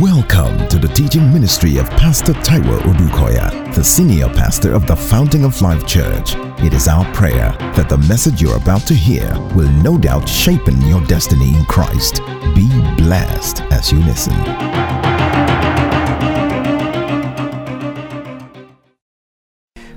Welcome 0.00 0.68
to 0.68 0.78
the 0.78 0.90
teaching 0.94 1.32
ministry 1.32 1.78
of 1.78 1.88
Pastor 1.90 2.32
Taiwo 2.32 2.80
Odukoya, 2.80 3.74
the 3.74 3.82
senior 3.84 4.28
pastor 4.28 4.72
of 4.72 4.86
the 4.86 4.96
Fountain 4.96 5.44
of 5.44 5.60
Life 5.62 5.86
Church. 5.86 6.34
It 6.64 6.72
is 6.74 6.88
our 6.88 7.04
prayer 7.12 7.54
that 7.76 7.88
the 7.88 7.98
message 7.98 8.40
you're 8.40 8.56
about 8.56 8.82
to 8.82 8.94
hear 8.94 9.28
will 9.54 9.70
no 9.82 9.98
doubt 9.98 10.28
shape 10.28 10.62
your 10.86 11.04
destiny 11.06 11.56
in 11.56 11.64
Christ. 11.64 12.20
Be 12.54 12.68
blessed 12.96 13.62
as 13.72 13.90
you 13.90 13.98
listen. 14.00 14.34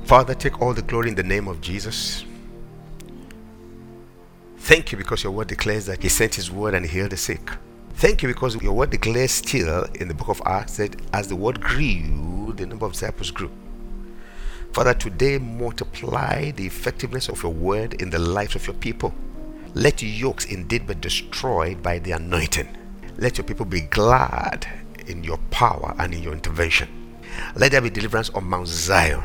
Father, 0.06 0.34
take 0.34 0.62
all 0.62 0.74
the 0.74 0.82
glory 0.82 1.10
in 1.10 1.16
the 1.16 1.24
name 1.24 1.48
of 1.48 1.62
Jesus. 1.62 2.24
Thank 4.58 4.92
you 4.92 4.98
because 4.98 5.24
your 5.24 5.34
word 5.34 5.48
declares 5.48 5.86
that 5.88 6.02
He 6.02 6.10
sent 6.10 6.36
His 6.36 6.50
word 6.50 6.74
and 6.74 6.86
healed 6.86 7.12
the 7.12 7.18
sick. 7.18 7.52
Thank 7.98 8.22
you 8.22 8.28
because 8.28 8.62
your 8.62 8.74
word 8.74 8.90
declares 8.90 9.32
still 9.32 9.86
in 9.96 10.10
the 10.10 10.14
book 10.14 10.28
of 10.28 10.42
Acts 10.46 10.76
that 10.78 10.98
as 11.14 11.30
the 11.30 11.36
word 11.38 11.62
grew, 11.62 12.52
the 12.54 12.66
number 12.66 12.86
of 12.86 12.92
disciples 12.92 13.32
grew. 13.32 13.50
Father, 14.74 14.94
today 14.94 15.38
multiply 15.38 16.52
the 16.52 16.66
effectiveness 16.66 17.30
of 17.30 17.42
your 17.42 17.54
word 17.54 17.94
in 18.02 18.10
the 18.10 18.20
lives 18.20 18.54
of 18.54 18.68
your 18.68 18.76
people. 18.76 19.14
Let 19.76 20.02
yokes 20.02 20.44
indeed 20.44 20.88
be 20.88 20.96
destroyed 20.96 21.82
by 21.82 22.00
the 22.00 22.12
anointing. 22.12 22.68
Let 23.18 23.38
your 23.38 23.46
people 23.46 23.66
be 23.66 23.82
glad 23.82 24.68
in 25.08 25.24
your 25.24 25.38
power 25.50 25.96
and 25.98 26.14
in 26.14 26.22
your 26.22 26.34
intervention. 26.34 26.90
Let 27.56 27.72
there 27.72 27.80
be 27.80 27.90
deliverance 27.90 28.30
on 28.32 28.44
Mount 28.44 28.68
Zion 28.68 29.24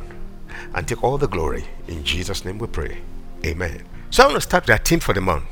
and 0.74 0.86
take 0.86 1.02
all 1.02 1.18
the 1.18 1.26
glory. 1.26 1.64
In 1.88 2.04
Jesus' 2.04 2.44
name 2.44 2.58
we 2.58 2.68
pray. 2.68 2.98
Amen. 3.44 3.82
So 4.10 4.22
I 4.22 4.26
want 4.26 4.36
to 4.36 4.42
start 4.42 4.68
with 4.68 4.92
our 4.92 5.00
for 5.00 5.12
the 5.12 5.20
month. 5.20 5.44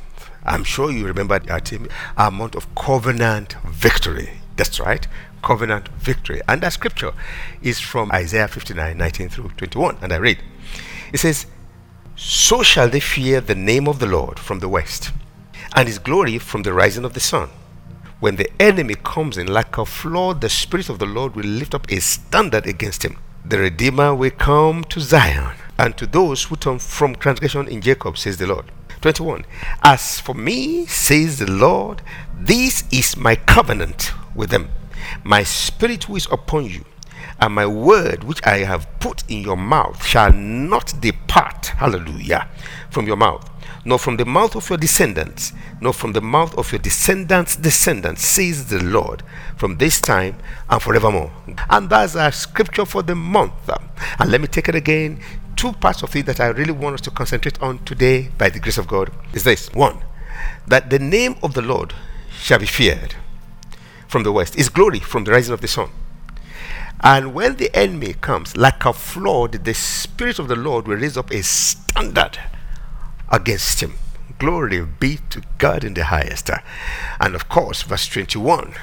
I'm 0.45 0.65
sure 0.65 0.91
you 0.91 1.07
remember 1.07 1.41
our 1.51 1.61
theme, 1.61 1.89
our 2.17 2.31
month 2.31 2.55
of 2.55 2.75
covenant 2.75 3.55
victory. 3.67 4.41
That's 4.57 4.81
right, 4.81 5.07
covenant 5.43 5.89
victory. 5.89 6.41
And 6.49 6.61
that 6.63 6.73
scripture 6.73 7.13
is 7.63 7.81
from 7.81 8.11
Isaiah 8.13 8.49
59 8.49 8.97
19 8.97 9.29
through 9.29 9.51
21. 9.57 9.99
And 10.03 10.13
I 10.13 10.17
read, 10.17 10.39
it 11.13 11.19
says, 11.19 11.47
So 12.17 12.63
shall 12.63 12.89
they 12.89 13.01
fear 13.01 13.41
the 13.41 13.55
name 13.55 13.89
of 13.89 13.99
the 13.99 14.07
Lord 14.07 14.39
from 14.39 14.61
the 14.61 14.69
west, 14.69 15.13
and 15.75 15.87
his 15.87 15.99
glory 15.99 16.39
from 16.39 16.63
the 16.63 16.73
rising 16.73 17.05
of 17.05 17.15
the 17.15 17.21
sun. 17.21 17.51
When 18.21 18.35
the 18.35 18.51
enemy 18.61 18.97
comes 18.97 19.39
in 19.39 19.47
like 19.47 19.79
a 19.79 19.85
flood, 19.85 20.41
the 20.41 20.49
Spirit 20.49 20.89
of 20.89 20.99
the 20.99 21.07
Lord 21.07 21.37
will 21.37 21.47
lift 21.47 21.73
up 21.75 21.89
a 21.89 22.01
standard 22.01 22.67
against 22.67 23.05
him. 23.05 23.17
The 23.45 23.59
Redeemer 23.59 24.13
will 24.15 24.33
come 24.33 24.83
to 24.85 25.01
Zion, 25.01 25.55
and 25.79 25.97
to 25.97 26.07
those 26.07 26.45
who 26.45 26.57
turn 26.57 26.81
from 26.81 27.15
transgression 27.15 27.69
in 27.69 27.81
Jacob, 27.81 28.19
says 28.19 28.37
the 28.39 28.49
Lord. 28.49 28.73
21. 29.01 29.45
As 29.83 30.21
for 30.21 30.35
me, 30.35 30.87
says 30.87 31.39
the 31.39 31.51
Lord, 31.51 32.03
this 32.35 32.85
is 32.91 33.17
my 33.17 33.37
covenant 33.37 34.13
with 34.35 34.51
them. 34.51 34.71
My 35.25 35.43
spirit 35.43 36.05
who 36.05 36.17
is 36.17 36.29
upon 36.31 36.67
you, 36.67 36.85
and 37.41 37.55
my 37.55 37.67
word 37.67 38.25
which 38.25 38.45
I 38.45 38.59
have 38.59 38.89
put 39.01 39.23
in 39.31 39.43
your 39.43 39.57
mouth 39.57 40.05
shall 40.05 40.33
not 40.33 41.01
depart, 41.01 41.67
hallelujah, 41.67 42.49
from 42.91 43.07
your 43.07 43.17
mouth, 43.17 43.49
nor 43.85 43.99
from 43.99 44.17
the 44.17 44.25
mouth 44.25 44.57
of 44.57 44.69
your 44.69 44.79
descendants, 44.79 45.53
nor 45.81 45.93
from 45.93 46.13
the 46.13 46.21
mouth 46.21 46.57
of 46.59 46.73
your 46.73 46.81
descendants' 46.81 47.57
descendants, 47.57 48.23
says 48.25 48.67
the 48.67 48.83
Lord, 48.83 49.23
from 49.57 49.79
this 49.79 50.01
time 50.01 50.37
and 50.69 50.83
forevermore. 50.83 51.33
And 51.71 51.89
that's 51.89 52.17
our 52.17 52.33
scripture 52.33 52.85
for 52.85 53.03
the 53.03 53.15
month. 53.15 53.71
And 54.19 54.31
let 54.31 54.41
me 54.41 54.47
take 54.47 54.69
it 54.69 54.75
again. 54.75 55.21
Two 55.59 55.73
parts 55.73 56.05
of 56.05 56.15
it 56.15 56.25
that 56.27 56.39
I 56.39 56.47
really 56.47 56.71
want 56.71 56.95
us 56.95 57.01
to 57.01 57.11
concentrate 57.11 57.61
on 57.61 57.85
today, 57.85 58.31
by 58.39 58.49
the 58.49 58.61
grace 58.61 58.79
of 58.79 58.87
God, 58.87 59.11
is 59.33 59.43
this 59.43 59.69
one, 59.73 60.05
that 60.69 60.89
the 60.89 61.01
name 61.01 61.35
of 61.43 61.55
the 61.55 61.63
Lord 61.63 61.95
shall 62.31 62.61
be 62.61 62.67
feared 62.67 63.17
from 64.07 64.23
the 64.23 64.31
west, 64.31 64.55
his 64.55 64.69
glory 64.69 65.01
from 65.01 65.25
the 65.25 65.33
rising 65.33 65.53
of 65.53 65.61
the 65.61 65.67
sun. 65.67 65.91
And 67.01 67.35
when 67.35 67.57
the 67.57 67.75
enemy 67.77 68.13
comes 68.13 68.57
like 68.57 68.85
a 68.85 68.93
flood, 68.93 69.65
the 69.65 69.75
Spirit 69.75 70.39
of 70.39 70.47
the 70.47 70.55
Lord 70.55 70.87
will 70.87 70.95
raise 70.95 71.17
up 71.17 71.33
a 71.33 71.43
standard 71.43 72.39
against 73.29 73.81
him. 73.83 73.95
Glory 74.39 74.85
be 74.85 75.19
to 75.31 75.43
God 75.59 75.83
in 75.83 75.95
the 75.95 76.05
highest. 76.05 76.51
And 77.19 77.35
of 77.35 77.49
course, 77.49 77.83
verse 77.83 78.07
21 78.07 78.75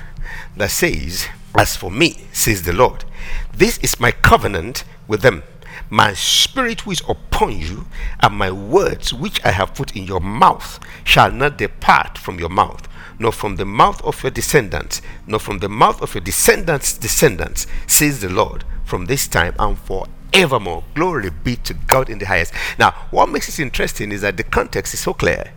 that 0.57 0.71
says, 0.71 1.27
As 1.57 1.77
for 1.77 1.89
me, 1.89 2.25
says 2.33 2.63
the 2.63 2.73
Lord, 2.73 3.05
this 3.53 3.77
is 3.77 3.97
my 3.97 4.11
covenant 4.11 4.83
with 5.07 5.21
them. 5.21 5.43
My 5.89 6.13
spirit 6.13 6.85
which 6.85 7.01
is 7.01 7.09
upon 7.09 7.59
you, 7.59 7.85
and 8.19 8.35
my 8.35 8.51
words 8.51 9.13
which 9.13 9.43
I 9.45 9.51
have 9.51 9.75
put 9.75 9.95
in 9.95 10.05
your 10.05 10.19
mouth 10.19 10.79
shall 11.03 11.31
not 11.31 11.57
depart 11.57 12.17
from 12.17 12.39
your 12.39 12.49
mouth, 12.49 12.87
nor 13.19 13.31
from 13.31 13.55
the 13.57 13.65
mouth 13.65 14.03
of 14.03 14.21
your 14.23 14.31
descendants, 14.31 15.01
nor 15.27 15.39
from 15.39 15.59
the 15.59 15.69
mouth 15.69 16.01
of 16.01 16.15
your 16.15 16.23
descendants' 16.23 16.97
descendants, 16.97 17.67
says 17.87 18.21
the 18.21 18.29
Lord, 18.29 18.63
from 18.83 19.05
this 19.05 19.27
time 19.27 19.53
and 19.59 19.77
forevermore. 19.77 20.83
Glory 20.95 21.29
be 21.29 21.55
to 21.57 21.73
God 21.73 22.09
in 22.09 22.19
the 22.19 22.25
highest. 22.25 22.53
Now, 22.79 22.91
what 23.11 23.29
makes 23.29 23.47
it 23.49 23.59
interesting 23.61 24.11
is 24.11 24.21
that 24.21 24.37
the 24.37 24.43
context 24.43 24.93
is 24.93 25.01
so 25.01 25.13
clear 25.13 25.51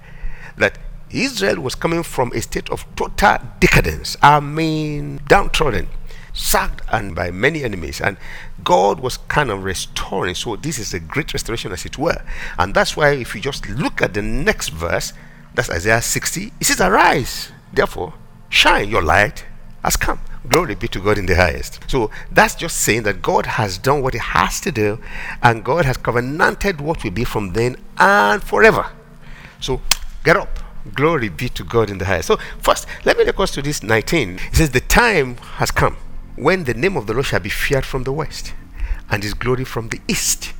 that 0.56 0.78
Israel 1.10 1.60
was 1.62 1.74
coming 1.74 2.02
from 2.02 2.32
a 2.32 2.42
state 2.42 2.68
of 2.70 2.84
total 2.94 3.38
decadence. 3.60 4.16
I 4.22 4.40
mean, 4.40 5.20
downtrodden, 5.26 5.88
sacked, 6.38 6.82
and 6.90 7.14
by 7.14 7.30
many 7.30 7.64
enemies. 7.64 8.00
And 8.00 8.16
God 8.64 9.00
was 9.00 9.16
kind 9.28 9.50
of 9.50 9.64
restoring. 9.64 10.34
So, 10.34 10.56
this 10.56 10.78
is 10.78 10.94
a 10.94 11.00
great 11.00 11.32
restoration, 11.34 11.72
as 11.72 11.84
it 11.84 11.98
were. 11.98 12.22
And 12.58 12.74
that's 12.74 12.96
why, 12.96 13.10
if 13.10 13.34
you 13.34 13.40
just 13.40 13.68
look 13.68 14.00
at 14.00 14.14
the 14.14 14.22
next 14.22 14.70
verse, 14.70 15.12
that's 15.54 15.70
Isaiah 15.70 16.00
60, 16.00 16.52
it 16.60 16.64
says, 16.64 16.80
Arise, 16.80 17.50
therefore, 17.72 18.14
shine, 18.48 18.88
your 18.88 19.02
light 19.02 19.44
has 19.82 19.96
come. 19.96 20.20
Glory 20.48 20.76
be 20.76 20.88
to 20.88 21.00
God 21.00 21.18
in 21.18 21.26
the 21.26 21.34
highest. 21.34 21.80
So 21.88 22.10
that's 22.30 22.54
just 22.54 22.78
saying 22.78 23.02
that 23.02 23.20
God 23.20 23.44
has 23.44 23.76
done 23.76 24.02
what 24.02 24.14
He 24.14 24.20
has 24.20 24.60
to 24.60 24.72
do, 24.72 25.00
and 25.42 25.64
God 25.64 25.84
has 25.84 25.96
covenanted 25.96 26.80
what 26.80 27.04
will 27.04 27.10
be 27.10 27.24
from 27.24 27.52
then 27.52 27.76
and 27.98 28.42
forever. 28.42 28.86
So 29.60 29.80
get 30.24 30.36
up. 30.36 30.60
Glory 30.94 31.28
be 31.28 31.50
to 31.50 31.64
God 31.64 31.90
in 31.90 31.98
the 31.98 32.06
highest. 32.06 32.28
So 32.28 32.38
first, 32.60 32.86
let 33.04 33.18
me 33.18 33.24
take 33.24 33.38
us 33.38 33.50
to 33.50 33.62
this 33.62 33.82
19. 33.82 34.38
It 34.52 34.56
says, 34.56 34.70
The 34.70 34.80
time 34.80 35.36
has 35.36 35.70
come 35.70 35.96
when 36.38 36.64
the 36.64 36.74
name 36.74 36.96
of 36.96 37.06
the 37.06 37.12
Lord 37.12 37.26
shall 37.26 37.40
be 37.40 37.48
feared 37.48 37.84
from 37.84 38.04
the 38.04 38.12
west, 38.12 38.54
and 39.10 39.22
His 39.22 39.34
glory 39.34 39.64
from 39.64 39.88
the 39.88 40.00
east. 40.06 40.52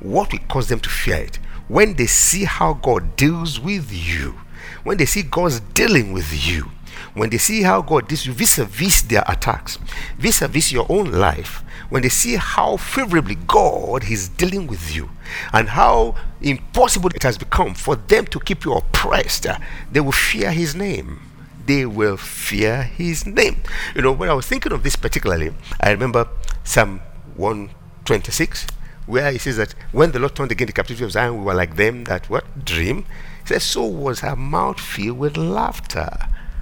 What 0.00 0.32
will 0.32 0.38
cause 0.48 0.68
them 0.68 0.80
to 0.80 0.88
fear 0.88 1.16
it? 1.16 1.36
When 1.68 1.94
they 1.94 2.06
see 2.06 2.44
how 2.44 2.74
God 2.74 3.16
deals 3.16 3.60
with 3.60 3.92
you, 3.92 4.38
when 4.84 4.96
they 4.96 5.06
see 5.06 5.22
God's 5.22 5.60
dealing 5.60 6.12
with 6.12 6.32
you, 6.32 6.70
when 7.14 7.30
they 7.30 7.38
see 7.38 7.62
how 7.62 7.82
God 7.82 8.08
deals 8.08 8.24
vis-a-vis 8.24 9.02
their 9.02 9.24
attacks, 9.26 9.78
vis-a-vis 10.18 10.72
your 10.72 10.86
own 10.88 11.10
life, 11.10 11.62
when 11.88 12.02
they 12.02 12.08
see 12.08 12.36
how 12.36 12.76
favorably 12.76 13.34
God 13.34 14.10
is 14.10 14.28
dealing 14.28 14.66
with 14.66 14.94
you, 14.94 15.10
and 15.52 15.70
how 15.70 16.14
impossible 16.40 17.10
it 17.14 17.22
has 17.22 17.36
become 17.36 17.74
for 17.74 17.96
them 17.96 18.26
to 18.26 18.40
keep 18.40 18.64
you 18.64 18.74
oppressed, 18.74 19.46
they 19.90 20.00
will 20.00 20.12
fear 20.12 20.50
His 20.52 20.74
name. 20.74 21.20
They 21.66 21.84
will 21.84 22.16
fear 22.16 22.82
His 22.84 23.26
name. 23.26 23.62
You 23.94 24.02
know, 24.02 24.12
when 24.12 24.28
I 24.28 24.34
was 24.34 24.46
thinking 24.46 24.72
of 24.72 24.82
this 24.82 24.96
particularly, 24.96 25.52
I 25.80 25.90
remember 25.90 26.28
Psalm 26.64 27.00
126, 27.36 28.66
where 29.06 29.30
he 29.30 29.38
says 29.38 29.56
that 29.56 29.74
when 29.92 30.12
the 30.12 30.18
Lord 30.18 30.34
turned 30.34 30.52
again 30.52 30.66
the 30.66 30.72
captivity 30.72 31.04
of 31.04 31.12
Zion, 31.12 31.38
we 31.38 31.44
were 31.44 31.54
like 31.54 31.76
them 31.76 32.04
that 32.04 32.28
what 32.28 32.64
dream. 32.64 33.04
He 33.42 33.48
says, 33.48 33.62
so 33.62 33.84
was 33.84 34.20
her 34.20 34.36
mouth 34.36 34.80
filled 34.80 35.18
with 35.18 35.36
laughter 35.36 36.10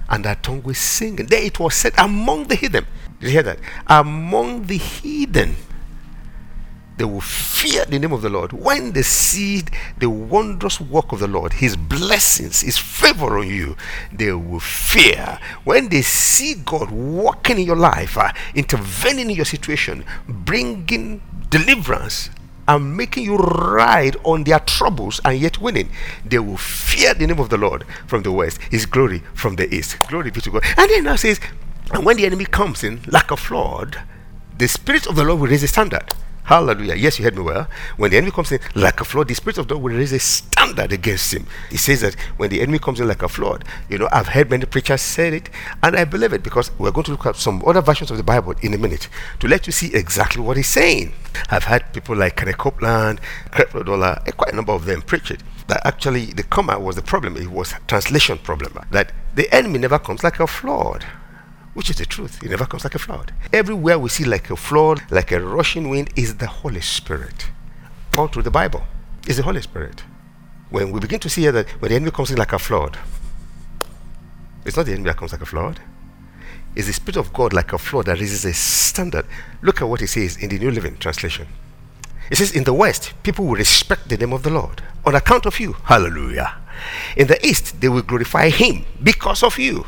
and 0.09 0.25
her 0.25 0.35
tongue 0.35 0.63
was 0.63 0.77
singing. 0.77 1.25
There 1.25 1.41
it 1.41 1.59
was 1.59 1.73
said 1.73 1.93
among 1.97 2.45
the 2.45 2.55
heathen. 2.55 2.85
Did 3.19 3.25
you 3.25 3.31
hear 3.31 3.43
that? 3.43 3.59
Among 3.87 4.63
the 4.63 4.77
heathen, 4.77 5.55
they 6.97 7.05
will 7.05 7.21
fear 7.21 7.85
the 7.85 7.99
name 7.99 8.13
of 8.13 8.21
the 8.21 8.29
Lord. 8.29 8.53
When 8.53 8.93
they 8.93 9.01
see 9.01 9.63
the 9.97 10.09
wondrous 10.09 10.79
work 10.79 11.11
of 11.11 11.19
the 11.19 11.27
Lord, 11.27 11.53
His 11.53 11.75
blessings, 11.75 12.61
His 12.61 12.77
favor 12.77 13.37
on 13.37 13.47
you, 13.47 13.75
they 14.11 14.31
will 14.31 14.61
fear. 14.61 15.39
When 15.63 15.89
they 15.89 16.01
see 16.01 16.55
God 16.55 16.91
working 16.91 17.59
in 17.59 17.65
your 17.65 17.75
life, 17.75 18.17
uh, 18.17 18.31
intervening 18.53 19.29
in 19.29 19.35
your 19.35 19.45
situation, 19.45 20.05
bringing 20.27 21.21
deliverance, 21.49 22.29
and 22.67 22.97
making 22.97 23.23
you 23.23 23.37
ride 23.37 24.17
on 24.23 24.43
their 24.43 24.59
troubles 24.59 25.21
and 25.23 25.39
yet 25.39 25.59
winning. 25.61 25.89
They 26.25 26.39
will 26.39 26.57
fear 26.57 27.13
the 27.13 27.27
name 27.27 27.39
of 27.39 27.49
the 27.49 27.57
Lord 27.57 27.85
from 28.07 28.23
the 28.23 28.31
west, 28.31 28.59
his 28.71 28.85
glory 28.85 29.21
from 29.33 29.55
the 29.55 29.71
east. 29.73 29.97
Glory 30.07 30.31
be 30.31 30.41
to 30.41 30.49
God. 30.49 30.63
And 30.77 30.89
then 30.89 31.03
now 31.03 31.15
says, 31.15 31.39
and 31.93 32.03
when 32.05 32.17
the 32.17 32.25
enemy 32.25 32.45
comes 32.45 32.83
in 32.83 33.01
like 33.05 33.29
a 33.29 33.37
flood, 33.37 34.01
the 34.57 34.67
spirit 34.67 35.05
of 35.05 35.15
the 35.15 35.23
Lord 35.23 35.41
will 35.41 35.47
raise 35.47 35.61
a 35.61 35.67
standard. 35.67 36.11
Hallelujah. 36.45 36.93
Yes, 36.93 37.17
you 37.17 37.25
heard 37.25 37.35
me 37.35 37.41
well. 37.41 37.67
When 37.97 38.11
the 38.11 38.17
enemy 38.17 38.31
comes 38.31 38.51
in 38.51 38.59
like 38.75 39.01
a 39.01 39.03
flood, 39.03 39.27
the 39.27 39.33
Spirit 39.33 39.57
of 39.57 39.67
God 39.67 39.81
will 39.81 39.95
raise 39.95 40.13
a 40.13 40.19
standard 40.19 40.93
against 40.93 41.33
him. 41.33 41.47
He 41.71 41.77
says 41.77 42.01
that 42.01 42.13
when 42.37 42.51
the 42.51 42.61
enemy 42.61 42.77
comes 42.77 42.99
in 42.99 43.07
like 43.07 43.23
a 43.23 43.27
flood, 43.27 43.65
you 43.89 43.97
know, 43.97 44.07
I've 44.11 44.27
heard 44.27 44.51
many 44.51 44.65
preachers 44.65 45.01
say 45.01 45.29
it, 45.37 45.49
and 45.81 45.95
I 45.95 46.05
believe 46.05 46.33
it 46.33 46.43
because 46.43 46.69
we're 46.77 46.91
going 46.91 47.05
to 47.05 47.11
look 47.11 47.25
at 47.25 47.35
some 47.35 47.63
other 47.65 47.81
versions 47.81 48.11
of 48.11 48.17
the 48.17 48.23
Bible 48.23 48.53
in 48.61 48.75
a 48.75 48.77
minute 48.77 49.09
to 49.39 49.47
let 49.47 49.65
you 49.65 49.73
see 49.73 49.93
exactly 49.95 50.43
what 50.43 50.57
he's 50.57 50.67
saying. 50.67 51.13
I've 51.49 51.63
had 51.63 51.91
people 51.93 52.15
like 52.15 52.35
Kenneth 52.35 52.59
Copeland, 52.59 53.21
Creflo 53.49 53.83
Dollar, 53.83 54.21
quite 54.37 54.53
a 54.53 54.55
number 54.55 54.73
of 54.73 54.85
them 54.85 55.01
preach 55.01 55.31
it. 55.31 55.41
that 55.67 55.85
actually 55.85 56.25
the 56.27 56.43
comma 56.43 56.79
was 56.79 56.95
the 56.95 57.01
problem. 57.01 57.37
It 57.37 57.49
was 57.49 57.73
a 57.73 57.79
translation 57.87 58.37
problem. 58.37 58.77
That 58.91 59.11
the 59.33 59.53
enemy 59.53 59.79
never 59.79 59.99
comes 59.99 60.23
like 60.23 60.39
a 60.39 60.47
flood 60.47 61.05
which 61.75 61.89
is 61.89 61.97
the 61.97 62.05
truth. 62.05 62.41
It 62.41 62.49
never 62.49 62.65
comes 62.65 62.83
like 62.83 62.95
a 62.95 62.99
flood. 62.99 63.33
Everywhere 63.53 63.99
we 63.99 64.09
see 64.09 64.23
like 64.23 64.49
a 64.49 64.55
flood, 64.55 65.01
like 65.11 65.31
a 65.31 65.39
rushing 65.39 65.89
wind, 65.89 66.09
is 66.15 66.37
the 66.37 66.47
Holy 66.47 66.81
Spirit. 66.81 67.47
All 68.17 68.27
through 68.27 68.43
the 68.43 68.51
Bible 68.51 68.83
is 69.27 69.37
the 69.37 69.43
Holy 69.43 69.61
Spirit. 69.61 70.03
When 70.69 70.91
we 70.91 70.99
begin 70.99 71.19
to 71.19 71.29
see 71.29 71.47
that 71.47 71.69
when 71.81 71.89
the 71.89 71.95
enemy 71.95 72.11
comes 72.11 72.31
in 72.31 72.37
like 72.37 72.53
a 72.53 72.59
flood, 72.59 72.97
it's 74.65 74.77
not 74.77 74.85
the 74.87 74.93
enemy 74.93 75.09
that 75.09 75.17
comes 75.17 75.33
like 75.33 75.41
a 75.41 75.45
flood. 75.45 75.81
It's 76.75 76.87
the 76.87 76.93
Spirit 76.93 77.17
of 77.17 77.33
God 77.33 77.53
like 77.53 77.73
a 77.73 77.77
flood 77.77 78.05
that 78.05 78.19
raises 78.19 78.45
a 78.45 78.53
standard. 78.53 79.25
Look 79.61 79.81
at 79.81 79.87
what 79.87 80.01
it 80.01 80.07
says 80.07 80.37
in 80.37 80.49
the 80.49 80.57
New 80.57 80.71
Living 80.71 80.97
Translation. 80.97 81.47
It 82.31 82.37
says, 82.37 82.53
In 82.53 82.63
the 82.63 82.73
West, 82.73 83.13
people 83.21 83.45
will 83.45 83.55
respect 83.55 84.09
the 84.09 84.17
name 84.17 84.33
of 84.33 84.43
the 84.43 84.49
Lord 84.49 84.81
on 85.05 85.13
account 85.13 85.45
of 85.45 85.59
you. 85.59 85.73
Hallelujah. 85.73 86.55
In 87.15 87.27
the 87.27 87.45
East, 87.45 87.79
they 87.81 87.89
will 87.89 88.01
glorify 88.01 88.49
Him 88.49 88.85
because 89.03 89.43
of 89.43 89.59
you. 89.59 89.85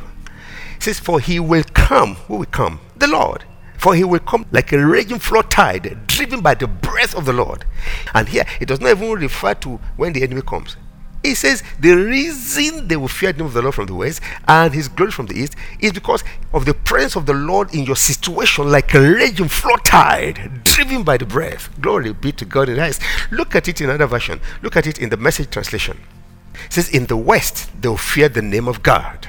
It 0.78 0.84
says, 0.84 1.00
For 1.00 1.20
He 1.20 1.40
will 1.40 1.64
come. 1.74 2.16
Who 2.28 2.38
will 2.38 2.46
come? 2.46 2.80
The 2.96 3.08
Lord. 3.08 3.44
For 3.78 3.94
he 3.94 4.04
will 4.04 4.20
come 4.20 4.46
like 4.52 4.72
a 4.72 4.86
raging 4.86 5.20
flood 5.20 5.52
tide, 5.52 6.08
driven 6.08 6.42
by 6.42 6.56
the 6.56 6.68
breath 6.68 7.16
of 7.16 7.26
the 7.26 7.34
Lord. 7.34 7.64
And 8.14 8.28
here, 8.28 8.44
it 8.60 8.66
does 8.68 8.82
not 8.82 8.90
even 8.90 9.12
refer 9.12 9.54
to 9.54 9.80
when 9.96 10.14
the 10.14 10.24
enemy 10.24 10.42
comes. 10.42 10.76
He 11.24 11.36
says 11.36 11.64
the 11.80 11.94
reason 11.94 12.88
they 12.88 12.96
will 12.96 13.08
fear 13.08 13.32
the 13.32 13.40
name 13.40 13.48
of 13.48 13.54
the 13.54 13.62
Lord 13.62 13.76
from 13.76 13.88
the 13.88 13.94
west 13.94 14.22
and 14.48 14.74
his 14.74 14.88
glory 14.88 15.12
from 15.12 15.26
the 15.26 15.38
east 15.38 15.56
is 15.80 15.92
because 15.92 16.24
of 16.54 16.66
the 16.66 16.74
presence 16.74 17.16
of 17.16 17.26
the 17.26 17.34
Lord 17.34 17.74
in 17.74 17.84
your 17.84 17.96
situation, 17.96 18.72
like 18.72 18.94
a 18.94 19.02
raging 19.02 19.48
flood 19.50 19.84
tide, 19.84 20.64
driven 20.64 21.04
by 21.04 21.18
the 21.18 21.26
breath. 21.26 21.70
Glory 21.82 22.14
be 22.14 22.32
to 22.34 22.46
God 22.46 22.70
in 22.70 22.78
highest. 22.78 23.02
Look 23.32 23.56
at 23.56 23.68
it 23.68 23.82
in 23.82 23.90
another 23.90 24.08
version. 24.08 24.40
Look 24.62 24.78
at 24.78 24.88
it 24.88 25.00
in 25.00 25.10
the 25.10 25.18
message 25.18 25.50
translation. 25.50 26.00
It 26.66 26.74
says, 26.74 26.90
In 26.90 27.08
the 27.08 27.18
west 27.18 27.70
they'll 27.82 27.98
fear 27.98 28.30
the 28.30 28.42
name 28.42 28.68
of 28.68 28.84
God. 28.84 29.28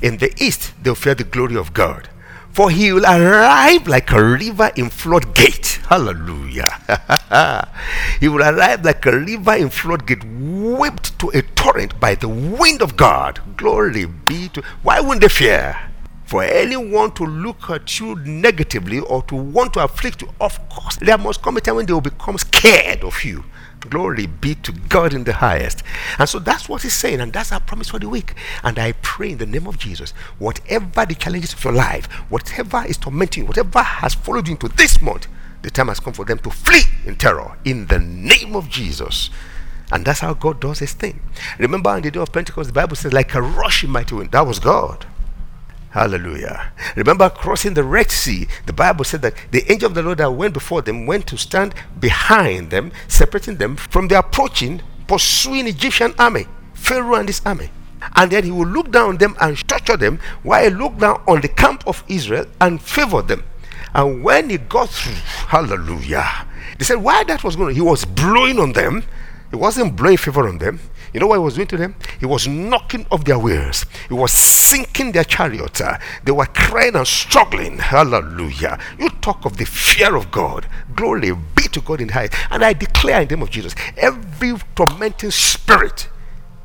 In 0.00 0.18
the 0.18 0.32
east 0.42 0.72
they'll 0.82 0.94
fear 0.94 1.14
the 1.14 1.24
glory 1.24 1.56
of 1.56 1.74
God. 1.74 2.08
For 2.50 2.70
he 2.70 2.92
will 2.92 3.06
arrive 3.06 3.86
like 3.86 4.10
a 4.10 4.22
river 4.22 4.70
in 4.74 4.90
floodgate. 4.90 5.80
Hallelujah. 5.88 7.68
he 8.20 8.28
will 8.28 8.42
arrive 8.42 8.84
like 8.84 9.04
a 9.06 9.18
river 9.18 9.54
in 9.54 9.70
floodgate, 9.70 10.24
whipped 10.24 11.18
to 11.20 11.28
a 11.30 11.42
torrent 11.42 12.00
by 12.00 12.14
the 12.14 12.28
wind 12.28 12.82
of 12.82 12.96
God. 12.96 13.40
Glory 13.56 14.06
be 14.06 14.48
to. 14.50 14.62
Why 14.82 15.00
wouldn't 15.00 15.20
they 15.20 15.28
fear? 15.28 15.76
For 16.24 16.42
anyone 16.42 17.12
to 17.12 17.24
look 17.24 17.70
at 17.70 18.00
you 18.00 18.14
negatively 18.16 19.00
or 19.00 19.22
to 19.24 19.34
want 19.34 19.72
to 19.74 19.84
afflict 19.84 20.22
you, 20.22 20.28
of 20.40 20.68
course, 20.68 20.96
there 20.96 21.16
must 21.16 21.40
come 21.40 21.56
a 21.56 21.60
time 21.60 21.76
when 21.76 21.86
they 21.86 21.92
will 21.92 22.02
become 22.02 22.36
scared 22.36 23.02
of 23.02 23.24
you. 23.24 23.44
Glory 23.80 24.26
be 24.26 24.54
to 24.56 24.72
God 24.72 25.14
in 25.14 25.24
the 25.24 25.34
highest. 25.34 25.82
And 26.18 26.28
so 26.28 26.38
that's 26.38 26.68
what 26.68 26.82
he's 26.82 26.94
saying, 26.94 27.20
and 27.20 27.32
that's 27.32 27.52
our 27.52 27.60
promise 27.60 27.88
for 27.88 27.98
the 27.98 28.08
week. 28.08 28.34
And 28.64 28.78
I 28.78 28.92
pray 28.92 29.32
in 29.32 29.38
the 29.38 29.46
name 29.46 29.66
of 29.66 29.78
Jesus, 29.78 30.10
whatever 30.38 31.06
the 31.06 31.14
challenges 31.14 31.52
of 31.52 31.62
your 31.62 31.72
life, 31.72 32.06
whatever 32.28 32.84
is 32.86 32.96
tormenting, 32.96 33.46
whatever 33.46 33.80
has 33.80 34.14
followed 34.14 34.48
you 34.48 34.54
into 34.54 34.68
this 34.68 35.00
month, 35.00 35.28
the 35.62 35.70
time 35.70 35.88
has 35.88 36.00
come 36.00 36.12
for 36.12 36.24
them 36.24 36.38
to 36.38 36.50
flee 36.50 36.82
in 37.04 37.16
terror 37.16 37.56
in 37.64 37.86
the 37.86 37.98
name 37.98 38.56
of 38.56 38.68
Jesus. 38.68 39.30
And 39.90 40.04
that's 40.04 40.20
how 40.20 40.34
God 40.34 40.60
does 40.60 40.80
his 40.80 40.92
thing. 40.92 41.20
Remember 41.58 41.90
on 41.90 42.02
the 42.02 42.10
day 42.10 42.20
of 42.20 42.32
Pentecost, 42.32 42.68
the 42.68 42.74
Bible 42.74 42.96
says, 42.96 43.12
like 43.12 43.34
a 43.34 43.40
rushing 43.40 43.90
mighty 43.90 44.14
wind. 44.14 44.32
That 44.32 44.46
was 44.46 44.58
God. 44.58 45.06
Hallelujah. 45.90 46.72
Remember 46.96 47.30
crossing 47.30 47.74
the 47.74 47.82
Red 47.82 48.10
Sea. 48.10 48.46
The 48.66 48.72
Bible 48.72 49.04
said 49.04 49.22
that 49.22 49.34
the 49.50 49.70
angel 49.72 49.86
of 49.88 49.94
the 49.94 50.02
Lord 50.02 50.18
that 50.18 50.30
went 50.30 50.52
before 50.52 50.82
them 50.82 51.06
went 51.06 51.26
to 51.28 51.38
stand 51.38 51.74
behind 51.98 52.70
them, 52.70 52.92
separating 53.08 53.56
them 53.56 53.76
from 53.76 54.08
the 54.08 54.18
approaching, 54.18 54.82
pursuing 55.06 55.66
Egyptian 55.66 56.14
army, 56.18 56.46
Pharaoh 56.74 57.14
and 57.14 57.28
his 57.28 57.40
army. 57.46 57.70
And 58.14 58.30
then 58.30 58.44
he 58.44 58.50
will 58.50 58.66
look 58.66 58.90
down 58.90 59.08
on 59.10 59.16
them 59.16 59.34
and 59.40 59.56
torture 59.66 59.96
them 59.96 60.20
while 60.42 60.62
he 60.62 60.70
looked 60.70 60.98
down 60.98 61.22
on 61.26 61.40
the 61.40 61.48
camp 61.48 61.86
of 61.86 62.04
Israel 62.06 62.46
and 62.60 62.80
favor 62.82 63.22
them. 63.22 63.44
And 63.94 64.22
when 64.22 64.50
he 64.50 64.58
got 64.58 64.90
through, 64.90 65.14
hallelujah, 65.14 66.46
they 66.78 66.84
said, 66.84 66.96
why 66.96 67.24
that 67.24 67.42
was 67.42 67.56
going 67.56 67.70
on? 67.70 67.74
He 67.74 67.80
was 67.80 68.04
blowing 68.04 68.58
on 68.58 68.72
them. 68.72 69.04
He 69.50 69.56
wasn't 69.56 69.96
blowing 69.96 70.18
favor 70.18 70.46
on 70.46 70.58
them. 70.58 70.80
You 71.12 71.20
know 71.20 71.26
what 71.26 71.36
he 71.36 71.44
was 71.44 71.54
doing 71.54 71.66
to 71.68 71.76
them? 71.76 71.94
He 72.20 72.26
was 72.26 72.46
knocking 72.46 73.06
off 73.10 73.24
their 73.24 73.38
wheels. 73.38 73.86
He 74.08 74.14
was 74.14 74.32
sinking 74.32 75.12
their 75.12 75.24
chariots. 75.24 75.80
Uh, 75.80 75.98
they 76.24 76.32
were 76.32 76.46
crying 76.46 76.96
and 76.96 77.06
struggling. 77.06 77.78
Hallelujah. 77.78 78.78
You 78.98 79.08
talk 79.10 79.44
of 79.44 79.56
the 79.56 79.66
fear 79.66 80.16
of 80.16 80.30
God. 80.30 80.66
Glory 80.94 81.32
be 81.32 81.62
to 81.72 81.80
God 81.80 82.00
in 82.00 82.10
high. 82.10 82.28
And 82.50 82.64
I 82.64 82.72
declare 82.72 83.22
in 83.22 83.28
the 83.28 83.36
name 83.36 83.42
of 83.42 83.50
Jesus, 83.50 83.74
every 83.96 84.54
tormenting 84.74 85.30
spirit 85.30 86.08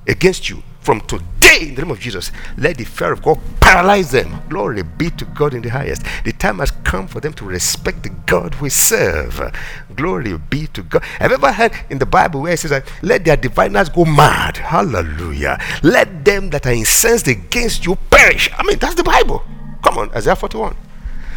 against 0.08 0.50
you 0.50 0.64
from 0.84 1.00
today 1.02 1.60
in 1.62 1.76
the 1.76 1.82
name 1.82 1.92
of 1.92 2.00
Jesus. 2.00 2.32
Let 2.58 2.78
the 2.78 2.84
fear 2.84 3.14
of 3.14 3.22
God 3.24 3.40
paralyze 3.62 4.12
them. 4.12 4.42
Glory 4.50 4.84
be 4.84 5.10
to 5.12 5.26
God 5.26 5.54
in 5.54 5.62
the 5.62 5.70
highest. 5.70 6.04
The 6.26 6.34
time 6.34 6.60
has 6.60 6.72
come 6.72 7.08
for 7.08 7.22
them 7.22 7.34
to 7.34 7.46
respect 7.46 8.04
the 8.04 8.10
God 8.10 8.56
we 8.56 8.70
serve. 8.70 9.56
Glory 9.96 10.38
be 10.38 10.68
to 10.68 10.84
God. 10.84 11.04
Have 11.20 11.32
you 11.32 11.38
ever 11.38 11.52
heard 11.52 11.74
in 11.90 12.00
the 12.00 12.06
Bible 12.06 12.42
where 12.42 12.54
it 12.54 12.60
says 12.60 12.84
let 13.02 13.26
their 13.26 13.38
diviners 13.38 13.90
go 13.90 14.06
mad? 14.06 14.58
Hallelujah. 14.58 15.60
Let 15.82 16.26
them 16.26 16.50
that 16.52 16.66
are 16.66 16.74
incensed 16.74 17.28
against 17.28 17.86
you 17.86 17.96
perish. 18.10 18.50
I 18.58 18.64
mean, 18.64 18.80
that's 18.80 18.96
the 18.96 19.04
Bible. 19.04 19.44
Come 19.84 19.98
on, 19.98 20.10
Isaiah 20.16 20.36
41. 20.36 20.76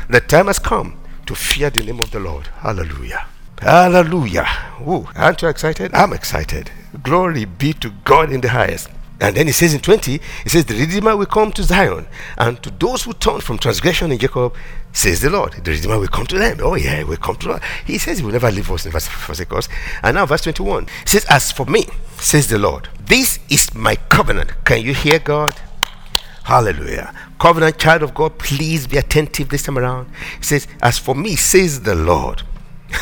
The 0.08 0.20
time 0.20 0.46
has 0.46 0.58
come 0.58 0.98
to 1.26 1.34
fear 1.34 1.70
the 1.70 1.82
name 1.82 2.00
of 2.00 2.10
the 2.10 2.20
Lord. 2.20 2.46
Hallelujah. 2.58 3.26
Hallelujah. 3.60 4.46
Ooh, 4.86 5.08
aren't 5.16 5.42
you 5.42 5.48
excited? 5.48 5.94
I'm 5.94 6.12
excited. 6.12 6.70
Glory 7.02 7.44
be 7.44 7.72
to 7.74 7.90
God 8.04 8.30
in 8.30 8.40
the 8.40 8.50
highest. 8.50 8.88
And 9.20 9.34
then 9.36 9.46
he 9.46 9.52
says 9.52 9.72
in 9.72 9.80
20, 9.80 10.20
he 10.42 10.48
says, 10.48 10.66
The 10.66 10.74
Redeemer 10.74 11.16
will 11.16 11.26
come 11.26 11.50
to 11.52 11.62
Zion, 11.62 12.06
and 12.36 12.62
to 12.62 12.70
those 12.70 13.04
who 13.04 13.14
turn 13.14 13.40
from 13.40 13.58
transgression 13.58 14.12
in 14.12 14.18
Jacob, 14.18 14.54
says 14.92 15.20
the 15.20 15.30
Lord. 15.30 15.54
The 15.64 15.70
Redeemer 15.70 15.98
will 15.98 16.08
come 16.08 16.26
to 16.26 16.38
them. 16.38 16.58
Oh, 16.62 16.74
yeah, 16.74 17.02
will 17.02 17.16
come 17.16 17.36
to 17.36 17.52
us. 17.52 17.62
He 17.86 17.98
says 17.98 18.18
he 18.18 18.24
will 18.24 18.32
never 18.32 18.50
leave 18.50 18.70
us 18.70 18.84
in 18.84 18.92
verse 18.92 19.06
forsake 19.06 19.52
us. 19.52 19.68
And 20.02 20.16
now, 20.16 20.26
verse 20.26 20.42
21 20.42 20.84
he 20.84 20.90
says, 21.06 21.24
As 21.30 21.50
for 21.50 21.64
me, 21.66 21.86
says 22.18 22.48
the 22.48 22.58
Lord, 22.58 22.88
this 23.00 23.38
is 23.48 23.74
my 23.74 23.96
covenant. 23.96 24.52
Can 24.64 24.82
you 24.82 24.92
hear 24.92 25.18
God? 25.18 25.54
Hallelujah. 26.44 27.12
Covenant 27.40 27.78
child 27.78 28.02
of 28.02 28.14
God, 28.14 28.38
please 28.38 28.86
be 28.86 28.98
attentive 28.98 29.48
this 29.48 29.64
time 29.64 29.78
around. 29.78 30.08
He 30.38 30.44
says, 30.44 30.68
As 30.82 30.98
for 30.98 31.14
me, 31.14 31.36
says 31.36 31.82
the 31.82 31.94
Lord. 31.94 32.42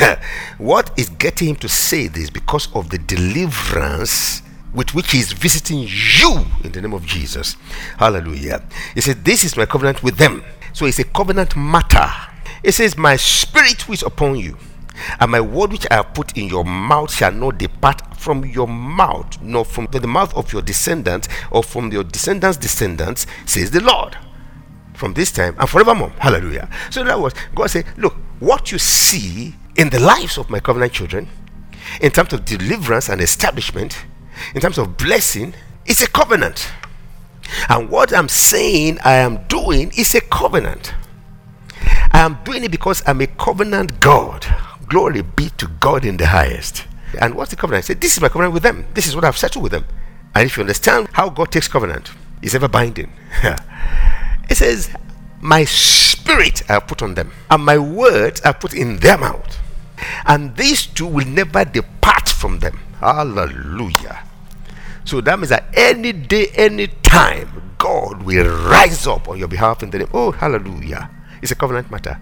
what 0.58 0.96
is 0.98 1.10
getting 1.10 1.48
him 1.50 1.56
to 1.56 1.68
say 1.68 2.06
this? 2.06 2.30
Because 2.30 2.72
of 2.74 2.88
the 2.90 2.98
deliverance 2.98 4.42
with 4.74 4.94
which 4.94 5.12
he 5.12 5.18
is 5.18 5.32
visiting 5.32 5.86
you 5.88 6.44
in 6.62 6.72
the 6.72 6.82
name 6.82 6.92
of 6.92 7.06
Jesus. 7.06 7.56
Hallelujah. 7.98 8.62
He 8.94 9.00
said, 9.00 9.24
This 9.24 9.44
is 9.44 9.56
my 9.56 9.66
covenant 9.66 10.02
with 10.02 10.16
them. 10.16 10.44
So 10.72 10.86
it's 10.86 10.98
a 10.98 11.04
covenant 11.04 11.56
matter. 11.56 12.10
It 12.62 12.72
says, 12.72 12.98
My 12.98 13.16
spirit 13.16 13.88
which 13.88 14.00
is 14.00 14.06
upon 14.06 14.36
you, 14.36 14.58
and 15.20 15.30
my 15.30 15.40
word 15.40 15.72
which 15.72 15.86
I 15.90 15.96
have 15.96 16.14
put 16.14 16.36
in 16.36 16.48
your 16.48 16.64
mouth 16.64 17.12
shall 17.12 17.32
not 17.32 17.58
depart 17.58 18.16
from 18.16 18.44
your 18.44 18.68
mouth, 18.68 19.40
nor 19.40 19.64
from 19.64 19.86
the 19.86 20.06
mouth 20.06 20.34
of 20.34 20.52
your 20.52 20.62
descendants, 20.62 21.28
or 21.50 21.62
from 21.62 21.92
your 21.92 22.04
descendants' 22.04 22.56
descendants, 22.56 23.26
says 23.46 23.70
the 23.70 23.80
Lord. 23.80 24.16
From 24.94 25.14
this 25.14 25.32
time 25.32 25.56
and 25.58 25.68
forevermore. 25.68 26.10
Hallelujah. 26.18 26.68
So 26.90 27.02
in 27.02 27.08
other 27.08 27.22
words, 27.22 27.34
God 27.54 27.68
said, 27.68 27.86
Look, 27.96 28.14
what 28.40 28.72
you 28.72 28.78
see 28.78 29.54
in 29.76 29.90
the 29.90 29.98
lives 29.98 30.38
of 30.38 30.50
my 30.50 30.60
covenant 30.60 30.92
children, 30.92 31.28
in 32.00 32.10
terms 32.10 32.32
of 32.32 32.44
deliverance 32.44 33.08
and 33.08 33.20
establishment, 33.20 34.04
in 34.54 34.60
terms 34.60 34.78
of 34.78 34.96
blessing, 34.96 35.54
it's 35.86 36.02
a 36.02 36.08
covenant. 36.08 36.70
And 37.68 37.90
what 37.90 38.14
I'm 38.14 38.28
saying 38.28 38.98
I 39.04 39.14
am 39.14 39.44
doing 39.48 39.92
is 39.96 40.14
a 40.14 40.20
covenant. 40.20 40.94
I 42.12 42.20
am 42.20 42.38
doing 42.44 42.64
it 42.64 42.70
because 42.70 43.02
I'm 43.06 43.20
a 43.20 43.26
covenant 43.26 44.00
God. 44.00 44.46
Glory 44.88 45.22
be 45.22 45.50
to 45.58 45.66
God 45.80 46.04
in 46.04 46.16
the 46.16 46.26
highest. 46.26 46.84
And 47.20 47.34
what's 47.34 47.50
the 47.50 47.56
covenant? 47.56 47.84
I 47.84 47.86
said, 47.86 48.00
This 48.00 48.16
is 48.16 48.20
my 48.20 48.28
covenant 48.28 48.54
with 48.54 48.62
them. 48.62 48.86
This 48.94 49.06
is 49.06 49.14
what 49.14 49.24
I've 49.24 49.36
settled 49.36 49.62
with 49.62 49.72
them. 49.72 49.84
And 50.34 50.46
if 50.46 50.56
you 50.56 50.62
understand 50.62 51.08
how 51.12 51.28
God 51.28 51.52
takes 51.52 51.68
covenant, 51.68 52.10
it's 52.42 52.54
ever 52.54 52.68
binding. 52.68 53.12
it 54.50 54.56
says, 54.56 54.90
My 55.40 55.64
spirit 55.64 56.68
I 56.70 56.80
put 56.80 57.02
on 57.02 57.14
them, 57.14 57.32
and 57.50 57.64
my 57.64 57.78
words 57.78 58.40
I 58.42 58.52
put 58.52 58.74
in 58.74 58.98
their 58.98 59.18
mouth. 59.18 59.58
And 60.26 60.56
these 60.56 60.86
two 60.86 61.06
will 61.06 61.26
never 61.26 61.64
depart 61.64 62.23
from 62.44 62.58
them. 62.58 62.78
Hallelujah. 63.00 64.22
So 65.06 65.22
that 65.22 65.38
means 65.38 65.48
that 65.48 65.64
any 65.72 66.12
day, 66.12 66.48
any 66.56 66.88
time, 67.02 67.48
God 67.78 68.22
will 68.22 68.68
rise 68.68 69.06
up 69.06 69.30
on 69.30 69.38
your 69.38 69.48
behalf 69.48 69.82
in 69.82 69.88
the 69.88 70.00
name. 70.00 70.10
Oh, 70.12 70.30
hallelujah. 70.30 71.08
It's 71.40 71.52
a 71.52 71.54
covenant 71.54 71.90
matter. 71.90 72.20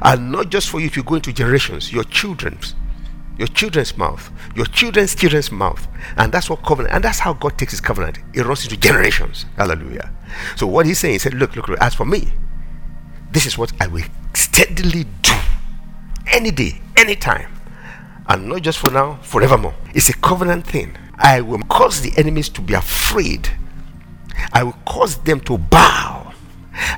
And 0.00 0.32
not 0.32 0.48
just 0.48 0.70
for 0.70 0.80
you 0.80 0.86
if 0.86 0.96
you 0.96 1.02
go 1.02 1.16
into 1.16 1.34
generations, 1.34 1.92
your 1.92 2.04
children's, 2.04 2.74
your 3.36 3.48
children's 3.48 3.94
mouth, 3.98 4.30
your 4.56 4.64
children's 4.64 5.14
children's 5.14 5.52
mouth. 5.52 5.86
And 6.16 6.32
that's 6.32 6.48
what 6.48 6.64
covenant, 6.64 6.94
and 6.94 7.04
that's 7.04 7.18
how 7.18 7.34
God 7.34 7.58
takes 7.58 7.72
his 7.72 7.82
covenant. 7.82 8.20
It 8.32 8.46
runs 8.46 8.64
into 8.64 8.78
generations. 8.78 9.44
Hallelujah. 9.58 10.10
So 10.56 10.66
what 10.66 10.86
he's 10.86 10.98
saying, 10.98 11.12
he 11.12 11.18
said, 11.18 11.34
Look, 11.34 11.56
look, 11.56 11.68
look, 11.68 11.78
as 11.82 11.94
for 11.94 12.06
me, 12.06 12.32
this 13.30 13.44
is 13.44 13.58
what 13.58 13.70
I 13.82 13.86
will 13.86 14.04
steadily 14.32 15.04
do 15.20 15.36
any 16.32 16.52
day, 16.52 16.80
any 16.96 17.16
time 17.16 17.57
and 18.28 18.48
not 18.48 18.62
just 18.62 18.78
for 18.78 18.90
now, 18.90 19.18
forevermore. 19.22 19.74
It's 19.94 20.08
a 20.08 20.14
covenant 20.14 20.66
thing. 20.66 20.96
I 21.16 21.40
will 21.40 21.60
cause 21.62 22.00
the 22.00 22.12
enemies 22.16 22.48
to 22.50 22.60
be 22.60 22.74
afraid. 22.74 23.48
I 24.52 24.62
will 24.62 24.76
cause 24.86 25.16
them 25.18 25.40
to 25.40 25.58
bow. 25.58 26.32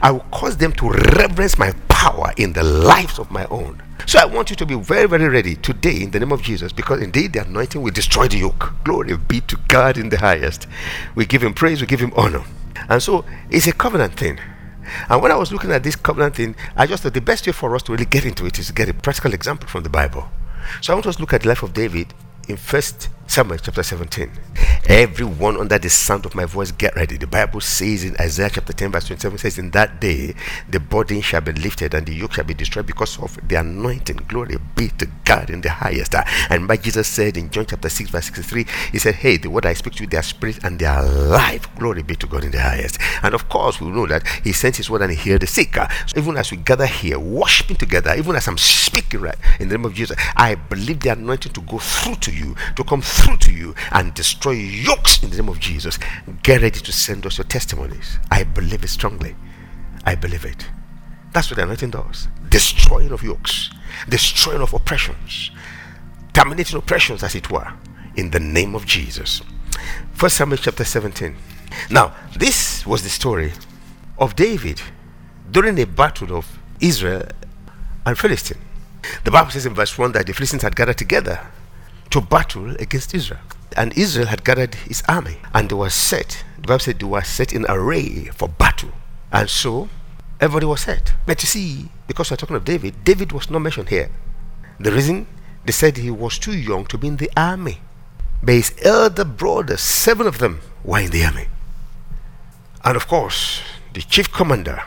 I 0.02 0.10
will 0.10 0.26
cause 0.30 0.56
them 0.56 0.72
to 0.74 0.90
reverence 0.90 1.58
my 1.58 1.72
power 1.88 2.32
in 2.36 2.52
the 2.52 2.62
lives 2.62 3.18
of 3.18 3.30
my 3.30 3.46
own. 3.46 3.82
So 4.06 4.18
I 4.18 4.24
want 4.24 4.50
you 4.50 4.56
to 4.56 4.66
be 4.66 4.74
very, 4.74 5.06
very 5.06 5.28
ready 5.28 5.56
today 5.56 6.02
in 6.02 6.10
the 6.10 6.20
name 6.20 6.32
of 6.32 6.42
Jesus 6.42 6.72
because 6.72 7.00
indeed 7.00 7.32
the 7.32 7.42
anointing 7.42 7.80
will 7.80 7.92
destroy 7.92 8.28
the 8.28 8.38
yoke. 8.38 8.72
Glory 8.84 9.16
be 9.16 9.40
to 9.42 9.56
God 9.68 9.96
in 9.96 10.08
the 10.08 10.18
highest. 10.18 10.66
We 11.14 11.26
give 11.26 11.42
him 11.42 11.54
praise, 11.54 11.80
we 11.80 11.86
give 11.86 12.00
him 12.00 12.12
honor. 12.16 12.42
And 12.88 13.02
so 13.02 13.24
it's 13.50 13.66
a 13.66 13.72
covenant 13.72 14.14
thing. 14.14 14.38
And 15.08 15.22
when 15.22 15.30
I 15.30 15.36
was 15.36 15.52
looking 15.52 15.70
at 15.70 15.82
this 15.82 15.96
covenant 15.96 16.34
thing, 16.34 16.56
I 16.76 16.86
just 16.86 17.02
thought 17.02 17.14
the 17.14 17.20
best 17.20 17.46
way 17.46 17.52
for 17.52 17.74
us 17.76 17.82
to 17.84 17.92
really 17.92 18.06
get 18.06 18.24
into 18.24 18.46
it 18.46 18.58
is 18.58 18.66
to 18.66 18.72
get 18.72 18.88
a 18.88 18.94
practical 18.94 19.32
example 19.32 19.68
from 19.68 19.84
the 19.84 19.90
Bible. 19.90 20.28
So 20.80 20.92
I 20.92 20.96
want 20.96 21.06
us 21.06 21.16
to 21.16 21.20
look 21.20 21.32
at 21.32 21.42
the 21.42 21.48
life 21.48 21.62
of 21.62 21.72
David 21.72 22.14
in 22.48 22.56
First 22.56 23.08
Samuel 23.26 23.58
chapter 23.58 23.82
17. 23.82 24.30
Everyone 24.88 25.56
under 25.56 25.78
the 25.78 25.90
sound 25.90 26.26
of 26.26 26.34
my 26.34 26.46
voice, 26.46 26.72
get 26.72 26.96
ready. 26.96 27.16
The 27.16 27.26
Bible 27.26 27.60
says 27.60 28.02
in 28.02 28.16
Isaiah 28.20 28.50
chapter 28.50 28.72
10, 28.72 28.90
verse 28.92 29.06
27 29.06 29.38
says, 29.38 29.58
In 29.58 29.70
that 29.70 30.00
day 30.00 30.34
the 30.68 30.80
burden 30.80 31.20
shall 31.20 31.42
be 31.42 31.52
lifted 31.52 31.94
and 31.94 32.06
the 32.06 32.14
yoke 32.14 32.32
shall 32.32 32.44
be 32.44 32.54
destroyed 32.54 32.86
because 32.86 33.18
of 33.20 33.38
the 33.46 33.56
anointing. 33.56 34.16
Glory 34.28 34.56
be 34.74 34.88
to 34.98 35.06
God 35.24 35.50
in 35.50 35.60
the 35.60 35.70
highest. 35.70 36.14
And 36.48 36.66
by 36.66 36.76
Jesus 36.76 37.06
said 37.06 37.36
in 37.36 37.50
John 37.50 37.66
chapter 37.66 37.88
6, 37.88 38.10
verse 38.10 38.24
63, 38.26 38.66
He 38.92 38.98
said, 38.98 39.16
Hey, 39.16 39.36
the 39.36 39.50
word 39.50 39.66
I 39.66 39.74
speak 39.74 39.94
to 39.94 40.04
you, 40.04 40.08
their 40.08 40.22
spirit 40.22 40.64
and 40.64 40.78
their 40.78 41.02
life. 41.02 41.68
Glory 41.76 42.02
be 42.02 42.16
to 42.16 42.26
God 42.26 42.44
in 42.44 42.50
the 42.50 42.60
highest. 42.60 42.98
And 43.22 43.34
of 43.34 43.48
course, 43.48 43.80
we 43.80 43.88
know 43.88 44.06
that 44.06 44.26
He 44.42 44.52
sent 44.52 44.76
His 44.76 44.90
word 44.90 45.02
and 45.02 45.12
He 45.12 45.16
healed 45.16 45.42
the 45.42 45.46
sick. 45.46 45.76
So 46.06 46.18
even 46.18 46.36
as 46.36 46.50
we 46.50 46.56
gather 46.56 46.86
here, 46.86 47.18
worshiping 47.18 47.76
together, 47.76 48.14
even 48.16 48.34
as 48.34 48.48
I'm 48.48 48.58
speaking 48.58 49.20
right 49.20 49.36
in 49.60 49.68
the 49.68 49.76
name 49.76 49.84
of 49.84 49.94
Jesus, 49.94 50.16
I 50.36 50.54
believe 50.56 51.00
the 51.00 51.10
anointing 51.10 51.52
to 51.52 51.60
go 51.60 51.78
through 51.78 52.16
to 52.16 52.32
you, 52.32 52.56
to 52.76 52.82
come 52.82 53.02
through 53.02 53.36
to 53.38 53.52
you 53.52 53.74
and 53.92 54.12
destroy 54.14 54.52
yokes 54.80 55.22
in 55.22 55.30
the 55.30 55.36
name 55.36 55.48
of 55.48 55.60
Jesus. 55.60 55.98
Get 56.42 56.62
ready 56.62 56.80
to 56.80 56.92
send 56.92 57.26
us 57.26 57.38
your 57.38 57.44
testimonies. 57.44 58.18
I 58.30 58.44
believe 58.44 58.84
it 58.84 58.88
strongly. 58.88 59.36
I 60.04 60.14
believe 60.14 60.44
it. 60.44 60.66
That's 61.32 61.50
what 61.50 61.56
the 61.56 61.62
anointing 61.62 61.90
does. 61.90 62.28
Destroying 62.48 63.12
of 63.12 63.22
yokes, 63.22 63.70
destroying 64.08 64.62
of 64.62 64.74
oppressions, 64.74 65.50
terminating 66.32 66.78
oppressions, 66.78 67.22
as 67.22 67.34
it 67.34 67.50
were, 67.50 67.72
in 68.16 68.30
the 68.30 68.40
name 68.40 68.74
of 68.74 68.86
Jesus. 68.86 69.42
First 70.12 70.36
Samuel 70.36 70.58
chapter 70.58 70.84
17. 70.84 71.36
Now, 71.90 72.14
this 72.36 72.84
was 72.86 73.02
the 73.02 73.08
story 73.08 73.52
of 74.18 74.34
David 74.34 74.82
during 75.50 75.78
a 75.78 75.86
battle 75.86 76.36
of 76.36 76.58
Israel 76.80 77.22
and 78.04 78.18
Philistine. 78.18 78.58
The 79.24 79.30
Bible 79.30 79.50
says 79.50 79.66
in 79.66 79.74
verse 79.74 79.96
1 79.96 80.12
that 80.12 80.26
the 80.26 80.34
Philistines 80.34 80.62
had 80.62 80.76
gathered 80.76 80.98
together 80.98 81.46
to 82.10 82.20
battle 82.20 82.74
against 82.76 83.14
Israel. 83.14 83.40
And 83.76 83.96
Israel 83.96 84.26
had 84.26 84.44
gathered 84.44 84.74
his 84.74 85.02
army 85.08 85.38
and 85.54 85.68
they 85.68 85.74
were 85.74 85.90
set. 85.90 86.44
The 86.56 86.68
Bible 86.68 86.80
said 86.80 86.98
they 86.98 87.06
were 87.06 87.22
set 87.22 87.52
in 87.52 87.66
array 87.68 88.26
for 88.26 88.48
battle. 88.48 88.90
And 89.32 89.48
so 89.48 89.88
everybody 90.40 90.66
was 90.66 90.82
set. 90.82 91.14
But 91.26 91.42
you 91.42 91.46
see, 91.46 91.88
because 92.06 92.30
we're 92.30 92.36
talking 92.36 92.56
of 92.56 92.64
David, 92.64 93.04
David 93.04 93.32
was 93.32 93.50
not 93.50 93.60
mentioned 93.60 93.88
here. 93.88 94.10
The 94.78 94.90
reason 94.90 95.26
they 95.64 95.72
said 95.72 95.96
he 95.96 96.10
was 96.10 96.38
too 96.38 96.56
young 96.56 96.86
to 96.86 96.98
be 96.98 97.08
in 97.08 97.16
the 97.16 97.30
army. 97.36 97.78
But 98.42 98.54
his 98.54 98.74
elder 98.82 99.24
brothers, 99.24 99.80
seven 99.80 100.26
of 100.26 100.38
them, 100.38 100.60
were 100.82 101.00
in 101.00 101.10
the 101.10 101.24
army. 101.24 101.48
And 102.84 102.96
of 102.96 103.06
course, 103.06 103.60
the 103.92 104.00
chief 104.00 104.32
commander 104.32 104.82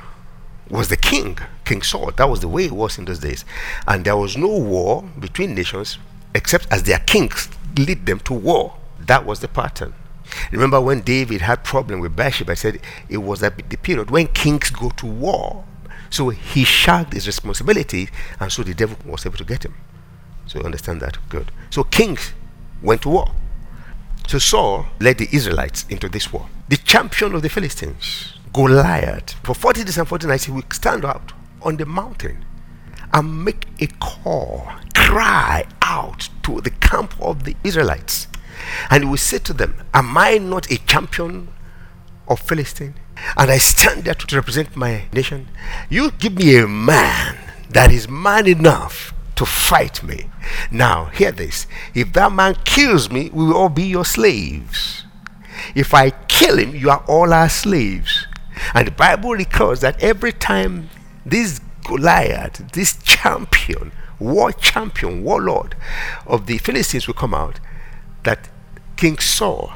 was 0.69 0.89
the 0.89 0.97
king, 0.97 1.37
King 1.65 1.83
Saul. 1.83 2.11
That 2.17 2.29
was 2.29 2.39
the 2.39 2.47
way 2.47 2.65
it 2.65 2.71
was 2.71 2.97
in 2.97 3.05
those 3.05 3.19
days. 3.19 3.45
And 3.87 4.03
there 4.03 4.17
was 4.17 4.35
no 4.35 4.47
war 4.47 5.03
between 5.19 5.53
nations 5.53 5.99
except 6.33 6.67
as 6.71 6.83
their 6.83 6.99
kings 6.99 7.49
lead 7.77 8.05
them 8.05 8.19
to 8.21 8.33
war. 8.33 8.77
That 8.99 9.25
was 9.25 9.39
the 9.39 9.47
pattern. 9.47 9.93
Remember 10.51 10.79
when 10.81 11.01
David 11.01 11.41
had 11.41 11.63
problem 11.63 11.99
with 11.99 12.15
Bathsheba, 12.15 12.53
I 12.53 12.55
said 12.55 12.79
it 13.09 13.17
was 13.17 13.41
the 13.41 13.51
period 13.51 14.09
when 14.09 14.27
kings 14.27 14.69
go 14.69 14.89
to 14.91 15.05
war. 15.05 15.65
So 16.09 16.29
he 16.29 16.63
shagged 16.63 17.13
his 17.13 17.27
responsibility, 17.27 18.09
and 18.39 18.51
so 18.51 18.63
the 18.63 18.73
devil 18.73 18.97
was 19.05 19.25
able 19.25 19.37
to 19.37 19.43
get 19.43 19.65
him. 19.65 19.75
So 20.45 20.59
you 20.59 20.65
understand 20.65 21.01
that? 21.01 21.17
Good. 21.29 21.51
So 21.69 21.83
kings 21.83 22.33
went 22.81 23.01
to 23.03 23.09
war. 23.09 23.31
So 24.27 24.37
Saul 24.39 24.85
led 24.99 25.17
the 25.17 25.27
Israelites 25.31 25.85
into 25.89 26.07
this 26.09 26.31
war. 26.31 26.47
The 26.69 26.77
champion 26.77 27.35
of 27.35 27.41
the 27.41 27.49
Philistines, 27.49 28.33
Goliath, 28.53 29.33
for 29.43 29.53
40 29.53 29.83
days 29.83 29.97
and 29.97 30.07
40 30.07 30.27
nights, 30.27 30.45
he 30.45 30.51
would 30.51 30.71
stand 30.71 31.03
out 31.03 31.33
on 31.61 31.77
the 31.77 31.85
mountain 31.85 32.45
and 33.11 33.43
make 33.43 33.67
a 33.79 33.87
call, 33.99 34.67
cry 35.13 35.63
out 35.83 36.27
to 36.41 36.59
the 36.61 36.71
camp 36.71 37.13
of 37.21 37.43
the 37.43 37.55
Israelites. 37.63 38.27
And 38.89 39.03
he 39.03 39.09
will 39.11 39.17
say 39.17 39.37
to 39.37 39.53
them, 39.53 39.75
Am 39.93 40.17
I 40.17 40.39
not 40.39 40.71
a 40.71 40.77
champion 40.87 41.49
of 42.27 42.39
Philistine? 42.39 42.95
And 43.37 43.51
I 43.51 43.59
stand 43.59 44.05
there 44.05 44.15
to 44.15 44.35
represent 44.35 44.75
my 44.75 45.03
nation. 45.13 45.49
You 45.87 46.09
give 46.09 46.33
me 46.33 46.57
a 46.57 46.67
man 46.67 47.37
that 47.69 47.91
is 47.91 48.09
man 48.09 48.47
enough 48.47 49.13
to 49.35 49.45
fight 49.45 50.01
me. 50.01 50.31
Now, 50.71 51.05
hear 51.05 51.31
this. 51.31 51.67
If 51.93 52.13
that 52.13 52.31
man 52.31 52.55
kills 52.65 53.11
me, 53.11 53.29
we 53.31 53.45
will 53.45 53.55
all 53.55 53.69
be 53.69 53.83
your 53.83 54.05
slaves. 54.05 55.05
If 55.75 55.93
I 55.93 56.09
kill 56.09 56.57
him, 56.57 56.75
you 56.75 56.89
are 56.89 57.03
all 57.07 57.33
our 57.33 57.49
slaves. 57.49 58.25
And 58.73 58.87
the 58.87 58.91
Bible 58.91 59.33
records 59.33 59.81
that 59.81 60.01
every 60.01 60.33
time 60.33 60.89
this 61.23 61.59
Goliath, 61.83 62.71
this 62.73 62.97
champion, 63.03 63.91
war 64.19 64.51
champion, 64.51 65.23
warlord 65.23 65.75
of 66.25 66.45
the 66.45 66.57
Philistines 66.57 67.07
will 67.07 67.13
come 67.13 67.33
out, 67.33 67.59
that 68.23 68.49
King 68.95 69.17
Saul 69.17 69.73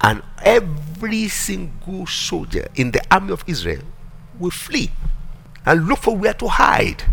and 0.00 0.22
every 0.42 1.28
single 1.28 2.06
soldier 2.06 2.68
in 2.74 2.90
the 2.90 3.02
army 3.10 3.32
of 3.32 3.44
Israel 3.46 3.82
will 4.38 4.50
flee 4.50 4.90
and 5.64 5.86
look 5.86 6.00
for 6.00 6.16
where 6.16 6.34
to 6.34 6.48
hide. 6.48 7.04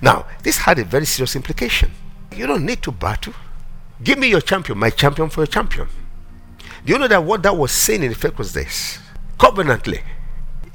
Now, 0.00 0.26
this 0.42 0.58
had 0.58 0.78
a 0.78 0.84
very 0.84 1.06
serious 1.06 1.36
implication. 1.36 1.92
You 2.34 2.46
don't 2.46 2.64
need 2.64 2.82
to 2.82 2.92
battle. 2.92 3.34
Give 4.02 4.18
me 4.18 4.28
your 4.28 4.40
champion, 4.40 4.78
my 4.78 4.90
champion 4.90 5.30
for 5.30 5.40
your 5.40 5.46
champion. 5.46 5.88
Do 6.84 6.92
you 6.92 6.98
know 6.98 7.08
that 7.08 7.24
what 7.24 7.42
that 7.42 7.56
was 7.56 7.72
saying 7.72 8.02
in 8.02 8.12
effect 8.12 8.38
was 8.38 8.52
this? 8.52 8.98
Covenantly, 9.38 10.02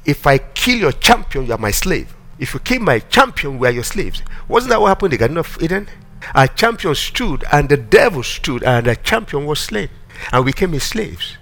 if 0.04 0.26
I 0.26 0.38
kill 0.38 0.78
your 0.78 0.92
champion, 0.92 1.46
you 1.46 1.52
are 1.52 1.58
my 1.58 1.70
slave. 1.70 2.14
If 2.38 2.54
you 2.54 2.60
kill 2.60 2.80
my 2.80 2.98
champion, 2.98 3.58
we 3.58 3.68
are 3.68 3.72
your 3.72 3.84
slaves. 3.84 4.22
Wasn't 4.48 4.70
that 4.70 4.80
what 4.80 4.88
happened 4.88 5.12
in 5.12 5.18
the 5.18 5.20
Garden 5.20 5.38
of 5.38 5.58
Eden? 5.62 5.88
Our 6.34 6.46
champion 6.46 6.94
stood, 6.94 7.44
and 7.52 7.68
the 7.68 7.76
devil 7.76 8.22
stood, 8.22 8.62
and 8.62 8.86
the 8.86 8.96
champion 8.96 9.46
was 9.46 9.60
slain, 9.60 9.88
and 10.32 10.44
we 10.44 10.52
became 10.52 10.72
his 10.72 10.84
slaves. 10.84 11.36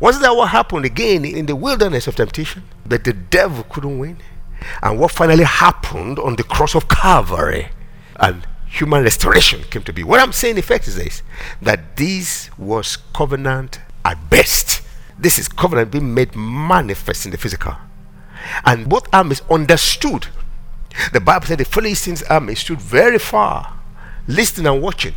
Wasn't 0.00 0.22
that 0.22 0.34
what 0.34 0.50
happened 0.50 0.84
again 0.84 1.24
in 1.24 1.46
the 1.46 1.56
wilderness 1.56 2.06
of 2.06 2.16
temptation? 2.16 2.62
But 2.86 3.04
the 3.04 3.12
devil 3.12 3.64
couldn't 3.64 3.98
win. 3.98 4.18
And 4.82 4.98
what 4.98 5.10
finally 5.10 5.44
happened 5.44 6.18
on 6.18 6.36
the 6.36 6.44
cross 6.44 6.74
of 6.74 6.88
Calvary 6.88 7.68
and 8.16 8.46
human 8.66 9.02
restoration 9.02 9.62
came 9.70 9.82
to 9.82 9.92
be. 9.92 10.02
What 10.02 10.20
I'm 10.20 10.32
saying, 10.32 10.54
in 10.54 10.58
effect, 10.58 10.88
is 10.88 10.96
this 10.96 11.22
that 11.62 11.96
this 11.96 12.50
was 12.58 12.96
covenant 13.14 13.80
at 14.04 14.30
best. 14.30 14.82
This 15.18 15.38
is 15.38 15.48
covenant 15.48 15.90
being 15.90 16.12
made 16.14 16.34
manifest 16.34 17.26
in 17.26 17.32
the 17.32 17.38
physical. 17.38 17.76
And 18.64 18.88
both 18.88 19.08
armies 19.12 19.42
understood. 19.50 20.28
The 21.12 21.20
Bible 21.20 21.46
said 21.46 21.58
the 21.58 21.64
Philistines' 21.64 22.22
army 22.24 22.54
stood 22.54 22.80
very 22.80 23.18
far, 23.18 23.78
listening 24.26 24.66
and 24.66 24.82
watching, 24.82 25.14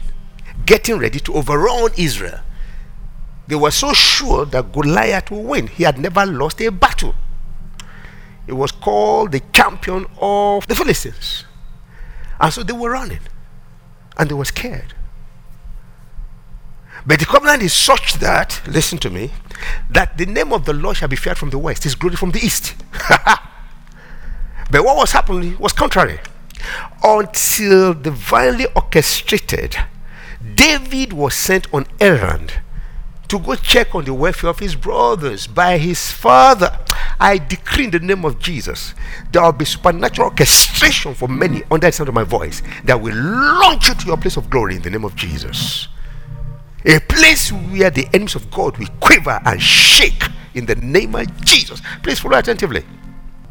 getting 0.66 0.98
ready 0.98 1.20
to 1.22 1.34
overrun 1.34 1.92
Israel. 1.98 2.42
They 3.48 3.56
were 3.56 3.72
so 3.72 3.94
sure 3.94 4.46
that 4.46 4.72
Goliath 4.72 5.32
would 5.32 5.46
win. 5.46 5.68
He 5.68 5.84
had 5.84 5.98
never 5.98 6.26
lost 6.26 6.62
a 6.62 6.70
battle. 6.70 7.16
He 8.46 8.52
was 8.52 8.72
called 8.72 9.32
the 9.32 9.42
champion 9.54 10.06
of 10.20 10.68
the 10.68 10.76
Philistines. 10.76 11.46
And 12.40 12.54
so 12.54 12.64
they 12.64 12.74
were 12.74 12.92
running. 12.92 13.22
And 14.18 14.30
they 14.30 14.34
were 14.34 14.46
scared. 14.46 14.94
But 17.06 17.20
the 17.20 17.26
covenant 17.26 17.64
is 17.64 17.74
such 17.74 18.16
that, 18.16 18.62
listen 18.68 18.98
to 19.00 19.10
me, 19.10 19.32
that 19.90 20.18
the 20.18 20.26
name 20.26 20.54
of 20.54 20.66
the 20.66 20.74
Lord 20.74 20.98
shall 20.98 21.08
be 21.08 21.16
feared 21.16 21.38
from 21.38 21.50
the 21.50 21.58
west, 21.58 21.84
his 21.84 21.96
glory 21.96 22.16
from 22.16 22.32
the 22.32 22.40
east. 22.40 22.76
but 24.72 24.84
what 24.84 24.98
was 24.98 25.12
happening 25.12 25.58
was 25.58 25.74
contrary. 25.74 26.20
Until 27.04 27.94
divinely 27.94 28.66
orchestrated, 28.76 29.78
David 30.56 31.14
was 31.14 31.34
sent 31.34 31.74
on 31.74 31.86
errand 32.00 32.60
to 33.30 33.40
go 33.40 33.56
check 33.56 33.94
on 33.94 34.06
the 34.06 34.14
welfare 34.14 34.50
of 34.50 34.60
his 34.60 34.76
brothers 34.76 35.48
by 35.48 35.78
his 35.78 36.12
father. 36.12 36.78
I 37.20 37.38
decree 37.38 37.86
in 37.86 37.92
the 37.92 38.00
name 38.00 38.26
of 38.26 38.40
Jesus, 38.40 38.96
there 39.32 39.44
will 39.44 39.52
be 39.52 39.66
supernatural 39.66 40.30
orchestration 40.30 41.14
for 41.14 41.28
many 41.28 41.64
under 41.70 41.88
the 41.88 41.92
sound 41.92 42.10
of 42.10 42.16
my 42.16 42.24
voice 42.24 42.62
that 42.86 43.00
will 43.00 43.16
launch 43.16 43.88
you 43.88 43.94
to 43.94 44.06
your 44.06 44.18
place 44.18 44.38
of 44.38 44.50
glory 44.50 44.78
in 44.78 44.82
the 44.82 44.90
name 44.90 45.06
of 45.06 45.16
Jesus. 45.16 45.88
A 46.86 47.00
place 47.00 47.52
where 47.52 47.90
the 47.90 48.08
enemies 48.14 48.36
of 48.36 48.50
God 48.52 48.78
will 48.78 48.88
quiver 49.00 49.40
and 49.46 49.62
shake 49.62 50.24
in 50.54 50.66
the 50.66 50.76
name 50.76 51.16
of 51.16 51.46
Jesus. 51.46 51.82
Please 52.02 52.20
follow 52.20 52.38
attentively. 52.38 52.86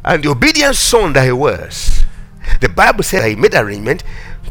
And 0.03 0.23
the 0.23 0.29
obedient 0.29 0.75
son 0.75 1.13
that 1.13 1.25
he 1.25 1.31
was, 1.31 2.03
the 2.61 2.69
Bible 2.69 3.03
said 3.03 3.27
he 3.27 3.35
made 3.35 3.53
arrangement 3.53 4.03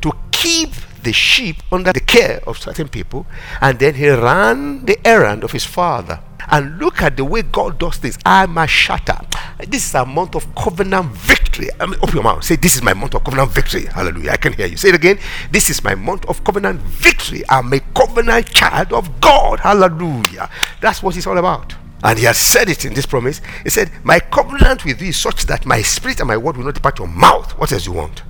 to 0.02 0.12
keep 0.30 0.70
the 1.02 1.12
sheep 1.12 1.56
under 1.72 1.92
the 1.92 2.00
care 2.00 2.40
of 2.46 2.58
certain 2.58 2.88
people, 2.88 3.26
and 3.60 3.78
then 3.78 3.94
he 3.94 4.08
ran 4.08 4.84
the 4.84 4.98
errand 5.06 5.44
of 5.44 5.52
his 5.52 5.64
father. 5.64 6.20
And 6.50 6.78
look 6.78 7.02
at 7.02 7.16
the 7.16 7.24
way 7.24 7.42
God 7.42 7.78
does 7.78 7.98
this. 7.98 8.16
I'm 8.24 8.56
a 8.56 8.66
shatter. 8.66 9.18
This 9.66 9.86
is 9.88 9.94
a 9.94 10.06
month 10.06 10.34
of 10.34 10.54
covenant 10.54 11.12
victory. 11.12 11.37
I 11.80 11.86
mean, 11.86 11.98
open 12.02 12.14
your 12.14 12.24
mouth. 12.24 12.44
Say, 12.44 12.56
This 12.56 12.76
is 12.76 12.82
my 12.82 12.94
month 12.94 13.14
of 13.14 13.24
covenant 13.24 13.50
victory. 13.50 13.86
Hallelujah. 13.86 14.30
I 14.30 14.36
can 14.36 14.52
hear 14.52 14.66
you. 14.66 14.76
Say 14.76 14.90
it 14.90 14.94
again. 14.94 15.18
This 15.50 15.70
is 15.70 15.82
my 15.82 15.94
month 15.94 16.24
of 16.26 16.44
covenant 16.44 16.80
victory. 16.80 17.42
I'm 17.48 17.72
a 17.72 17.80
covenant 17.94 18.46
child 18.52 18.92
of 18.92 19.20
God. 19.20 19.60
Hallelujah. 19.60 20.48
That's 20.80 21.02
what 21.02 21.16
it's 21.16 21.26
all 21.26 21.38
about. 21.38 21.74
And 22.04 22.18
he 22.18 22.24
has 22.26 22.38
said 22.38 22.68
it 22.68 22.84
in 22.84 22.94
this 22.94 23.06
promise. 23.06 23.40
He 23.64 23.70
said, 23.70 23.90
My 24.04 24.20
covenant 24.20 24.84
with 24.84 25.02
you 25.02 25.08
is 25.08 25.16
such 25.16 25.46
that 25.46 25.66
my 25.66 25.82
spirit 25.82 26.20
and 26.20 26.28
my 26.28 26.36
word 26.36 26.56
will 26.56 26.64
not 26.64 26.74
depart 26.74 26.98
your 26.98 27.08
mouth. 27.08 27.58
What 27.58 27.72
else 27.72 27.86
you 27.86 27.92
want? 27.92 28.22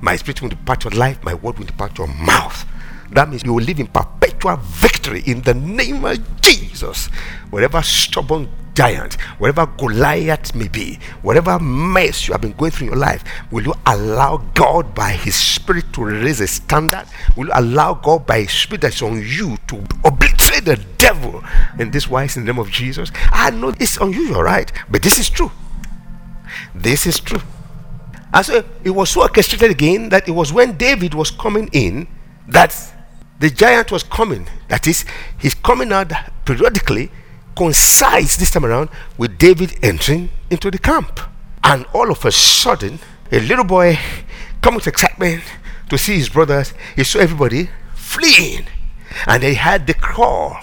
My 0.00 0.16
spirit 0.16 0.42
will 0.42 0.50
depart 0.50 0.84
your 0.84 0.92
life, 0.92 1.22
my 1.24 1.34
word 1.34 1.58
will 1.58 1.66
depart 1.66 1.98
your 1.98 2.08
mouth. 2.08 2.66
That 3.12 3.28
means 3.28 3.42
you 3.44 3.54
will 3.54 3.64
live 3.64 3.80
in 3.80 3.86
perpetual 3.88 4.56
victory 4.56 5.22
in 5.26 5.42
the 5.42 5.54
name 5.54 6.04
of 6.04 6.40
Jesus. 6.40 7.06
Whatever 7.50 7.82
stubborn 7.82 8.48
giant, 8.74 9.14
whatever 9.38 9.66
Goliath 9.66 10.54
may 10.54 10.68
be, 10.68 10.98
whatever 11.22 11.58
mess 11.58 12.26
you 12.26 12.32
have 12.32 12.40
been 12.40 12.52
going 12.52 12.70
through 12.70 12.88
in 12.88 12.92
your 12.92 13.00
life, 13.00 13.24
will 13.50 13.64
you 13.64 13.74
allow 13.86 14.38
God 14.54 14.94
by 14.94 15.12
His 15.12 15.34
Spirit 15.34 15.92
to 15.94 16.04
raise 16.04 16.40
a 16.40 16.46
standard? 16.46 17.06
Will 17.36 17.46
you 17.46 17.52
allow 17.54 17.94
God 17.94 18.26
by 18.26 18.42
His 18.42 18.52
Spirit 18.52 18.82
that's 18.82 19.02
on 19.02 19.22
you 19.22 19.56
to 19.68 19.76
obliterate 20.04 20.64
the 20.64 20.80
devil 20.98 21.42
in 21.78 21.90
this 21.90 22.08
wise 22.08 22.36
in 22.36 22.44
the 22.44 22.52
name 22.52 22.60
of 22.60 22.70
Jesus? 22.70 23.10
I 23.30 23.50
know 23.50 23.74
it's 23.80 23.96
unusual, 23.96 24.42
right? 24.42 24.70
But 24.90 25.02
this 25.02 25.18
is 25.18 25.28
true. 25.28 25.50
This 26.74 27.06
is 27.06 27.20
true. 27.20 27.40
And 28.32 28.46
so 28.46 28.64
it 28.84 28.90
was 28.90 29.10
so 29.10 29.22
orchestrated 29.22 29.70
again 29.70 30.08
that 30.10 30.28
it 30.28 30.32
was 30.32 30.52
when 30.52 30.76
David 30.76 31.14
was 31.14 31.30
coming 31.30 31.68
in 31.72 32.06
that 32.48 32.76
the 33.40 33.50
giant 33.50 33.90
was 33.90 34.02
coming. 34.02 34.46
That 34.68 34.86
is, 34.86 35.04
he's 35.38 35.54
coming 35.54 35.92
out 35.92 36.12
periodically, 36.44 37.10
coincides 37.56 38.36
this 38.36 38.50
time 38.50 38.64
around 38.64 38.90
with 39.18 39.38
David 39.38 39.78
entering 39.82 40.30
into 40.50 40.70
the 40.70 40.78
camp. 40.78 41.20
And 41.62 41.86
all 41.92 42.10
of 42.10 42.24
a 42.24 42.32
sudden, 42.32 42.98
a 43.30 43.40
little 43.40 43.64
boy 43.64 43.98
come 44.60 44.74
with 44.74 44.86
excitement 44.86 45.42
to 45.88 45.98
see 45.98 46.16
his 46.16 46.28
brothers. 46.28 46.72
He 46.96 47.04
saw 47.04 47.18
everybody 47.18 47.70
fleeing. 47.94 48.66
And 49.26 49.42
they 49.42 49.54
had 49.54 49.86
the 49.86 49.94
call. 49.94 50.58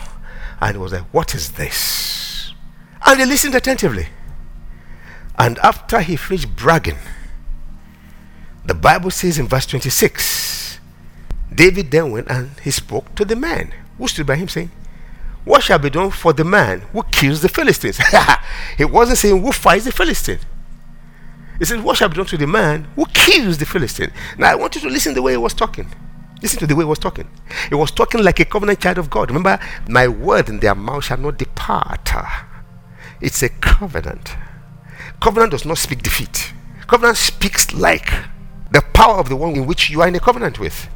And 0.60 0.76
he 0.76 0.82
was 0.82 0.94
like, 0.94 1.14
What 1.14 1.36
is 1.36 1.54
this? 1.54 2.54
And 3.06 3.20
they 3.20 3.26
listened 3.26 3.56
attentively. 3.56 4.08
And 5.38 5.60
after 5.60 6.02
he 6.02 6.16
finished 6.16 6.56
bragging, 6.56 6.98
the 8.66 8.74
Bible 8.74 9.12
says 9.12 9.38
in 9.38 9.48
verse 9.48 9.66
26 9.66 10.80
David 11.54 11.90
then 11.92 12.12
went 12.12 12.28
and 12.30 12.52
he 12.64 12.72
spoke 12.72 13.16
to 13.16 13.24
the 13.24 13.36
man 13.36 13.74
who 13.98 14.08
stood 14.08 14.28
by 14.28 14.36
him, 14.36 14.48
saying, 14.48 14.72
What 15.48 15.64
shall 15.64 15.80
be 15.80 15.90
done 15.90 16.12
for 16.12 16.34
the 16.34 16.44
man 16.44 16.82
who 16.92 17.04
kills 17.04 17.42
the 17.42 17.48
Philistines? 17.48 17.98
he 18.78 18.84
wasn't 18.84 19.18
saying 19.18 19.42
who 19.42 19.54
fights 19.54 19.86
the 19.86 19.94
Philistine. 19.94 20.40
He 21.58 21.64
said, 21.64 21.82
What 21.82 21.96
shall 21.96 22.10
be 22.10 22.16
done 22.16 22.26
to 22.26 22.38
the 22.38 22.46
man 22.46 22.86
who 22.98 23.06
kills 23.14 23.58
the 23.58 23.66
Philistine? 23.66 24.12
Now 24.38 24.52
I 24.52 24.56
want 24.56 24.76
you 24.76 24.82
to 24.82 24.90
listen 24.90 25.14
to 25.14 25.16
the 25.16 25.22
way 25.22 25.32
he 25.32 25.38
was 25.38 25.54
talking. 25.54 25.88
Listen 26.42 26.60
to 26.60 26.68
the 26.68 26.76
way 26.76 26.84
he 26.84 26.90
was 26.90 27.00
talking. 27.00 27.30
He 27.70 27.76
was 27.76 27.92
talking 27.92 28.22
like 28.26 28.42
a 28.42 28.46
covenant 28.46 28.82
child 28.82 28.98
of 28.98 29.10
God. 29.10 29.30
Remember, 29.30 29.58
my 29.88 30.10
word 30.10 30.50
in 30.50 30.60
their 30.60 30.76
mouth 30.76 31.06
shall 31.06 31.18
not 31.18 31.38
depart. 31.38 32.10
It's 33.22 33.42
a 33.42 33.48
covenant. 33.48 34.36
Covenant 35.22 35.52
does 35.52 35.66
not 35.66 35.78
speak 35.78 36.04
defeat. 36.04 36.52
Covenant 36.88 37.16
speaks 37.16 37.74
like 37.74 38.12
the 38.72 38.82
power 38.94 39.18
of 39.18 39.30
the 39.30 39.38
one 39.38 39.56
in 39.56 39.66
which 39.66 39.90
you 39.90 40.02
are 40.02 40.10
in 40.10 40.16
a 40.16 40.20
covenant 40.20 40.60
with. 40.60 40.90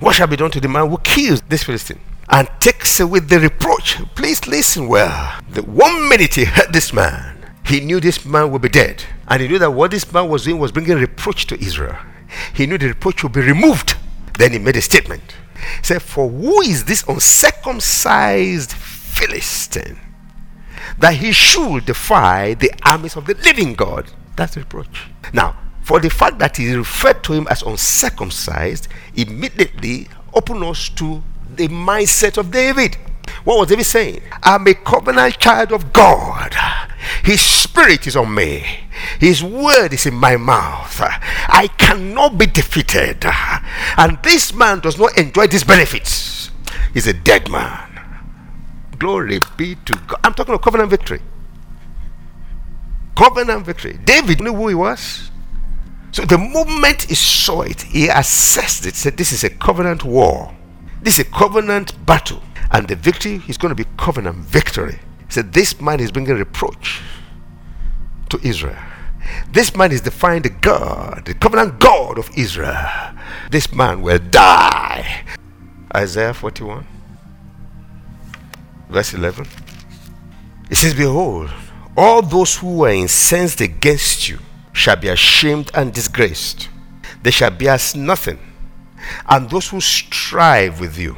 What 0.00 0.16
shall 0.16 0.26
be 0.26 0.36
done 0.36 0.50
to 0.50 0.60
the 0.60 0.68
man 0.68 0.90
who 0.90 0.98
kills 0.98 1.40
this 1.48 1.62
Philistine 1.62 2.00
and 2.28 2.48
takes 2.60 3.00
away 3.00 3.20
the 3.20 3.40
reproach? 3.40 3.98
Please 4.14 4.46
listen 4.46 4.88
well. 4.88 5.38
The 5.50 5.62
one 5.62 6.08
minute 6.08 6.34
he 6.34 6.44
heard 6.44 6.72
this 6.72 6.92
man, 6.92 7.52
he 7.66 7.80
knew 7.80 8.00
this 8.00 8.24
man 8.24 8.50
would 8.50 8.62
be 8.62 8.68
dead. 8.68 9.04
And 9.28 9.40
he 9.42 9.48
knew 9.48 9.58
that 9.58 9.70
what 9.70 9.90
this 9.90 10.10
man 10.12 10.28
was 10.28 10.44
doing 10.44 10.58
was 10.58 10.72
bringing 10.72 10.98
reproach 10.98 11.46
to 11.46 11.60
Israel. 11.60 11.96
He 12.54 12.66
knew 12.66 12.78
the 12.78 12.88
reproach 12.88 13.22
would 13.22 13.32
be 13.32 13.40
removed. 13.40 13.96
Then 14.38 14.52
he 14.52 14.58
made 14.58 14.76
a 14.76 14.82
statement. 14.82 15.22
He 15.78 15.84
said, 15.84 16.02
For 16.02 16.28
who 16.28 16.60
is 16.62 16.84
this 16.84 17.04
uncircumcised 17.06 18.72
Philistine 18.72 19.98
that 20.98 21.14
he 21.14 21.32
should 21.32 21.86
defy 21.86 22.54
the 22.54 22.72
armies 22.84 23.16
of 23.16 23.26
the 23.26 23.34
living 23.34 23.74
God? 23.74 24.10
That's 24.36 24.56
reproach. 24.56 25.06
Now, 25.32 25.56
for 25.82 26.00
the 26.00 26.10
fact 26.10 26.38
that 26.38 26.56
he 26.56 26.74
referred 26.74 27.22
to 27.24 27.32
him 27.32 27.46
as 27.48 27.62
uncircumcised 27.62 28.88
immediately 29.14 30.08
opened 30.32 30.64
us 30.64 30.88
to 30.90 31.22
the 31.56 31.68
mindset 31.68 32.38
of 32.38 32.50
David. 32.50 32.96
What 33.44 33.58
was 33.58 33.68
David 33.68 33.84
saying? 33.84 34.22
I'm 34.42 34.66
a 34.66 34.74
covenant 34.74 35.38
child 35.38 35.72
of 35.72 35.92
God. 35.92 36.54
His 37.22 37.40
spirit 37.40 38.06
is 38.06 38.16
on 38.16 38.34
me. 38.34 38.64
His 39.20 39.42
word 39.42 39.92
is 39.92 40.06
in 40.06 40.14
my 40.14 40.36
mouth. 40.36 40.98
I 41.00 41.68
cannot 41.78 42.38
be 42.38 42.46
defeated. 42.46 43.24
And 43.96 44.18
this 44.22 44.54
man 44.54 44.80
does 44.80 44.98
not 44.98 45.16
enjoy 45.18 45.46
these 45.46 45.64
benefits. 45.64 46.50
He's 46.92 47.06
a 47.06 47.12
dead 47.12 47.50
man. 47.50 47.90
Glory 48.98 49.40
be 49.56 49.74
to 49.74 49.92
God. 50.06 50.20
I'm 50.24 50.34
talking 50.34 50.54
of 50.54 50.62
covenant 50.62 50.90
victory. 50.90 51.20
Covenant 53.16 53.66
victory. 53.66 53.98
David 54.04 54.40
knew 54.40 54.54
who 54.54 54.68
he 54.68 54.74
was. 54.74 55.30
So 56.12 56.24
the 56.24 56.38
moment 56.38 57.02
he 57.02 57.14
saw 57.14 57.62
it, 57.62 57.82
he 57.82 58.08
assessed 58.08 58.86
it, 58.86 58.94
said, 58.94 59.16
This 59.16 59.32
is 59.32 59.44
a 59.44 59.50
covenant 59.50 60.04
war. 60.04 60.54
This 61.04 61.18
is 61.18 61.26
a 61.26 61.30
covenant 61.30 62.04
battle. 62.06 62.42
And 62.72 62.88
the 62.88 62.96
victory 62.96 63.42
is 63.46 63.58
going 63.58 63.70
to 63.70 63.76
be 63.76 63.88
covenant 63.96 64.38
victory. 64.38 64.98
He 65.26 65.32
said, 65.32 65.52
This 65.52 65.80
man 65.80 66.00
is 66.00 66.10
bringing 66.10 66.34
reproach 66.34 67.02
to 68.30 68.40
Israel. 68.42 68.82
This 69.52 69.76
man 69.76 69.92
is 69.92 70.00
defying 70.00 70.42
the 70.42 70.48
God, 70.50 71.22
the 71.26 71.34
covenant 71.34 71.78
God 71.78 72.18
of 72.18 72.30
Israel. 72.36 72.88
This 73.50 73.72
man 73.72 74.02
will 74.02 74.18
die. 74.18 75.24
Isaiah 75.94 76.34
41, 76.34 76.86
verse 78.88 79.14
11. 79.14 79.46
It 80.70 80.76
says, 80.76 80.94
Behold, 80.94 81.50
all 81.96 82.22
those 82.22 82.56
who 82.56 82.78
were 82.78 82.90
incensed 82.90 83.60
against 83.60 84.28
you 84.28 84.38
shall 84.72 84.96
be 84.96 85.08
ashamed 85.08 85.70
and 85.74 85.92
disgraced. 85.92 86.68
They 87.22 87.30
shall 87.30 87.50
be 87.50 87.68
as 87.68 87.94
nothing, 87.94 88.38
and 89.28 89.48
those 89.50 89.68
who 89.68 89.80
strive 89.80 90.80
with 90.80 90.98
you 90.98 91.16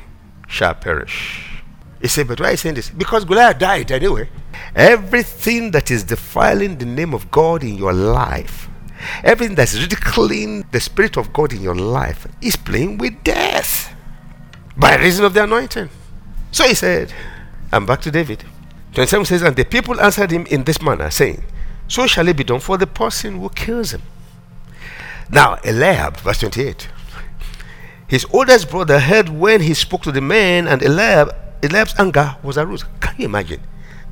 shall 0.49 0.75
perish. 0.75 1.61
He 2.01 2.09
said, 2.09 2.29
But 2.29 2.41
why 2.41 2.49
are 2.49 2.51
you 2.53 2.57
saying 2.57 2.75
this? 2.75 2.91
Because 2.91 3.25
Goliath 3.25 3.59
died 3.59 3.91
anyway. 3.91 4.29
Everything 4.75 5.71
that 5.73 5.91
is 5.91 6.05
defiling 6.05 6.79
the 6.79 6.85
name 6.85 7.15
of 7.15 7.31
God 7.31 7.63
in 7.63 7.77
your 7.77 7.93
life, 7.93 8.69
everything 9.25 9.55
that's 9.55 9.79
ridiculing 9.79 10.67
the 10.73 10.81
Spirit 10.81 11.17
of 11.17 11.33
God 11.33 11.53
in 11.53 11.63
your 11.63 11.75
life, 11.75 12.27
is 12.41 12.57
playing 12.57 12.99
with 12.99 13.25
death 13.25 13.95
by 14.77 14.97
reason 14.97 15.25
of 15.25 15.35
the 15.35 15.45
anointing. 15.45 15.89
So 16.53 16.65
he 16.65 16.75
said, 16.75 17.13
I'm 17.73 17.87
back 17.87 18.01
to 18.03 18.11
David. 18.11 18.45
27 18.93 19.27
says, 19.27 19.43
And 19.43 19.57
the 19.57 19.65
people 19.65 20.01
answered 20.01 20.31
him 20.31 20.47
in 20.47 20.65
this 20.65 20.81
manner, 20.81 21.11
saying, 21.11 21.43
so 21.89 22.07
shall 22.07 22.27
it 22.29 22.37
be 22.37 22.45
done 22.45 22.61
for 22.61 22.77
the 22.77 22.87
person 22.87 23.41
who 23.41 23.49
kills 23.51 23.93
him. 23.93 24.03
Now, 25.31 25.59
Eliab, 25.65 26.17
verse 26.19 26.41
28. 26.41 26.89
His 28.09 28.27
oldest 28.33 28.71
brother 28.71 29.01
heard 29.01 29.29
when 29.29 29.61
he 29.61 29.75
spoke 29.75 30.03
to 30.03 30.13
the 30.13 30.21
man, 30.21 30.69
and 30.69 30.83
Eliab, 30.83 31.35
Eliab's 31.63 31.95
anger 31.99 32.37
was 32.43 32.57
aroused. 32.57 32.85
Can 33.01 33.15
you 33.19 33.25
imagine? 33.25 33.61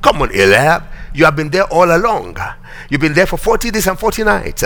Come 0.01 0.21
on, 0.21 0.29
Eliab. 0.35 0.83
You 1.13 1.23
have 1.25 1.35
been 1.35 1.49
there 1.49 1.63
all 1.63 1.95
along. 1.95 2.37
You've 2.89 3.01
been 3.01 3.13
there 3.13 3.25
for 3.25 3.37
40 3.37 3.71
days 3.71 3.87
and 3.87 3.97
40 3.97 4.25
nights. 4.25 4.63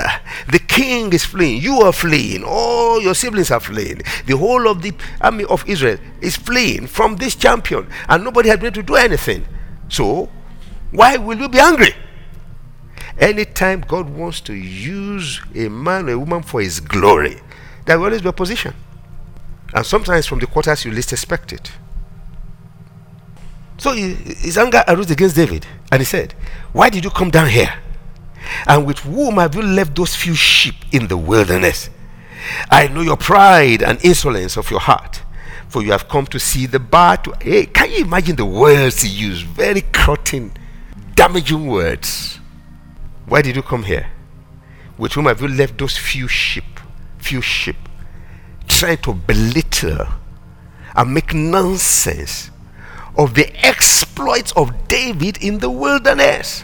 The 0.51 0.59
king 0.59 1.13
is 1.13 1.23
fleeing. 1.23 1.61
You 1.61 1.81
are 1.81 1.93
fleeing. 1.93 2.43
All 2.43 2.99
your 3.01 3.13
siblings 3.13 3.51
are 3.51 3.59
fleeing. 3.59 4.01
The 4.25 4.35
whole 4.35 4.67
of 4.67 4.81
the 4.81 4.93
army 5.21 5.45
of 5.45 5.63
Israel 5.69 5.99
is 6.21 6.35
fleeing 6.35 6.87
from 6.87 7.17
this 7.17 7.35
champion, 7.35 7.87
and 8.07 8.23
nobody 8.23 8.49
has 8.49 8.57
been 8.57 8.67
able 8.67 8.75
to 8.75 8.83
do 8.83 8.95
anything. 8.95 9.45
So, 9.89 10.29
why 10.91 11.17
will 11.17 11.37
you 11.37 11.47
be 11.47 11.59
angry? 11.59 11.93
Anytime 13.19 13.81
God 13.81 14.09
wants 14.09 14.41
to 14.41 14.53
use 14.53 15.39
a 15.53 15.69
man 15.69 16.09
or 16.09 16.13
a 16.13 16.19
woman 16.19 16.41
for 16.41 16.61
his 16.61 16.79
glory, 16.79 17.39
there 17.85 17.99
will 17.99 18.05
always 18.05 18.23
be 18.23 18.27
opposition. 18.29 18.73
And 19.73 19.85
sometimes 19.85 20.25
from 20.25 20.39
the 20.39 20.47
quarters 20.47 20.85
you 20.85 20.91
least 20.91 21.13
expect 21.13 21.53
it. 21.53 21.71
So 23.77 23.93
his 23.93 24.57
anger 24.57 24.83
arose 24.87 25.09
against 25.09 25.35
David, 25.35 25.65
and 25.91 26.01
he 26.01 26.05
said, 26.05 26.33
Why 26.73 26.89
did 26.89 27.05
you 27.05 27.09
come 27.09 27.29
down 27.29 27.49
here? 27.49 27.73
And 28.67 28.85
with 28.85 28.99
whom 28.99 29.35
have 29.35 29.55
you 29.55 29.61
left 29.61 29.95
those 29.95 30.15
few 30.15 30.35
sheep 30.35 30.75
in 30.91 31.07
the 31.07 31.17
wilderness? 31.17 31.89
I 32.69 32.87
know 32.87 33.01
your 33.01 33.17
pride 33.17 33.81
and 33.81 34.03
insolence 34.03 34.57
of 34.57 34.69
your 34.69 34.79
heart, 34.79 35.21
for 35.69 35.81
you 35.81 35.91
have 35.91 36.09
come 36.09 36.25
to 36.27 36.39
see 36.39 36.65
the 36.65 36.79
battle. 36.79 37.33
Hey, 37.41 37.65
can 37.65 37.91
you 37.91 38.03
imagine 38.03 38.35
the 38.35 38.45
words 38.45 39.01
he 39.01 39.09
used? 39.09 39.45
Very 39.45 39.81
cutting, 39.93 40.51
damaging 41.15 41.67
words. 41.67 42.39
Why 43.27 43.41
did 43.41 43.55
you 43.55 43.61
come 43.61 43.83
here? 43.83 44.09
With 44.97 45.13
whom 45.13 45.25
have 45.25 45.41
you 45.41 45.47
left 45.47 45.77
those 45.77 45.97
few 45.97 46.27
sheep? 46.27 46.65
Few 47.19 47.41
sheep. 47.41 47.77
Trying 48.69 48.97
to 48.99 49.13
belittle 49.13 50.07
and 50.95 51.13
make 51.13 51.33
nonsense 51.33 52.51
of 53.17 53.33
the 53.33 53.51
exploits 53.65 54.51
of 54.53 54.87
David 54.87 55.37
in 55.43 55.59
the 55.59 55.69
wilderness. 55.69 56.63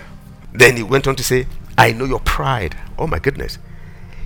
Then 0.54 0.78
he 0.78 0.84
went 0.84 1.08
on 1.08 1.16
to 1.18 1.24
say, 1.24 1.48
I 1.78 1.92
know 1.92 2.06
your 2.06 2.22
pride. 2.22 2.78
Oh 2.98 3.08
my 3.08 3.20
goodness. 3.20 3.58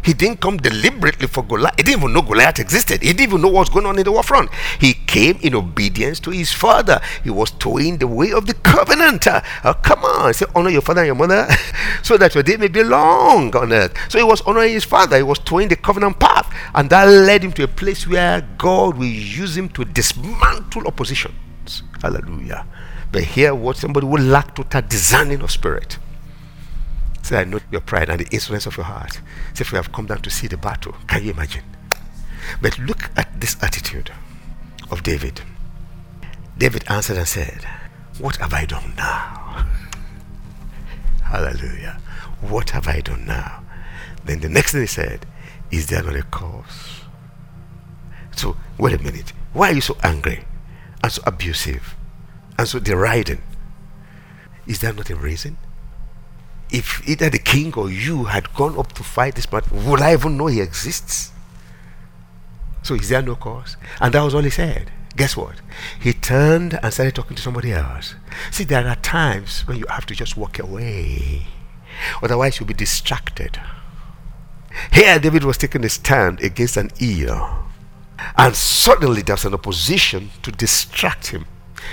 He 0.04 0.14
didn't 0.14 0.42
come 0.42 0.58
deliberately 0.58 1.28
for 1.28 1.44
Goliath. 1.44 1.76
He 1.78 1.84
didn't 1.84 2.02
even 2.02 2.14
know 2.14 2.22
Goliath 2.22 2.60
existed. 2.60 3.02
He 3.02 3.10
didn't 3.10 3.30
even 3.30 3.42
know 3.42 3.50
what's 3.50 3.70
going 3.70 3.86
on 3.86 3.98
in 3.98 4.04
the 4.04 4.12
war 4.12 4.24
front. 4.24 4.50
He 4.80 4.94
came 4.94 5.38
in 5.42 5.56
obedience 5.56 6.20
to 6.22 6.32
his 6.32 6.52
father. 6.52 7.02
He 7.24 7.30
was 7.30 7.52
toeing 7.52 7.98
the 7.98 8.08
way 8.08 8.32
of 8.32 8.46
the 8.46 8.54
covenant. 8.54 9.28
Uh, 9.28 9.42
uh, 9.64 9.74
come 9.74 10.04
on, 10.04 10.34
say 10.34 10.46
honor 10.56 10.70
your 10.70 10.82
father 10.82 11.02
and 11.02 11.08
your 11.08 11.16
mother, 11.16 11.48
so 12.04 12.18
that 12.18 12.34
your 12.34 12.44
day 12.44 12.58
may 12.58 12.68
be 12.68 12.84
long 12.84 13.56
on 13.56 13.74
earth. 13.74 13.94
So 14.10 14.18
he 14.18 14.24
was 14.24 14.42
honoring 14.42 14.74
his 14.74 14.86
father. 14.86 15.18
He 15.18 15.24
was 15.24 15.40
toeing 15.40 15.68
the 15.68 15.76
covenant 15.76 16.20
path, 16.20 16.54
and 16.74 16.90
that 16.90 17.06
led 17.06 17.44
him 17.44 17.52
to 17.54 17.64
a 17.64 17.68
place 17.68 18.08
where 18.08 18.48
God 18.58 18.98
will 18.98 19.06
use 19.06 19.58
him 19.58 19.70
to 19.70 19.86
dismantle 19.86 20.88
oppositions. 20.88 21.84
Hallelujah. 22.02 22.66
But 23.12 23.24
here, 23.24 23.56
what 23.56 23.78
somebody 23.78 24.06
would 24.06 24.22
lack 24.22 24.56
total 24.56 24.82
discerning 24.82 25.42
of 25.42 25.52
spirit. 25.52 25.98
Say, 27.30 27.42
I 27.42 27.44
know 27.44 27.60
your 27.70 27.82
pride 27.82 28.10
and 28.10 28.20
the 28.20 28.28
insolence 28.32 28.66
of 28.66 28.76
your 28.76 28.88
heart. 28.88 29.22
Say, 29.54 29.62
if 29.62 29.72
we 29.72 29.76
have 29.76 29.92
come 29.92 30.08
down 30.08 30.24
to 30.24 30.32
see 30.32 30.48
the 30.48 30.58
battle, 30.58 30.96
can 31.06 31.24
you 31.24 31.30
imagine? 31.30 31.64
But 32.60 32.80
look 32.80 33.12
at 33.16 33.40
this 33.40 33.56
attitude 33.62 34.12
of 34.90 35.04
David. 35.04 35.42
David 36.58 36.86
answered 36.90 37.18
and 37.18 37.28
said, 37.28 37.68
What 38.18 38.38
have 38.38 38.52
I 38.52 38.66
done 38.66 38.96
now? 38.98 39.68
Hallelujah. 41.24 42.02
What 42.42 42.72
have 42.72 42.88
I 42.88 43.02
done 43.02 43.28
now? 43.28 43.64
Then 44.26 44.40
the 44.40 44.50
next 44.50 44.72
thing 44.72 44.82
he 44.82 44.88
said, 44.88 45.28
Is 45.70 45.86
there 45.86 46.02
not 46.02 46.16
a 46.16 46.24
cause? 46.24 47.02
So, 48.36 48.58
wait 48.80 49.00
a 49.00 49.04
minute. 49.04 49.34
Why 49.54 49.70
are 49.70 49.76
you 49.76 49.82
so 49.82 49.96
angry 50.02 50.46
and 51.04 51.12
so 51.12 51.22
abusive 51.28 51.96
and 52.58 52.68
so 52.68 52.80
deriding? 52.80 53.44
Is 54.66 54.80
there 54.80 54.94
not 54.94 55.12
a 55.12 55.16
reason? 55.16 55.58
If 56.72 57.08
either 57.08 57.30
the 57.30 57.40
king 57.40 57.74
or 57.74 57.90
you 57.90 58.26
had 58.26 58.54
gone 58.54 58.78
up 58.78 58.94
to 58.94 59.04
fight 59.04 59.36
this 59.36 59.52
man, 59.52 59.64
would 59.72 60.02
I 60.02 60.14
even 60.14 60.38
know 60.38 60.48
he 60.48 60.62
exists? 60.62 61.32
So 62.84 62.96
is 62.96 63.10
there 63.10 63.22
no 63.22 63.36
cause? 63.36 63.78
And 64.00 64.14
that 64.14 64.22
was 64.22 64.36
all 64.36 64.42
he 64.42 64.50
said. 64.50 64.92
Guess 65.16 65.36
what? 65.36 65.56
He 66.00 66.14
turned 66.14 66.80
and 66.82 66.94
started 66.94 67.16
talking 67.16 67.36
to 67.36 67.42
somebody 67.42 67.74
else. 67.74 68.16
See, 68.52 68.64
there 68.64 68.88
are 68.88 68.96
times 68.96 69.62
when 69.68 69.78
you 69.78 69.86
have 69.90 70.06
to 70.06 70.16
just 70.16 70.38
walk 70.38 70.60
away. 70.60 71.48
Otherwise, 72.22 72.60
you'll 72.60 72.68
be 72.68 72.74
distracted. 72.74 73.60
Here, 74.94 75.20
David 75.20 75.44
was 75.44 75.58
taking 75.58 75.84
a 75.84 75.90
stand 75.90 76.40
against 76.42 76.78
an 76.78 76.92
ear. 77.00 77.42
And 78.38 78.56
suddenly, 78.56 79.22
there 79.22 79.34
was 79.34 79.46
an 79.46 79.54
opposition 79.54 80.30
to 80.44 80.52
distract 80.52 81.28
him. 81.28 81.46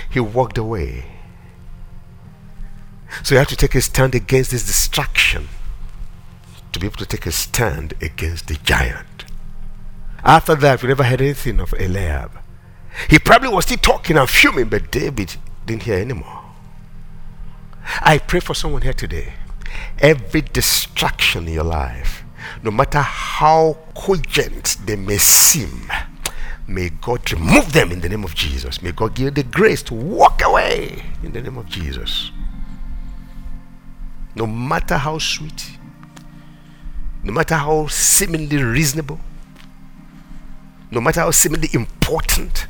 He 0.09 0.19
walked 0.19 0.57
away. 0.57 1.16
So 3.23 3.35
you 3.35 3.39
have 3.39 3.47
to 3.49 3.55
take 3.55 3.75
a 3.75 3.81
stand 3.81 4.15
against 4.15 4.51
this 4.51 4.65
distraction 4.65 5.49
to 6.71 6.79
be 6.79 6.87
able 6.87 6.97
to 6.97 7.05
take 7.05 7.25
a 7.25 7.31
stand 7.31 7.93
against 8.01 8.47
the 8.47 8.55
giant. 8.55 9.25
After 10.23 10.55
that, 10.55 10.81
we 10.81 10.89
never 10.89 11.03
heard 11.03 11.21
anything 11.21 11.59
of 11.59 11.73
Eliab. 11.73 12.31
He 13.09 13.19
probably 13.19 13.49
was 13.49 13.65
still 13.65 13.77
talking 13.77 14.17
and 14.17 14.29
fuming, 14.29 14.69
but 14.69 14.91
David 14.91 15.35
didn't 15.65 15.83
hear 15.83 15.99
anymore. 15.99 16.43
I 18.01 18.17
pray 18.17 18.39
for 18.39 18.53
someone 18.53 18.81
here 18.81 18.93
today. 18.93 19.33
Every 19.99 20.41
distraction 20.41 21.47
in 21.47 21.53
your 21.53 21.63
life, 21.63 22.23
no 22.63 22.71
matter 22.71 22.99
how 22.99 23.77
cogent 23.95 24.77
they 24.85 24.95
may 24.95 25.17
seem, 25.17 25.89
may 26.67 26.89
God 26.89 27.31
remove 27.31 27.73
them 27.73 27.91
in 27.91 28.01
the 28.01 28.09
name 28.09 28.23
of 28.23 28.35
Jesus. 28.35 28.81
May 28.81 28.91
God 28.91 29.15
give 29.15 29.25
you 29.25 29.31
the 29.31 29.43
grace 29.43 29.83
to 29.83 29.93
walk 29.93 30.41
away 30.43 31.03
in 31.23 31.31
the 31.31 31.41
name 31.41 31.57
of 31.57 31.67
Jesus 31.67 32.31
no 34.37 34.45
matter 34.45 34.97
how 34.97 35.17
sweet, 35.17 35.71
no 37.23 37.33
matter 37.33 37.55
how 37.55 37.87
seemingly 37.87 38.61
reasonable, 38.63 39.19
no 40.91 41.01
matter 41.01 41.21
how 41.21 41.31
seemingly 41.31 41.69
important, 41.73 42.67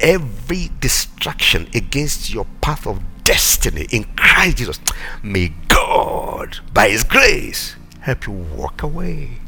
every 0.00 0.70
distraction 0.80 1.68
against 1.72 2.34
your 2.34 2.46
path 2.60 2.84
of 2.86 3.00
destiny 3.22 3.86
in 3.92 4.04
Christ 4.16 4.56
Jesus, 4.56 4.80
may 5.22 5.52
God, 5.68 6.58
by 6.74 6.88
His 6.88 7.04
grace, 7.04 7.76
help 8.00 8.26
you 8.26 8.32
walk 8.32 8.82
away. 8.82 9.38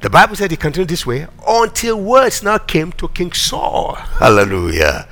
The 0.00 0.10
Bible 0.10 0.34
said 0.34 0.50
he 0.50 0.56
continued 0.56 0.88
this 0.88 1.06
way 1.06 1.28
until 1.46 2.00
words 2.00 2.42
now 2.42 2.58
came 2.58 2.90
to 2.92 3.06
King 3.06 3.32
Saul. 3.32 3.94
Hallelujah. 3.94 5.06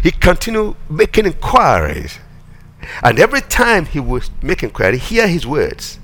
He 0.00 0.12
continued 0.12 0.76
making 0.88 1.26
inquiries 1.26 2.20
and 3.02 3.18
every 3.18 3.40
time 3.40 3.86
he 3.86 4.00
would 4.00 4.28
make 4.42 4.62
inquiry, 4.62 4.98
hear 4.98 5.26
his 5.26 5.46
words. 5.46 5.98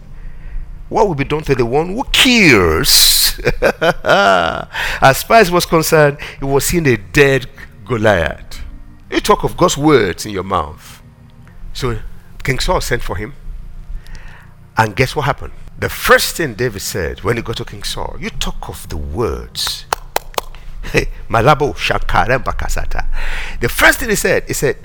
What 0.88 1.09
will 1.09 1.14
be 1.14 1.25
done 1.25 1.42
to 1.44 1.55
the 1.55 1.66
one 1.66 1.88
who 1.94 2.05
kills? 2.12 3.40
as 4.03 5.23
far 5.23 5.38
as 5.38 5.51
was 5.51 5.66
concerned, 5.66 6.18
he 6.38 6.44
was 6.44 6.66
seeing 6.66 6.87
a 6.87 6.97
dead 6.97 7.47
Goliath. 7.85 8.62
You 9.11 9.20
talk 9.20 9.44
of 9.44 9.57
God's 9.57 9.77
words 9.77 10.27
in 10.27 10.33
your 10.33 10.42
mouth. 10.42 11.03
So 11.73 11.99
King 12.42 12.59
Saul 12.59 12.81
sent 12.81 13.03
for 13.03 13.16
him. 13.16 13.35
And 14.77 14.97
guess 14.97 15.14
what 15.14 15.25
happened? 15.25 15.53
The 15.79 15.88
first 15.88 16.37
thing 16.37 16.55
David 16.55 16.83
said 16.83 17.23
when 17.23 17.37
he 17.37 17.42
got 17.42 17.57
to 17.59 17.64
King 17.64 17.83
Saul, 17.83 18.16
you 18.20 18.31
talk 18.31 18.68
of 18.68 18.88
the 18.88 18.97
words. 18.97 19.87
Malabo 21.29 21.75
Bakasata. 21.75 23.07
The 23.61 23.68
first 23.68 24.01
thing 24.01 24.11
he 24.11 24.16
said, 24.16 24.44
he 24.47 24.53
said, 24.53 24.77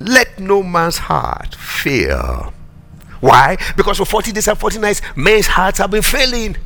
let 0.00 0.38
no 0.38 0.62
man's 0.62 0.98
heart 0.98 1.54
fear. 1.54 2.22
Why? 3.20 3.56
Because 3.76 3.98
for 3.98 4.04
40 4.04 4.32
days 4.32 4.48
and 4.48 4.58
40 4.58 4.78
nights, 4.78 5.02
men's 5.16 5.46
hearts 5.46 5.78
have 5.78 5.90
been 5.90 6.02
failing. 6.02 6.56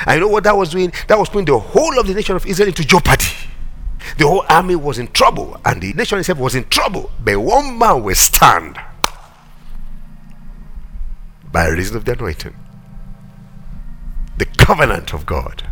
I 0.00 0.18
know 0.18 0.28
what 0.28 0.44
that 0.44 0.56
was 0.56 0.70
doing. 0.70 0.92
That 1.08 1.18
was 1.18 1.28
putting 1.28 1.46
the 1.46 1.58
whole 1.58 1.98
of 1.98 2.06
the 2.06 2.14
nation 2.14 2.36
of 2.36 2.46
Israel 2.46 2.68
into 2.68 2.84
jeopardy. 2.84 3.24
The 4.18 4.26
whole 4.26 4.44
army 4.48 4.76
was 4.76 4.98
in 4.98 5.08
trouble, 5.08 5.58
and 5.64 5.80
the 5.80 5.92
nation 5.94 6.18
itself 6.18 6.38
was 6.38 6.54
in 6.54 6.64
trouble. 6.68 7.10
But 7.22 7.38
one 7.38 7.78
man 7.78 8.02
will 8.02 8.14
stand 8.14 8.78
by 11.50 11.68
reason 11.68 11.96
of 11.96 12.04
the 12.04 12.12
anointing, 12.12 12.54
the 14.36 14.44
covenant 14.44 15.14
of 15.14 15.24
God. 15.24 15.62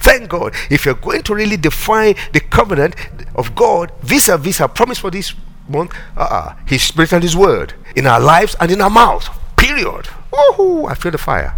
Thank 0.00 0.28
God. 0.28 0.54
If 0.70 0.84
you're 0.84 0.94
going 0.94 1.22
to 1.22 1.34
really 1.34 1.56
define 1.56 2.14
the 2.32 2.40
covenant 2.40 2.94
of 3.34 3.54
God 3.54 3.90
vis 4.02 4.28
a 4.28 4.38
vis 4.38 4.60
a 4.60 4.68
promise 4.68 4.98
for 4.98 5.10
this 5.10 5.34
month, 5.68 5.94
uh-uh. 6.16 6.56
His 6.66 6.82
spirit 6.82 7.12
and 7.12 7.22
His 7.22 7.36
word 7.36 7.74
in 7.96 8.06
our 8.06 8.20
lives 8.20 8.56
and 8.60 8.70
in 8.70 8.80
our 8.80 8.90
mouth. 8.90 9.28
Period. 9.56 10.08
Oh, 10.32 10.86
I 10.90 10.94
feel 10.94 11.12
the 11.12 11.18
fire. 11.18 11.56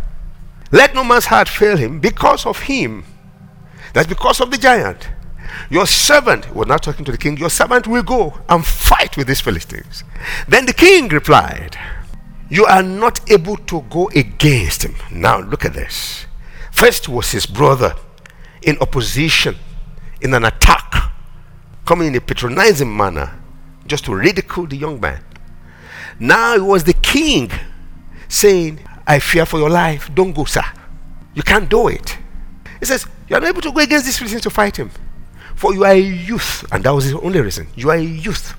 Let 0.72 0.94
no 0.94 1.04
man's 1.04 1.26
heart 1.26 1.48
fail 1.48 1.76
him 1.76 2.00
because 2.00 2.44
of 2.44 2.60
him. 2.60 3.04
That's 3.92 4.08
because 4.08 4.40
of 4.40 4.50
the 4.50 4.58
giant. 4.58 5.08
Your 5.70 5.86
servant, 5.86 6.54
we're 6.54 6.64
not 6.64 6.82
talking 6.82 7.04
to 7.04 7.12
the 7.12 7.18
king, 7.18 7.36
your 7.38 7.50
servant 7.50 7.86
will 7.86 8.02
go 8.02 8.40
and 8.48 8.64
fight 8.64 9.16
with 9.16 9.28
these 9.28 9.40
Philistines. 9.40 10.04
Then 10.48 10.66
the 10.66 10.72
king 10.72 11.08
replied, 11.08 11.78
You 12.50 12.66
are 12.66 12.82
not 12.82 13.30
able 13.30 13.56
to 13.56 13.82
go 13.88 14.08
against 14.14 14.84
him. 14.84 14.96
Now 15.10 15.40
look 15.40 15.64
at 15.64 15.74
this. 15.74 16.26
First 16.72 17.08
was 17.08 17.30
his 17.30 17.46
brother 17.46 17.94
in 18.62 18.76
opposition, 18.80 19.56
in 20.20 20.34
an 20.34 20.44
attack, 20.44 21.12
coming 21.86 22.08
in 22.08 22.16
a 22.16 22.20
patronizing 22.20 22.94
manner 22.94 23.40
just 23.86 24.04
to 24.06 24.14
ridicule 24.14 24.66
the 24.66 24.76
young 24.76 25.00
man. 25.00 25.22
Now 26.18 26.54
it 26.54 26.64
was 26.64 26.84
the 26.84 26.94
king 26.94 27.50
saying, 28.28 28.80
I 29.06 29.18
fear 29.18 29.46
for 29.46 29.58
your 29.58 29.70
life. 29.70 30.10
Don't 30.14 30.32
go, 30.32 30.44
sir. 30.44 30.64
You 31.34 31.42
can't 31.42 31.68
do 31.68 31.88
it. 31.88 32.18
He 32.80 32.86
says, 32.86 33.06
You 33.28 33.36
are 33.36 33.40
not 33.40 33.48
able 33.48 33.62
to 33.62 33.72
go 33.72 33.80
against 33.80 34.06
this 34.06 34.18
Philistine 34.18 34.40
to 34.40 34.50
fight 34.50 34.76
him. 34.76 34.90
For 35.54 35.72
you 35.72 35.84
are 35.84 35.92
a 35.92 36.00
youth. 36.00 36.64
And 36.72 36.84
that 36.84 36.90
was 36.90 37.04
his 37.04 37.14
only 37.14 37.40
reason. 37.40 37.68
You 37.76 37.90
are 37.90 37.96
a 37.96 38.02
youth. 38.02 38.54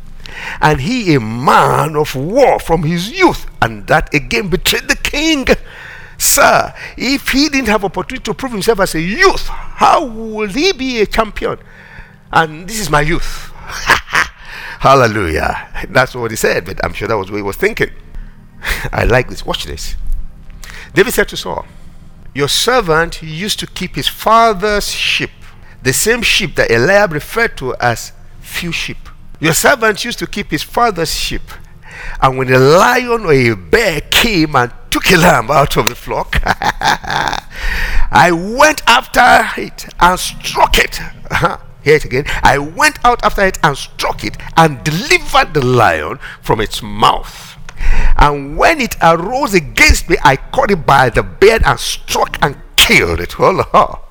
And 0.61 0.81
he 0.81 1.15
a 1.15 1.19
man 1.19 1.95
of 1.95 2.15
war 2.15 2.59
from 2.59 2.83
his 2.83 3.11
youth. 3.11 3.45
And 3.61 3.87
that 3.87 4.13
again 4.13 4.49
betrayed 4.49 4.87
the 4.87 4.95
king. 4.95 5.47
Sir, 6.17 6.73
if 6.97 7.29
he 7.29 7.49
didn't 7.49 7.67
have 7.67 7.83
opportunity 7.83 8.23
to 8.23 8.33
prove 8.33 8.51
himself 8.51 8.79
as 8.79 8.95
a 8.95 9.01
youth, 9.01 9.47
how 9.47 10.05
will 10.05 10.49
he 10.49 10.71
be 10.73 11.01
a 11.01 11.05
champion? 11.05 11.59
And 12.31 12.67
this 12.67 12.79
is 12.79 12.89
my 12.89 13.01
youth. 13.01 13.53
Hallelujah. 14.79 15.67
That's 15.89 16.13
what 16.13 16.31
he 16.31 16.37
said, 16.37 16.65
but 16.65 16.83
I'm 16.83 16.93
sure 16.93 17.07
that 17.07 17.17
was 17.17 17.31
what 17.31 17.37
he 17.37 17.43
was 17.43 17.55
thinking. 17.57 17.91
I 18.91 19.05
like 19.05 19.29
this. 19.29 19.45
Watch 19.45 19.65
this. 19.65 19.95
David 20.93 21.13
said 21.13 21.29
to 21.29 21.37
Saul, 21.37 21.65
Your 22.33 22.47
servant 22.47 23.21
used 23.21 23.59
to 23.59 23.67
keep 23.67 23.95
his 23.95 24.07
father's 24.07 24.91
sheep, 24.91 25.31
the 25.81 25.93
same 25.93 26.21
sheep 26.21 26.55
that 26.55 26.71
Eliab 26.71 27.11
referred 27.11 27.57
to 27.57 27.75
as 27.75 28.11
few 28.39 28.71
sheep. 28.71 28.97
Your 29.39 29.53
servant 29.53 30.03
used 30.05 30.19
to 30.19 30.27
keep 30.27 30.51
his 30.51 30.63
father's 30.63 31.13
sheep. 31.13 31.41
And 32.21 32.37
when 32.37 32.51
a 32.51 32.59
lion 32.59 33.25
or 33.25 33.33
a 33.33 33.55
bear 33.55 34.01
came 34.01 34.55
and 34.55 34.71
took 34.91 35.09
a 35.11 35.17
lamb 35.17 35.49
out 35.49 35.77
of 35.77 35.87
the 35.87 35.95
flock, 35.95 36.39
I 38.11 38.31
went 38.31 38.83
after 38.87 39.61
it 39.61 39.87
and 39.99 40.19
struck 40.19 40.77
it. 40.77 41.01
Uh-huh. 41.01 41.57
It 41.87 42.03
again. 42.03 42.25
I 42.43 42.57
went 42.57 42.99
out 43.05 43.23
after 43.23 43.45
it 43.45 43.57
and 43.63 43.77
struck 43.77 44.23
it 44.23 44.37
and 44.57 44.83
delivered 44.83 45.53
the 45.53 45.65
lion 45.65 46.19
from 46.41 46.59
its 46.59 46.83
mouth. 46.83 47.57
And 48.17 48.57
when 48.57 48.81
it 48.81 48.95
arose 49.01 49.53
against 49.53 50.09
me, 50.09 50.17
I 50.23 50.35
caught 50.35 50.71
it 50.71 50.85
by 50.85 51.09
the 51.09 51.23
beard 51.23 51.61
and 51.65 51.79
struck 51.79 52.37
and 52.41 52.57
killed 52.75 53.21
it. 53.21 53.39
Oh, 53.39 54.03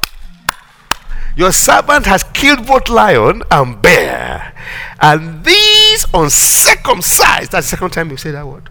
Your 1.37 1.53
servant 1.53 2.07
has 2.07 2.23
killed 2.23 2.67
both 2.67 2.89
lion 2.89 3.43
and 3.51 3.83
bear. 3.83 4.55
And 5.01 5.45
these 5.45 6.07
uncircumcised, 6.15 7.53
that's 7.53 7.71
the 7.71 7.77
second 7.77 7.91
time 7.91 8.11
you 8.11 8.17
say 8.17 8.31
that 8.31 8.47
word, 8.47 8.71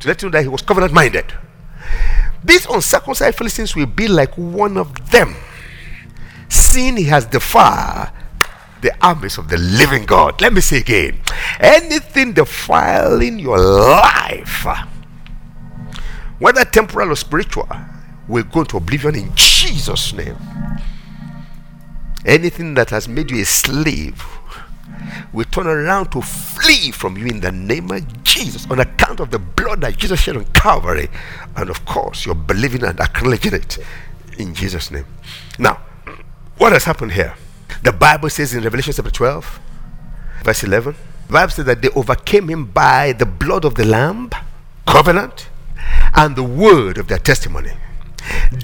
to 0.00 0.08
let 0.08 0.22
you 0.22 0.28
know 0.28 0.38
that 0.38 0.42
he 0.42 0.48
was 0.48 0.62
covenant 0.62 0.92
minded. 0.92 1.32
These 2.44 2.66
uncircumcised 2.66 3.36
Philistines 3.36 3.74
will 3.74 3.86
be 3.86 4.06
like 4.06 4.38
one 4.38 4.76
of 4.76 5.10
them, 5.10 5.34
seeing 6.48 6.96
he 6.96 7.04
has 7.04 7.26
defied 7.26 8.12
the 8.82 8.94
armies 9.04 9.38
of 9.38 9.48
the 9.48 9.58
living 9.58 10.04
God. 10.06 10.40
Let 10.40 10.52
me 10.52 10.60
say 10.60 10.78
again 10.78 11.20
anything 11.58 12.32
defiling 12.32 13.38
your 13.38 13.58
life, 13.58 14.66
whether 16.38 16.64
temporal 16.64 17.12
or 17.12 17.16
spiritual, 17.16 17.68
will 18.28 18.44
go 18.44 18.64
to 18.64 18.76
oblivion 18.76 19.14
in 19.16 19.34
Jesus' 19.34 20.12
name. 20.12 20.36
Anything 22.24 22.74
that 22.74 22.90
has 22.90 23.08
made 23.08 23.30
you 23.30 23.40
a 23.40 23.44
slave 23.44 24.22
will 25.32 25.44
turn 25.46 25.66
around 25.66 26.10
to 26.10 26.20
flee 26.20 26.90
from 26.90 27.16
you 27.16 27.26
in 27.26 27.40
the 27.40 27.50
name 27.50 27.90
of 27.90 28.22
Jesus 28.22 28.70
on 28.70 28.78
account 28.78 29.20
of 29.20 29.30
the 29.30 29.38
blood 29.38 29.80
that 29.80 29.96
Jesus 29.96 30.20
shed 30.20 30.36
on 30.36 30.44
Calvary. 30.46 31.08
And 31.56 31.70
of 31.70 31.84
course, 31.84 32.26
you're 32.26 32.34
believing 32.34 32.84
and 32.84 33.00
acknowledging 33.00 33.54
it 33.54 33.78
in 34.38 34.54
Jesus' 34.54 34.90
name. 34.90 35.06
Now, 35.58 35.80
what 36.58 36.72
has 36.72 36.84
happened 36.84 37.12
here? 37.12 37.34
The 37.82 37.92
Bible 37.92 38.28
says 38.28 38.52
in 38.52 38.62
Revelation 38.62 38.92
chapter 38.92 39.10
12, 39.10 39.60
verse 40.42 40.64
11, 40.64 40.94
the 41.28 41.32
Bible 41.32 41.50
says 41.50 41.64
that 41.64 41.80
they 41.80 41.88
overcame 41.90 42.48
him 42.48 42.66
by 42.66 43.12
the 43.12 43.24
blood 43.24 43.64
of 43.64 43.74
the 43.74 43.86
Lamb, 43.86 44.30
covenant, 44.86 45.48
and 46.14 46.36
the 46.36 46.42
word 46.42 46.98
of 46.98 47.08
their 47.08 47.18
testimony. 47.18 47.72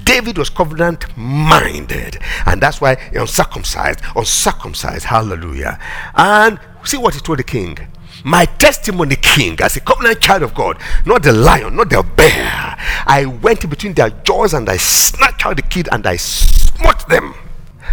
David 0.03 0.37
was 0.37 0.51
covenant 0.51 1.05
minded, 1.17 2.19
and 2.45 2.61
that's 2.61 2.79
why 2.79 2.95
he 3.11 3.17
uncircumcised, 3.17 4.01
uncircumcised, 4.15 5.05
hallelujah. 5.05 5.79
And 6.13 6.59
see 6.83 6.97
what 6.97 7.15
he 7.15 7.19
told 7.19 7.39
the 7.39 7.43
king 7.43 7.77
my 8.23 8.45
testimony 8.45 9.15
king 9.15 9.59
as 9.61 9.77
a 9.77 9.79
covenant 9.79 10.19
child 10.19 10.41
of 10.41 10.53
god 10.55 10.77
not 11.05 11.21
the 11.21 11.31
lion 11.31 11.75
not 11.75 11.89
the 11.89 12.01
bear 12.15 12.75
i 13.05 13.25
went 13.43 13.63
in 13.63 13.69
between 13.69 13.93
their 13.93 14.09
jaws 14.09 14.53
and 14.53 14.67
i 14.69 14.77
snatched 14.77 15.45
out 15.45 15.55
the 15.55 15.61
kid 15.61 15.87
and 15.91 16.07
i 16.07 16.15
smote 16.15 17.07
them 17.09 17.33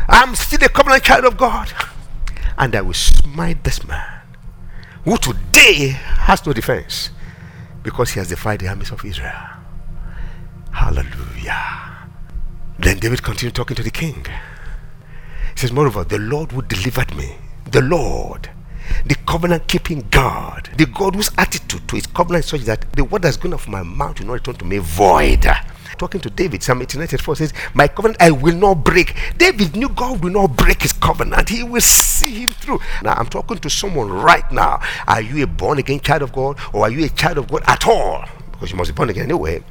i'm 0.08 0.34
still 0.34 0.62
a 0.64 0.68
covenant 0.68 1.02
child 1.02 1.24
of 1.24 1.36
god 1.36 1.72
and 2.58 2.74
i 2.74 2.80
will 2.80 2.92
smite 2.92 3.62
this 3.64 3.86
man 3.86 4.20
who 5.04 5.16
today 5.18 5.88
has 5.88 6.44
no 6.46 6.52
defense 6.52 7.10
because 7.82 8.10
he 8.10 8.18
has 8.18 8.28
defied 8.28 8.60
the 8.60 8.68
armies 8.68 8.90
of 8.90 9.04
israel 9.04 9.54
Hallelujah. 10.74 12.08
Then 12.80 12.98
David 12.98 13.22
continued 13.22 13.54
talking 13.54 13.76
to 13.76 13.82
the 13.82 13.90
king. 13.90 14.26
He 15.54 15.60
says, 15.60 15.72
Moreover, 15.72 16.02
the 16.02 16.18
Lord 16.18 16.50
who 16.50 16.62
delivered 16.62 17.14
me, 17.14 17.36
the 17.70 17.80
Lord, 17.80 18.50
the 19.06 19.14
covenant 19.26 19.68
keeping 19.68 20.06
God, 20.10 20.70
the 20.76 20.86
God 20.86 21.14
whose 21.14 21.30
attitude 21.38 21.86
to 21.88 21.96
his 21.96 22.08
covenant 22.08 22.44
is 22.44 22.50
such 22.50 22.62
that 22.62 22.92
the 22.92 23.04
word 23.04 23.22
that's 23.22 23.36
going 23.36 23.54
off 23.54 23.68
my 23.68 23.84
mouth 23.84 24.18
will 24.18 24.26
not 24.26 24.32
return 24.34 24.56
to 24.56 24.64
me 24.64 24.78
void. 24.78 25.46
Talking 25.98 26.20
to 26.22 26.30
David, 26.30 26.62
Psalm 26.62 26.82
89 26.82 27.08
4 27.08 27.36
says, 27.36 27.52
My 27.74 27.88
covenant 27.88 28.20
I 28.20 28.30
will 28.30 28.56
not 28.56 28.84
break. 28.84 29.14
David 29.36 29.76
knew 29.76 29.88
God 29.88 30.22
will 30.22 30.32
not 30.32 30.56
break 30.56 30.82
his 30.82 30.92
covenant, 30.92 31.48
he 31.48 31.62
will 31.62 31.80
see 31.80 32.44
him 32.44 32.50
through. 32.50 32.80
Now, 33.02 33.14
I'm 33.14 33.26
talking 33.26 33.58
to 33.58 33.70
someone 33.70 34.10
right 34.10 34.50
now. 34.52 34.80
Are 35.06 35.20
you 35.20 35.42
a 35.44 35.46
born 35.46 35.78
again 35.78 36.00
child 36.00 36.22
of 36.22 36.32
God, 36.32 36.58
or 36.72 36.82
are 36.82 36.90
you 36.90 37.04
a 37.04 37.08
child 37.08 37.38
of 37.38 37.48
God 37.48 37.62
at 37.66 37.86
all? 37.86 38.24
Because 38.52 38.70
you 38.70 38.76
must 38.76 38.90
be 38.90 38.94
born 38.94 39.10
again 39.10 39.24
anyway 39.24 39.62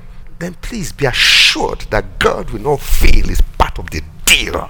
then 0.44 0.54
please 0.56 0.92
be 0.92 1.06
assured 1.06 1.82
that 1.90 2.20
God 2.20 2.50
will 2.50 2.60
not 2.60 2.82
fail 2.82 3.30
is 3.30 3.42
part 3.58 3.80
of 3.80 3.90
the 3.92 4.02
deal. 4.26 4.70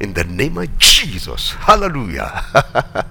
In 0.00 0.14
the 0.14 0.24
name 0.24 0.58
of 0.58 0.78
Jesus. 0.78 1.50
Hallelujah. 1.52 2.44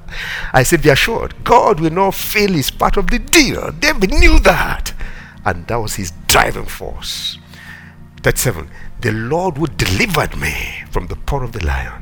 I 0.53 0.63
said, 0.63 0.81
be 0.83 0.89
assured. 0.89 1.43
God 1.43 1.79
will 1.79 1.91
not 1.91 2.15
fail 2.15 2.55
is 2.55 2.71
part 2.71 2.97
of 2.97 3.09
the 3.09 3.19
deal. 3.19 3.71
David 3.71 4.11
knew 4.11 4.39
that. 4.39 4.93
And 5.45 5.67
that 5.67 5.75
was 5.75 5.95
his 5.95 6.11
driving 6.27 6.65
force. 6.65 7.37
37. 8.21 8.69
The 9.01 9.11
Lord 9.11 9.57
would 9.57 9.75
delivered 9.77 10.37
me 10.37 10.83
from 10.89 11.07
the 11.07 11.15
paw 11.15 11.41
of 11.43 11.51
the 11.51 11.65
lion. 11.65 12.01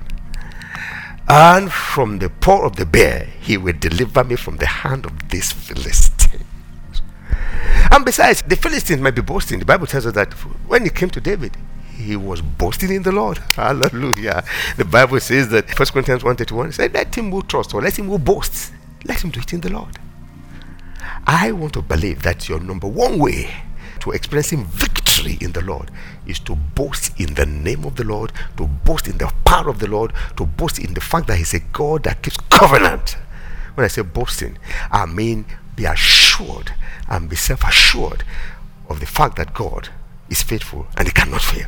And 1.27 1.71
from 1.71 2.19
the 2.19 2.29
paw 2.29 2.65
of 2.65 2.75
the 2.75 2.85
bear, 2.85 3.27
he 3.39 3.57
will 3.57 3.73
deliver 3.73 4.23
me 4.23 4.35
from 4.35 4.57
the 4.57 4.67
hand 4.67 5.05
of 5.05 5.29
this 5.29 5.51
Philistine. 5.51 6.45
And 7.91 8.05
besides, 8.05 8.41
the 8.43 8.55
Philistines 8.55 9.01
might 9.01 9.15
be 9.15 9.21
boasting. 9.21 9.59
The 9.59 9.65
Bible 9.65 9.87
tells 9.87 10.05
us 10.05 10.13
that 10.13 10.33
when 10.67 10.83
he 10.83 10.89
came 10.89 11.09
to 11.09 11.21
David, 11.21 11.57
he 11.95 12.15
was 12.15 12.41
boasting 12.41 12.93
in 12.93 13.03
the 13.03 13.11
Lord. 13.11 13.37
Hallelujah. 13.55 14.43
The 14.77 14.85
Bible 14.85 15.19
says 15.19 15.49
that 15.49 15.67
1 15.67 15.87
Corinthians 15.87 16.23
131 16.23 16.73
said, 16.73 16.93
Let 16.93 17.15
him 17.15 17.31
who 17.31 17.41
trusts 17.43 17.73
or 17.73 17.81
let 17.81 17.97
him 17.97 18.07
who 18.07 18.17
boasts, 18.19 18.71
let 19.05 19.23
him 19.23 19.31
do 19.31 19.39
it 19.39 19.53
in 19.53 19.61
the 19.61 19.71
Lord. 19.71 19.97
I 21.25 21.51
want 21.51 21.73
to 21.73 21.81
believe 21.81 22.23
that 22.23 22.49
your 22.49 22.59
number 22.59 22.87
one 22.87 23.19
way 23.19 23.49
to 24.01 24.11
experiencing 24.11 24.65
victory 24.65 25.37
in 25.39 25.51
the 25.51 25.61
Lord 25.61 25.91
is 26.25 26.39
to 26.39 26.55
boast 26.55 27.19
in 27.19 27.35
the 27.35 27.45
name 27.45 27.85
of 27.85 27.95
the 27.95 28.03
Lord, 28.03 28.31
to 28.57 28.67
boast 28.67 29.07
in 29.07 29.17
the 29.17 29.31
power 29.45 29.69
of 29.69 29.79
the 29.79 29.87
Lord, 29.87 30.13
to 30.37 30.45
boast 30.45 30.79
in 30.79 30.93
the 30.93 31.01
fact 31.01 31.27
that 31.27 31.37
He's 31.37 31.53
a 31.53 31.59
God 31.59 32.03
that 32.03 32.23
keeps 32.23 32.37
covenant. 32.49 33.17
When 33.75 33.85
I 33.85 33.87
say 33.87 34.01
boasting, 34.01 34.57
I 34.91 35.05
mean 35.05 35.45
be 35.75 35.85
assured 35.85 36.73
and 37.07 37.29
be 37.29 37.35
self 37.35 37.63
assured 37.63 38.23
of 38.89 38.99
the 38.99 39.05
fact 39.05 39.37
that 39.37 39.53
God 39.53 39.89
is 40.29 40.43
faithful 40.43 40.87
and 40.97 41.07
he 41.07 41.13
cannot 41.13 41.41
fail. 41.41 41.67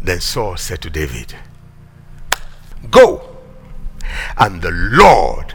Then 0.00 0.20
Saul 0.20 0.56
said 0.56 0.82
to 0.82 0.90
David, 0.90 1.34
Go, 2.90 3.36
and 4.38 4.62
the 4.62 4.70
Lord 4.70 5.54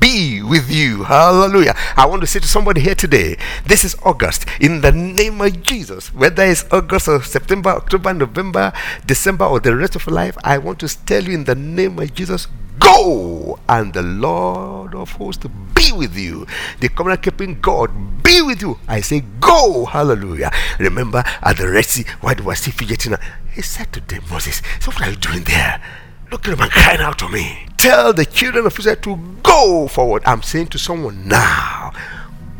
be 0.00 0.42
with 0.42 0.70
you. 0.70 1.04
Hallelujah. 1.04 1.74
I 1.96 2.06
want 2.06 2.22
to 2.22 2.26
say 2.26 2.40
to 2.40 2.48
somebody 2.48 2.80
here 2.80 2.94
today 2.94 3.36
this 3.66 3.84
is 3.84 3.94
August. 4.02 4.46
In 4.60 4.80
the 4.80 4.92
name 4.92 5.40
of 5.40 5.62
Jesus, 5.62 6.12
whether 6.14 6.42
it's 6.42 6.64
August 6.72 7.06
or 7.08 7.22
September, 7.22 7.70
October, 7.70 8.14
November, 8.14 8.72
December, 9.06 9.44
or 9.44 9.60
the 9.60 9.76
rest 9.76 9.96
of 9.96 10.06
your 10.06 10.14
life, 10.14 10.36
I 10.42 10.58
want 10.58 10.80
to 10.80 10.88
tell 11.06 11.22
you 11.22 11.34
in 11.34 11.44
the 11.44 11.54
name 11.54 11.98
of 11.98 12.14
Jesus 12.14 12.48
Go, 12.80 13.58
and 13.68 13.92
the 13.92 14.02
Lord 14.02 14.94
of 14.94 15.12
hosts 15.12 15.46
be 15.74 15.92
with 15.92 16.16
you. 16.16 16.46
The 16.80 16.88
covenant 16.88 17.22
keeping 17.22 17.60
God 17.60 18.22
be 18.22 18.40
with 18.40 18.62
you. 18.62 18.78
I 18.88 19.02
say, 19.02 19.20
Go, 19.38 19.84
hallelujah. 19.84 20.50
Remember 20.78 21.22
at 21.42 21.58
the 21.58 21.68
Red 21.68 21.84
Sea, 21.84 22.04
why 22.22 22.32
do 22.34 22.48
I 22.48 22.54
see 22.54 22.70
fidgeting? 22.70 23.16
He 23.52 23.60
said 23.60 23.92
to 23.92 24.00
them, 24.00 24.22
Moses, 24.30 24.62
So, 24.80 24.90
what 24.92 25.02
are 25.02 25.10
you 25.10 25.16
doing 25.16 25.44
there? 25.44 25.82
Look 26.30 26.48
at 26.48 26.54
him 26.54 26.60
and 26.60 26.70
crying 26.70 27.00
out 27.00 27.18
to 27.18 27.28
me. 27.28 27.66
Tell 27.80 28.12
the 28.12 28.26
children 28.26 28.66
of 28.66 28.78
Israel 28.78 28.96
to 28.96 29.16
go 29.42 29.88
forward. 29.88 30.22
I'm 30.26 30.42
saying 30.42 30.66
to 30.66 30.78
someone 30.78 31.26
now, 31.26 31.92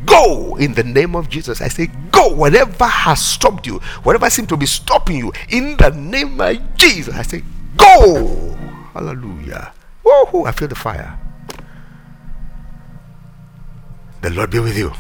go 0.07 0.57
in 0.57 0.73
the 0.73 0.83
name 0.83 1.15
of 1.15 1.29
Jesus. 1.29 1.61
I 1.61 1.69
say, 1.69 1.89
go. 2.11 2.29
Whatever 2.29 2.87
has 2.87 3.23
stopped 3.23 3.67
you, 3.67 3.81
whatever 4.03 4.31
seems 4.31 4.49
to 4.49 4.57
be 4.57 4.65
stopping 4.65 5.19
you, 5.19 5.31
in 5.51 5.77
the 5.77 5.91
name 5.91 6.41
of 6.41 6.75
Jesus, 6.75 7.15
I 7.15 7.21
say, 7.21 7.43
go. 7.77 8.57
Hallelujah. 8.95 9.75
Woohoo, 10.03 10.49
I 10.49 10.53
feel 10.53 10.69
the 10.69 10.75
fire. 10.75 11.21
The 14.23 14.31
Lord 14.31 14.51
be 14.51 14.59
with 14.59 14.79
you. 14.79 14.93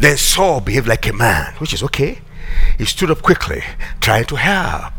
Then 0.00 0.16
Saul 0.16 0.60
behaved 0.60 0.88
like 0.88 1.06
a 1.06 1.12
man, 1.12 1.54
which 1.58 1.72
is 1.72 1.84
okay. 1.84 2.18
He 2.78 2.84
stood 2.84 3.12
up 3.12 3.22
quickly, 3.22 3.62
trying 4.00 4.24
to 4.24 4.34
help. 4.34 4.92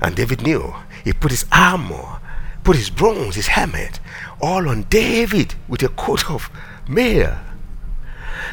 And 0.00 0.14
David 0.14 0.42
knew. 0.42 0.76
He 1.06 1.12
put 1.12 1.30
his 1.30 1.44
armor, 1.52 2.20
put 2.64 2.74
his 2.74 2.90
bronze, 2.90 3.36
his 3.36 3.46
helmet, 3.46 4.00
all 4.40 4.68
on 4.68 4.82
David 4.90 5.54
with 5.68 5.84
a 5.84 5.88
coat 5.88 6.28
of 6.28 6.50
mail. 6.88 7.38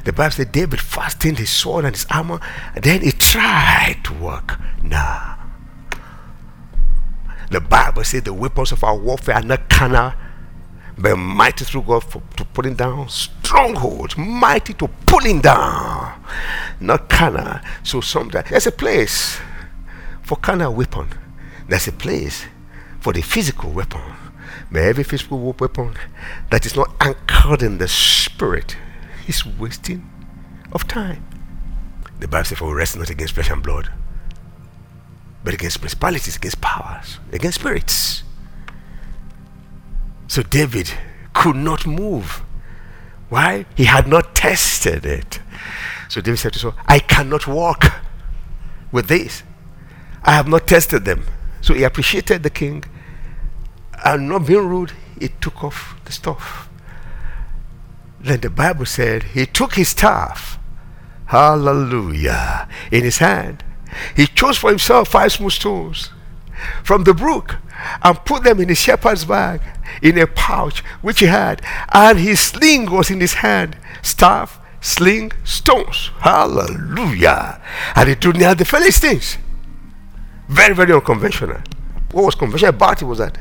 The 0.05 0.13
Bible 0.13 0.29
said 0.29 0.51
David 0.51 0.79
fastened 0.79 1.39
his 1.39 1.49
sword 1.49 1.83
and 1.83 1.95
his 1.95 2.05
armor, 2.11 2.39
and 2.75 2.83
then 2.83 3.01
he 3.01 3.11
tried 3.11 4.01
to 4.03 4.13
work. 4.13 4.59
Nah. 4.83 5.33
The 7.49 7.59
Bible 7.59 8.03
said 8.03 8.25
the 8.25 8.33
weapons 8.33 8.71
of 8.71 8.83
our 8.83 8.95
warfare 8.95 9.37
are 9.37 9.41
not 9.41 9.67
carnal, 9.67 10.13
but 10.95 11.15
mighty 11.15 11.65
through 11.65 11.81
God 11.81 12.03
for, 12.03 12.21
to 12.37 12.45
pulling 12.45 12.75
down 12.75 13.09
strongholds, 13.09 14.15
mighty 14.15 14.75
to 14.75 14.87
pulling 15.07 15.41
down, 15.41 16.23
not 16.79 17.09
carnal. 17.09 17.61
So 17.81 17.99
sometimes 17.99 18.51
there's 18.51 18.67
a 18.67 18.71
place 18.71 19.39
for 20.21 20.35
carnal 20.35 20.75
weapon. 20.75 21.09
There's 21.67 21.87
a 21.87 21.91
place 21.91 22.45
for 22.99 23.13
the 23.13 23.21
physical 23.21 23.71
weapon. 23.71 24.01
But 24.71 24.81
every 24.81 25.03
physical 25.03 25.53
weapon 25.59 25.95
that 26.49 26.65
is 26.65 26.75
not 26.75 26.95
anchored 26.99 27.61
in 27.61 27.77
the 27.77 27.87
spirit 27.87 28.77
is 29.27 29.45
wasting 29.45 30.09
of 30.71 30.87
time. 30.87 31.25
The 32.19 32.27
Bible 32.27 32.45
says, 32.45 32.57
For 32.57 32.67
we 32.67 32.73
wrestle 32.73 32.99
not 32.99 33.09
against 33.09 33.33
flesh 33.33 33.49
and 33.49 33.61
blood, 33.61 33.91
but 35.43 35.53
against 35.53 35.79
principalities, 35.79 36.35
against 36.35 36.61
powers, 36.61 37.19
against 37.31 37.59
spirits. 37.59 38.23
So 40.27 40.41
David 40.41 40.91
could 41.33 41.55
not 41.55 41.85
move. 41.85 42.43
Why? 43.29 43.65
He 43.75 43.85
had 43.85 44.07
not 44.07 44.35
tested 44.35 45.05
it. 45.05 45.39
So 46.09 46.21
David 46.21 46.37
said 46.37 46.53
to 46.53 46.59
Saul, 46.59 46.75
I 46.87 46.99
cannot 46.99 47.47
walk 47.47 48.01
with 48.91 49.07
this. 49.07 49.43
I 50.23 50.33
have 50.33 50.47
not 50.47 50.67
tested 50.67 51.05
them. 51.05 51.25
So 51.63 51.73
he 51.73 51.83
appreciated 51.83 52.43
the 52.43 52.49
king 52.49 52.83
and 54.03 54.27
not 54.27 54.45
being 54.45 54.67
rude, 54.67 54.91
he 55.17 55.29
took 55.29 55.63
off 55.63 55.95
the 56.03 56.11
stuff. 56.11 56.69
Then 58.19 58.41
the 58.41 58.49
Bible 58.49 58.85
said 58.85 59.23
he 59.23 59.45
took 59.45 59.75
his 59.75 59.89
staff, 59.89 60.59
hallelujah, 61.27 62.67
in 62.91 63.03
his 63.03 63.19
hand. 63.19 63.63
He 64.13 64.27
chose 64.27 64.57
for 64.57 64.71
himself 64.71 65.07
five 65.07 65.31
smooth 65.31 65.53
stones 65.53 66.09
from 66.83 67.05
the 67.05 67.13
brook 67.13 67.55
and 68.01 68.25
put 68.25 68.43
them 68.43 68.59
in 68.59 68.67
his 68.67 68.79
shepherd's 68.79 69.23
bag 69.23 69.61
in 70.01 70.17
a 70.17 70.27
pouch 70.27 70.81
which 71.01 71.21
he 71.21 71.27
had, 71.27 71.61
and 71.93 72.19
his 72.19 72.41
sling 72.41 72.91
was 72.91 73.09
in 73.09 73.21
his 73.21 73.35
hand 73.35 73.77
staff, 74.01 74.59
sling, 74.81 75.31
stones. 75.45 76.11
Hallelujah. 76.19 77.61
And 77.95 78.09
he 78.09 78.15
drew 78.15 78.33
near 78.33 78.53
the 78.53 78.65
Philistines. 78.65 79.37
Very, 80.47 80.73
very 80.73 80.93
unconventional. 80.93 81.61
What 82.11 82.25
was 82.25 82.35
conventional 82.35 82.69
about 82.69 83.01
it 83.01 83.05
was 83.05 83.19
that 83.19 83.37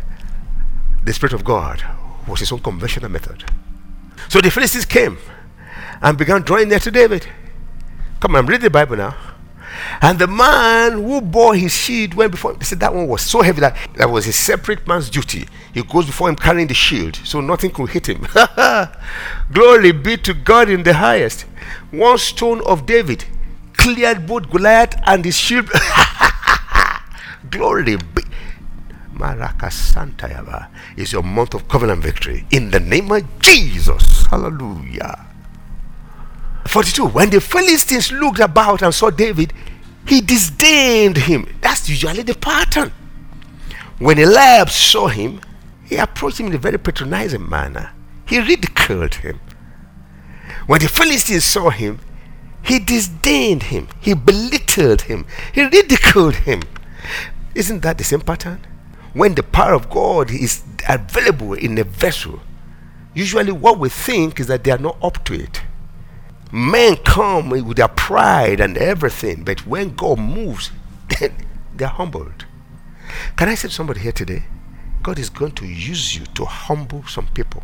the 1.05 1.13
Spirit 1.13 1.33
of 1.33 1.45
God 1.45 1.83
was 2.27 2.41
his 2.41 2.53
own 2.53 2.61
conventional 2.61 3.11
method. 3.11 3.45
So 4.29 4.41
the 4.41 4.51
Philistines 4.51 4.85
came 4.85 5.19
and 6.01 6.17
began 6.17 6.43
drawing 6.43 6.69
near 6.69 6.79
to 6.79 6.91
David. 6.91 7.27
Come 8.21 8.37
on, 8.37 8.47
read 8.47 8.61
the 8.61 8.71
Bible 8.71 8.97
now. 8.97 9.17
And 10.01 10.19
the 10.19 10.27
man 10.27 10.93
who 10.93 11.21
bore 11.21 11.55
his 11.55 11.73
shield 11.73 12.15
went 12.15 12.33
before 12.33 12.53
him. 12.53 12.59
They 12.59 12.65
said 12.65 12.81
that 12.81 12.95
one 12.95 13.09
was 13.09 13.23
so 13.23 13.43
heavy 13.43 13.61
that 13.61 13.77
that 13.97 14.11
was 14.11 14.27
a 14.27 14.33
separate 14.33 14.87
man's 14.87 15.11
duty. 15.11 15.49
He 15.73 15.83
goes 15.83 16.07
before 16.07 16.29
him 16.29 16.37
carrying 16.37 16.69
the 16.69 16.75
shield, 16.75 17.17
so 17.25 17.41
nothing 17.41 17.71
could 17.71 17.91
hit 17.91 18.09
him. 18.09 18.27
Glory 19.53 19.93
be 19.93 20.17
to 20.19 20.35
God 20.35 20.69
in 20.69 20.83
the 20.83 20.95
highest. 20.95 21.43
One 21.91 22.19
stone 22.19 22.61
of 22.67 22.87
David 22.87 23.25
cleared 23.77 24.27
both 24.27 24.51
Goliath 24.51 24.95
and 25.05 25.25
his 25.25 25.37
shield. 25.37 25.69
Glory 27.51 27.97
be. 27.97 28.23
Maraka 29.13 29.67
Santayaba 29.67 30.69
is 30.97 31.13
your 31.13 31.23
month 31.23 31.55
of 31.55 31.69
covenant 31.69 32.03
victory 32.03 32.47
in 32.51 32.71
the 32.71 32.81
name 32.81 33.13
of 33.13 33.23
Jesus. 33.41 34.27
Hallelujah. 34.27 35.27
42. 36.67 37.07
When 37.09 37.31
the 37.31 37.41
Philistines 37.41 38.11
looked 38.11 38.41
about 38.41 38.83
and 38.83 38.95
saw 38.95 39.11
David, 39.11 39.53
he 40.07 40.21
disdained 40.21 41.19
him. 41.19 41.47
That's 41.61 41.89
usually 41.89 42.23
the 42.23 42.35
pattern. 42.35 42.93
When 43.99 44.19
Eliab 44.19 44.71
saw 44.71 45.09
him, 45.09 45.41
he 45.85 45.97
approached 45.97 46.41
him 46.41 46.47
in 46.47 46.55
a 46.55 46.59
very 46.59 46.79
patronizing 46.79 47.49
manner. 47.49 47.93
He 48.27 48.41
ridiculed 48.41 49.17
him. 49.17 49.41
When 50.67 50.81
the 50.81 50.89
Philistines 50.89 51.45
saw 51.45 51.71
him, 51.71 52.01
he 52.63 52.79
disdained 52.79 53.65
him. 53.65 53.89
He 54.01 54.15
belittled 54.15 55.03
him. 55.03 55.27
He 55.53 55.65
ridiculed 55.65 56.37
him. 56.37 56.63
Isn't 57.55 57.83
that 57.83 57.99
the 57.99 58.05
same 58.05 58.21
pattern? 58.21 58.61
When 59.13 59.35
the 59.35 59.43
power 59.43 59.75
of 59.75 59.91
God 59.91 60.31
is 60.31 60.63
available 60.89 61.53
in 61.53 61.77
a 61.79 61.85
vessel, 61.85 62.41
usually 63.15 63.53
what 63.53 63.79
we 63.79 63.89
think 63.89 64.41
is 64.41 64.47
that 64.47 64.65
they 64.65 64.71
are 64.71 64.79
not 64.79 64.97
up 65.03 65.25
to 65.25 65.35
it. 65.35 65.63
Men 66.51 66.97
come 66.97 67.51
with 67.51 67.77
their 67.77 67.89
pride 67.89 68.61
and 68.61 68.77
everything, 68.77 69.45
but 69.45 69.67
when 69.67 69.95
God 69.95 70.19
moves, 70.19 70.71
then 71.21 71.35
they're 71.75 71.89
humbled. 71.89 72.47
Can 73.37 73.49
I 73.49 73.55
say 73.55 73.69
somebody 73.69 74.01
here 74.01 74.13
today? 74.13 74.45
God 75.03 75.19
is 75.19 75.31
going 75.31 75.53
to 75.53 75.67
use 75.67 76.17
you 76.17 76.25
to 76.27 76.45
humble 76.45 77.05
some 77.05 77.27
people. 77.29 77.63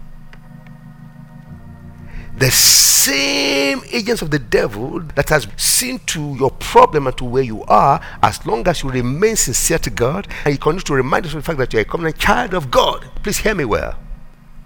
The 2.38 2.50
same 2.52 3.82
agents 3.90 4.22
of 4.22 4.30
the 4.30 4.38
devil 4.38 5.00
that 5.16 5.28
has 5.30 5.48
seen 5.56 5.98
to 6.06 6.36
your 6.36 6.52
problem 6.52 7.08
and 7.08 7.16
to 7.18 7.24
where 7.24 7.42
you 7.42 7.64
are, 7.64 8.00
as 8.22 8.46
long 8.46 8.66
as 8.68 8.84
you 8.84 8.90
remain 8.90 9.34
sincere 9.34 9.78
to 9.80 9.90
God 9.90 10.28
and 10.44 10.54
you 10.54 10.58
continue 10.58 10.82
to 10.82 10.94
remind 10.94 11.26
us 11.26 11.34
of 11.34 11.38
the 11.38 11.42
fact 11.42 11.58
that 11.58 11.72
you're 11.72 11.82
a 11.82 11.84
covenant 11.84 12.16
child 12.16 12.54
of 12.54 12.70
God, 12.70 13.10
please 13.24 13.38
hear 13.38 13.56
me 13.56 13.64
well. 13.64 13.98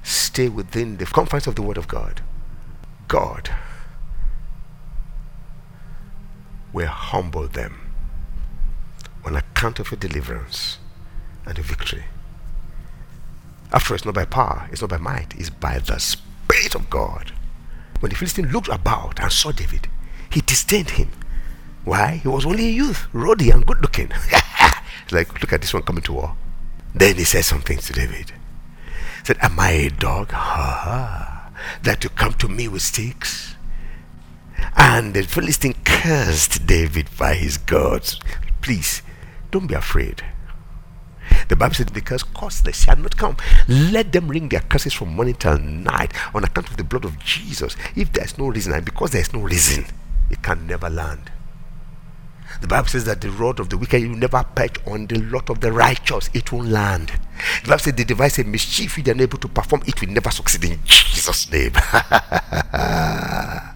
Stay 0.02 0.50
within 0.50 0.98
the 0.98 1.06
confines 1.06 1.46
of 1.46 1.54
the 1.54 1.62
Word 1.62 1.78
of 1.78 1.88
God. 1.88 2.20
God 3.08 3.50
will 6.74 6.88
humble 6.88 7.48
them 7.48 7.92
on 9.24 9.35
account 9.35 9.78
of 9.78 9.90
your 9.90 9.98
deliverance 9.98 10.78
and 11.46 11.56
your 11.56 11.64
victory. 11.64 12.04
After 13.72 13.92
all, 13.92 13.96
it's 13.96 14.04
not 14.04 14.14
by 14.14 14.26
power, 14.26 14.68
it's 14.70 14.82
not 14.82 14.90
by 14.90 14.98
might, 14.98 15.35
it's 15.38 15.48
by 15.48 15.78
the 15.78 15.98
Spirit 15.98 16.74
of 16.74 16.90
God. 16.90 17.32
When 18.02 18.10
the 18.10 18.16
Philistine 18.16 18.50
looked 18.50 18.66
about 18.66 19.20
and 19.20 19.30
saw 19.30 19.52
David, 19.52 19.86
he 20.28 20.40
disdained 20.40 20.90
him. 20.90 21.10
Why? 21.84 22.16
He 22.16 22.26
was 22.26 22.44
only 22.44 22.66
a 22.66 22.72
youth, 22.72 23.06
ruddy 23.12 23.48
and 23.50 23.64
good 23.64 23.80
looking. 23.80 24.10
like, 25.12 25.40
look 25.40 25.52
at 25.52 25.60
this 25.60 25.72
one 25.72 25.84
coming 25.84 26.02
to 26.02 26.12
war. 26.14 26.34
Then 26.92 27.14
he 27.14 27.22
said 27.22 27.44
something 27.44 27.78
to 27.78 27.92
David. 27.92 28.30
He 28.30 29.26
said, 29.26 29.38
Am 29.40 29.60
I 29.60 29.70
a 29.70 29.90
dog? 29.90 30.32
Ha. 30.32 31.52
That 31.84 32.02
you 32.02 32.10
come 32.10 32.34
to 32.34 32.48
me 32.48 32.66
with 32.66 32.82
sticks? 32.82 33.54
And 34.76 35.14
the 35.14 35.22
Philistine 35.22 35.76
cursed 35.84 36.66
David 36.66 37.08
by 37.16 37.34
his 37.34 37.56
gods. 37.56 38.18
Please, 38.62 39.02
don't 39.52 39.68
be 39.68 39.74
afraid. 39.74 40.24
The 41.52 41.56
Bible 41.56 41.74
says, 41.74 41.90
because 41.90 42.22
curses 42.22 42.82
shall 42.82 42.96
not 42.96 43.14
come. 43.14 43.36
Let 43.68 44.10
them 44.10 44.28
ring 44.28 44.48
their 44.48 44.60
curses 44.60 44.94
from 44.94 45.10
morning 45.10 45.34
till 45.34 45.58
night 45.58 46.10
on 46.34 46.44
account 46.44 46.70
of 46.70 46.78
the 46.78 46.82
blood 46.82 47.04
of 47.04 47.18
Jesus. 47.18 47.76
If 47.94 48.10
there's 48.10 48.38
no 48.38 48.48
reason, 48.48 48.72
and 48.72 48.86
because 48.86 49.10
there's 49.10 49.34
no 49.34 49.40
reason, 49.42 49.84
it 50.30 50.42
can 50.42 50.66
never 50.66 50.88
land. 50.88 51.30
The 52.62 52.68
Bible 52.68 52.88
says 52.88 53.04
that 53.04 53.20
the 53.20 53.30
rod 53.30 53.60
of 53.60 53.68
the 53.68 53.76
wicked 53.76 54.02
will 54.02 54.16
never 54.16 54.42
perch 54.42 54.76
on 54.86 55.08
the 55.08 55.18
lot 55.18 55.50
of 55.50 55.60
the 55.60 55.70
righteous, 55.70 56.30
it 56.32 56.50
won't 56.50 56.68
land. 56.68 57.12
The 57.64 57.68
Bible 57.68 57.80
says 57.80 57.92
they 57.96 58.04
devise 58.04 58.38
a 58.38 58.44
mischief 58.44 58.96
if 58.96 59.04
they're 59.04 59.12
unable 59.14 59.36
to 59.36 59.48
perform, 59.48 59.82
it 59.84 60.00
will 60.00 60.08
never 60.08 60.30
succeed 60.30 60.64
in 60.64 60.78
Jesus' 60.86 61.52
name. 61.52 61.74
The 61.74 63.72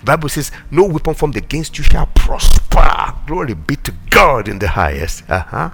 Bible 0.04 0.30
says, 0.30 0.50
No 0.72 0.82
weapon 0.86 1.14
formed 1.14 1.36
against 1.36 1.78
you 1.78 1.84
shall 1.84 2.06
prosper. 2.06 3.14
Glory 3.28 3.54
be 3.54 3.76
to 3.76 3.94
God 4.10 4.48
in 4.48 4.58
the 4.58 4.66
highest. 4.66 5.22
Uh-huh. 5.30 5.70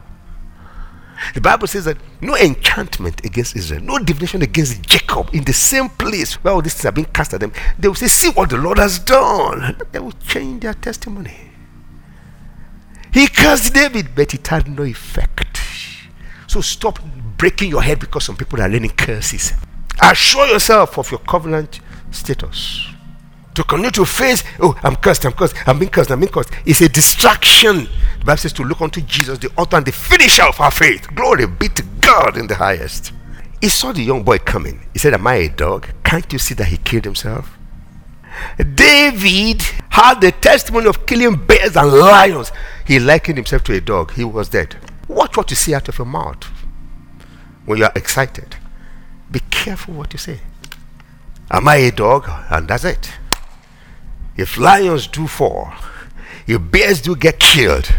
The 1.32 1.40
Bible 1.40 1.66
says 1.66 1.84
that 1.86 1.96
no 2.20 2.36
enchantment 2.36 3.24
against 3.24 3.56
Israel, 3.56 3.82
no 3.82 3.98
divination 3.98 4.42
against 4.42 4.82
Jacob 4.82 5.30
in 5.32 5.44
the 5.44 5.52
same 5.52 5.88
place 5.88 6.34
where 6.44 6.52
all 6.54 6.62
these 6.62 6.74
things 6.74 6.86
are 6.86 6.92
being 6.92 7.06
cast 7.06 7.34
at 7.34 7.40
them. 7.40 7.52
They 7.78 7.88
will 7.88 7.94
say, 7.94 8.08
See 8.08 8.30
what 8.30 8.50
the 8.50 8.58
Lord 8.58 8.78
has 8.78 8.98
done. 8.98 9.76
They 9.92 9.98
will 9.98 10.12
change 10.12 10.62
their 10.62 10.74
testimony. 10.74 11.36
He 13.12 13.28
cursed 13.28 13.72
David, 13.74 14.08
but 14.14 14.34
it 14.34 14.46
had 14.48 14.68
no 14.68 14.82
effect. 14.82 15.58
So 16.48 16.60
stop 16.60 16.98
breaking 17.36 17.70
your 17.70 17.82
head 17.82 18.00
because 18.00 18.24
some 18.24 18.36
people 18.36 18.60
are 18.60 18.68
learning 18.68 18.90
curses. 18.90 19.52
Assure 20.02 20.46
yourself 20.46 20.98
of 20.98 21.10
your 21.10 21.20
covenant 21.20 21.80
status 22.10 22.88
to 23.54 23.62
continue 23.62 23.90
to 23.92 24.04
face, 24.04 24.42
oh, 24.60 24.78
I'm 24.82 24.96
cursed, 24.96 25.24
I'm 25.24 25.32
cursed, 25.32 25.54
I'm 25.66 25.78
being 25.78 25.90
cursed, 25.90 26.10
I'm 26.10 26.20
being 26.20 26.32
cursed. 26.32 26.50
It's 26.66 26.80
a 26.80 26.88
distraction. 26.88 27.88
The 28.24 28.28
Bible 28.28 28.38
says 28.38 28.52
to 28.54 28.64
look 28.64 28.80
unto 28.80 29.02
Jesus, 29.02 29.38
the 29.38 29.50
author 29.58 29.76
and 29.76 29.84
the 29.84 29.92
finisher 29.92 30.44
of 30.44 30.58
our 30.58 30.70
faith. 30.70 31.14
Glory 31.14 31.46
be 31.46 31.68
to 31.68 31.82
God 32.00 32.38
in 32.38 32.46
the 32.46 32.54
highest. 32.54 33.12
He 33.60 33.68
saw 33.68 33.92
the 33.92 34.02
young 34.02 34.22
boy 34.22 34.38
coming. 34.38 34.86
He 34.94 34.98
said, 34.98 35.12
Am 35.12 35.26
I 35.26 35.34
a 35.34 35.48
dog? 35.50 35.88
Can't 36.04 36.32
you 36.32 36.38
see 36.38 36.54
that 36.54 36.68
he 36.68 36.78
killed 36.78 37.04
himself? 37.04 37.58
David 38.56 39.60
had 39.90 40.22
the 40.22 40.32
testimony 40.32 40.86
of 40.86 41.04
killing 41.04 41.36
bears 41.36 41.76
and 41.76 41.92
lions. 41.92 42.50
He 42.86 42.98
likened 42.98 43.36
himself 43.36 43.62
to 43.64 43.74
a 43.74 43.80
dog. 43.82 44.12
He 44.12 44.24
was 44.24 44.48
dead. 44.48 44.76
Watch 45.06 45.36
what 45.36 45.50
you 45.50 45.56
say 45.56 45.74
out 45.74 45.90
of 45.90 45.98
your 45.98 46.06
mouth 46.06 46.44
when 47.66 47.76
you 47.76 47.84
are 47.84 47.92
excited. 47.94 48.56
Be 49.30 49.40
careful 49.50 49.92
what 49.92 50.14
you 50.14 50.18
say. 50.18 50.40
Am 51.50 51.68
I 51.68 51.76
a 51.76 51.92
dog? 51.92 52.24
And 52.48 52.68
that's 52.68 52.84
it. 52.84 53.10
If 54.34 54.56
lions 54.56 55.08
do 55.08 55.26
fall, 55.26 55.74
if 56.46 56.70
bears 56.70 57.02
do 57.02 57.16
get 57.16 57.38
killed, 57.38 57.94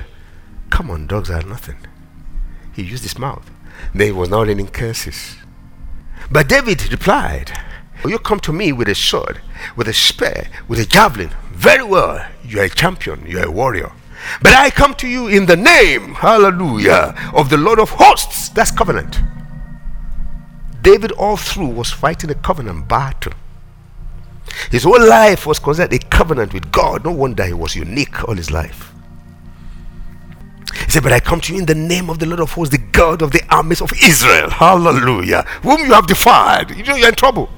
come 0.75 0.91
on, 0.91 1.07
dogs 1.07 1.29
are 1.29 1.41
nothing. 1.43 1.77
He 2.73 2.83
used 2.83 3.03
his 3.03 3.17
mouth. 3.17 3.49
Then 3.93 4.07
he 4.07 4.11
was 4.11 4.27
now 4.27 4.43
raining 4.43 4.67
curses. 4.67 5.37
But 6.29 6.49
David 6.49 6.91
replied, 6.91 7.57
You 8.05 8.19
come 8.19 8.41
to 8.41 8.51
me 8.51 8.73
with 8.73 8.89
a 8.89 8.95
sword, 8.95 9.39
with 9.77 9.87
a 9.87 9.93
spear, 9.93 10.49
with 10.67 10.79
a 10.79 10.85
javelin. 10.85 11.31
Very 11.53 11.85
well, 11.85 12.27
you 12.43 12.59
are 12.59 12.65
a 12.65 12.69
champion, 12.69 13.25
you 13.25 13.39
are 13.39 13.45
a 13.45 13.51
warrior. 13.51 13.93
But 14.41 14.51
I 14.51 14.69
come 14.69 14.93
to 14.95 15.07
you 15.07 15.29
in 15.29 15.45
the 15.45 15.55
name, 15.55 16.15
hallelujah, 16.15 17.15
of 17.33 17.49
the 17.49 17.57
Lord 17.57 17.79
of 17.79 17.91
hosts. 17.91 18.49
That's 18.49 18.71
covenant. 18.71 19.21
David 20.81 21.13
all 21.13 21.37
through 21.37 21.69
was 21.69 21.89
fighting 21.89 22.31
a 22.31 22.35
covenant 22.35 22.89
battle. 22.89 23.31
His 24.71 24.83
whole 24.83 25.07
life 25.07 25.47
was 25.47 25.57
considered 25.57 25.93
a 25.93 26.05
covenant 26.09 26.53
with 26.53 26.69
God. 26.73 27.05
No 27.05 27.11
wonder 27.11 27.45
he 27.45 27.53
was 27.53 27.77
unique 27.77 28.27
all 28.27 28.35
his 28.35 28.51
life. 28.51 28.91
He 30.73 30.91
said, 30.91 31.03
But 31.03 31.11
I 31.11 31.19
come 31.19 31.39
to 31.41 31.53
you 31.53 31.59
in 31.59 31.65
the 31.65 31.75
name 31.75 32.09
of 32.09 32.19
the 32.19 32.25
Lord 32.25 32.39
of 32.39 32.51
hosts, 32.51 32.75
the 32.75 32.83
God 32.83 33.21
of 33.21 33.31
the 33.31 33.41
armies 33.49 33.81
of 33.81 33.91
Israel. 34.03 34.49
Hallelujah. 34.49 35.43
Whom 35.61 35.79
you 35.79 35.93
have 35.93 36.07
defied. 36.07 36.71
You 36.75 36.83
know 36.83 36.95
you're 36.95 37.09
in 37.09 37.15
trouble. 37.15 37.49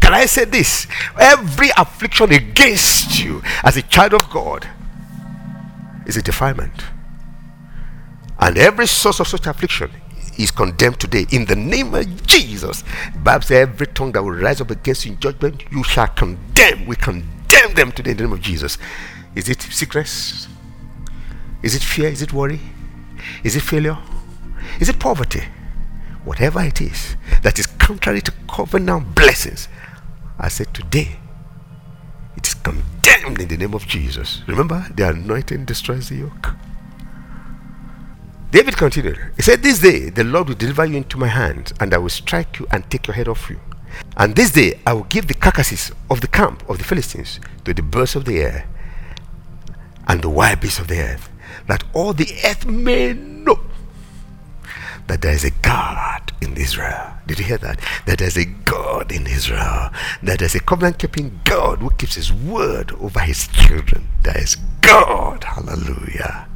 Can 0.00 0.14
I 0.14 0.26
say 0.26 0.44
this? 0.44 0.86
Every 1.18 1.70
affliction 1.76 2.32
against 2.32 3.22
you 3.22 3.42
as 3.62 3.76
a 3.76 3.82
child 3.82 4.14
of 4.14 4.28
God 4.30 4.68
is 6.06 6.16
a 6.16 6.22
defilement. 6.22 6.84
And 8.38 8.56
every 8.56 8.86
source 8.86 9.20
of 9.20 9.28
such 9.28 9.46
affliction 9.46 9.90
is 10.38 10.50
condemned 10.50 11.00
today 11.00 11.26
in 11.30 11.44
the 11.46 11.56
name 11.56 11.94
of 11.94 12.26
Jesus. 12.26 12.82
The 13.12 13.18
Bible 13.18 13.42
says 13.42 13.68
every 13.68 13.88
tongue 13.88 14.12
that 14.12 14.22
will 14.22 14.32
rise 14.32 14.60
up 14.60 14.70
against 14.70 15.04
you 15.04 15.12
in 15.12 15.20
judgment, 15.20 15.64
you 15.70 15.82
shall 15.82 16.06
condemn. 16.08 16.86
We 16.86 16.96
condemn 16.96 17.74
them 17.74 17.92
today 17.92 18.12
in 18.12 18.16
the 18.16 18.22
name 18.24 18.32
of 18.32 18.40
Jesus. 18.40 18.78
Is 19.34 19.48
it 19.48 19.60
sickness? 19.60 20.48
Is 21.62 21.74
it 21.74 21.82
fear? 21.82 22.08
Is 22.08 22.22
it 22.22 22.32
worry? 22.32 22.60
Is 23.42 23.56
it 23.56 23.62
failure? 23.62 23.98
Is 24.80 24.88
it 24.88 24.98
poverty? 24.98 25.42
Whatever 26.24 26.62
it 26.62 26.80
is 26.80 27.16
that 27.42 27.58
is 27.58 27.66
contrary 27.66 28.20
to 28.22 28.32
covenant 28.48 29.14
blessings, 29.14 29.68
I 30.38 30.48
said 30.48 30.72
today 30.74 31.18
it 32.36 32.46
is 32.46 32.54
condemned 32.54 33.40
in 33.40 33.48
the 33.48 33.56
name 33.56 33.74
of 33.74 33.86
Jesus. 33.86 34.42
Remember, 34.46 34.86
the 34.94 35.08
anointing 35.08 35.64
destroys 35.64 36.08
the 36.08 36.16
yoke. 36.16 36.54
David 38.50 38.76
continued. 38.76 39.18
He 39.36 39.42
said, 39.42 39.62
This 39.62 39.80
day 39.80 40.08
the 40.08 40.24
Lord 40.24 40.48
will 40.48 40.54
deliver 40.54 40.86
you 40.86 40.96
into 40.96 41.18
my 41.18 41.26
hands, 41.26 41.74
and 41.80 41.92
I 41.92 41.98
will 41.98 42.08
strike 42.08 42.58
you 42.58 42.66
and 42.70 42.88
take 42.90 43.06
your 43.06 43.14
head 43.14 43.28
off 43.28 43.50
you. 43.50 43.60
And 44.16 44.34
this 44.34 44.52
day 44.52 44.80
I 44.86 44.92
will 44.94 45.04
give 45.04 45.26
the 45.26 45.34
carcasses 45.34 45.92
of 46.10 46.20
the 46.20 46.28
camp 46.28 46.68
of 46.68 46.78
the 46.78 46.84
Philistines 46.84 47.40
to 47.64 47.74
the 47.74 47.82
birds 47.82 48.16
of 48.16 48.24
the 48.24 48.40
air 48.40 48.66
and 50.06 50.22
the 50.22 50.30
wild 50.30 50.60
beasts 50.60 50.78
of 50.78 50.88
the 50.88 50.98
earth, 50.98 51.28
that 51.68 51.84
all 51.94 52.12
the 52.12 52.28
earth 52.44 52.66
may 52.66 53.12
know 53.12 53.60
that 55.06 55.22
there 55.22 55.32
is 55.32 55.44
a 55.44 55.50
God 55.62 56.32
in 56.42 56.56
Israel. 56.56 57.14
Did 57.26 57.38
you 57.38 57.44
hear 57.46 57.58
that? 57.58 57.80
That 58.06 58.18
there's 58.18 58.36
a 58.36 58.44
God 58.44 59.10
in 59.12 59.26
Israel. 59.26 59.90
That 60.22 60.40
there's 60.40 60.54
a 60.54 60.60
covenant 60.60 60.98
keeping 60.98 61.40
God 61.44 61.78
who 61.78 61.90
keeps 61.90 62.16
his 62.16 62.32
word 62.32 62.92
over 62.92 63.20
his 63.20 63.48
children. 63.48 64.08
There 64.22 64.36
is 64.36 64.56
God. 64.82 65.44
Hallelujah 65.44 66.48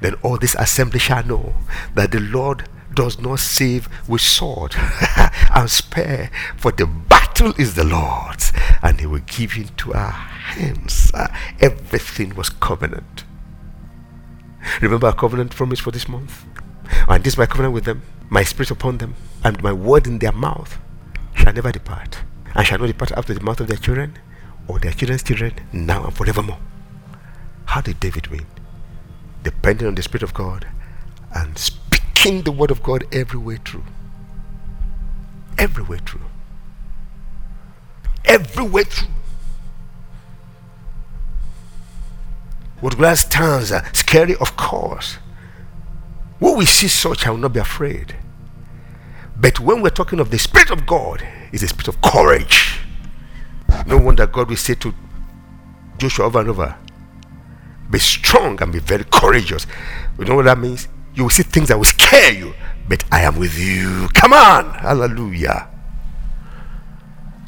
then 0.00 0.14
all 0.22 0.38
this 0.38 0.54
assembly 0.58 0.98
shall 0.98 1.24
know 1.24 1.54
that 1.94 2.12
the 2.12 2.20
Lord 2.20 2.68
does 2.94 3.18
not 3.18 3.40
save 3.40 3.88
with 4.08 4.20
sword 4.20 4.74
and 5.54 5.68
spare, 5.68 6.30
for 6.56 6.70
the 6.72 6.86
battle 6.86 7.52
is 7.58 7.74
the 7.74 7.84
Lord's, 7.84 8.52
and 8.82 9.00
He 9.00 9.06
will 9.06 9.20
give 9.20 9.56
into 9.56 9.92
our 9.94 10.10
hands. 10.10 11.10
Uh, 11.12 11.28
everything 11.60 12.34
was 12.34 12.50
covenant. 12.50 13.24
Remember 14.80 15.06
our 15.06 15.14
covenant 15.14 15.54
promise 15.54 15.80
for 15.80 15.90
this 15.90 16.08
month? 16.08 16.44
And 17.08 17.22
this 17.24 17.34
is 17.34 17.38
my 17.38 17.46
covenant 17.46 17.74
with 17.74 17.84
them, 17.84 18.02
my 18.28 18.44
spirit 18.44 18.70
upon 18.70 18.98
them, 18.98 19.14
and 19.42 19.62
my 19.62 19.72
word 19.72 20.06
in 20.06 20.18
their 20.18 20.32
mouth 20.32 20.78
shall 21.34 21.52
never 21.52 21.72
depart, 21.72 22.20
and 22.54 22.66
shall 22.66 22.78
not 22.78 22.86
depart 22.86 23.12
of 23.12 23.26
the 23.26 23.40
mouth 23.40 23.60
of 23.60 23.68
their 23.68 23.76
children 23.76 24.18
or 24.68 24.78
their 24.78 24.92
children's 24.92 25.22
children 25.22 25.54
now 25.72 26.04
and 26.04 26.14
forevermore. 26.14 26.58
How 27.66 27.80
did 27.80 28.00
David 28.00 28.28
win? 28.28 28.46
depending 29.44 29.86
on 29.86 29.94
the 29.94 30.02
Spirit 30.02 30.24
of 30.24 30.34
God 30.34 30.66
and 31.32 31.56
speaking 31.56 32.42
the 32.42 32.50
Word 32.50 32.72
of 32.72 32.82
God 32.82 33.04
everywhere 33.12 33.58
through. 33.64 33.84
Everywhere 35.56 35.98
through. 35.98 36.22
Everywhere 38.24 38.84
through. 38.84 39.13
What 42.84 42.98
glass 42.98 43.20
stands 43.20 43.72
are 43.72 43.76
uh, 43.76 43.92
scary, 43.94 44.36
of 44.36 44.58
course. 44.58 45.14
When 46.38 46.58
we 46.58 46.66
see 46.66 46.88
such, 46.88 47.26
I 47.26 47.30
will 47.30 47.38
not 47.38 47.54
be 47.54 47.60
afraid. 47.60 48.14
But 49.34 49.58
when 49.58 49.80
we're 49.80 49.88
talking 49.88 50.20
of 50.20 50.30
the 50.30 50.38
Spirit 50.38 50.70
of 50.70 50.84
God, 50.84 51.26
it's 51.50 51.62
a 51.62 51.68
spirit 51.68 51.88
of 51.88 52.02
courage. 52.02 52.80
No 53.86 53.96
wonder 53.96 54.26
God 54.26 54.50
will 54.50 54.56
say 54.56 54.74
to 54.74 54.92
Joshua 55.96 56.26
over 56.26 56.40
and 56.40 56.50
over, 56.50 56.76
be 57.90 57.98
strong 58.00 58.62
and 58.62 58.70
be 58.70 58.80
very 58.80 59.04
courageous. 59.04 59.66
You 60.18 60.26
know 60.26 60.34
what 60.34 60.44
that 60.44 60.58
means? 60.58 60.86
You 61.14 61.22
will 61.22 61.30
see 61.30 61.42
things 61.42 61.68
that 61.68 61.78
will 61.78 61.86
scare 61.86 62.34
you, 62.34 62.52
but 62.86 63.02
I 63.10 63.22
am 63.22 63.38
with 63.38 63.58
you. 63.58 64.08
Come 64.12 64.34
on. 64.34 64.74
Hallelujah. 64.74 65.70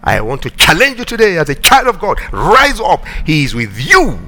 I 0.02 0.18
want 0.22 0.40
to 0.44 0.50
challenge 0.50 0.98
you 0.98 1.04
today 1.04 1.36
as 1.36 1.50
a 1.50 1.54
child 1.54 1.88
of 1.88 1.98
God. 1.98 2.18
Rise 2.32 2.80
up. 2.80 3.04
He 3.26 3.44
is 3.44 3.54
with 3.54 3.78
you. 3.78 4.18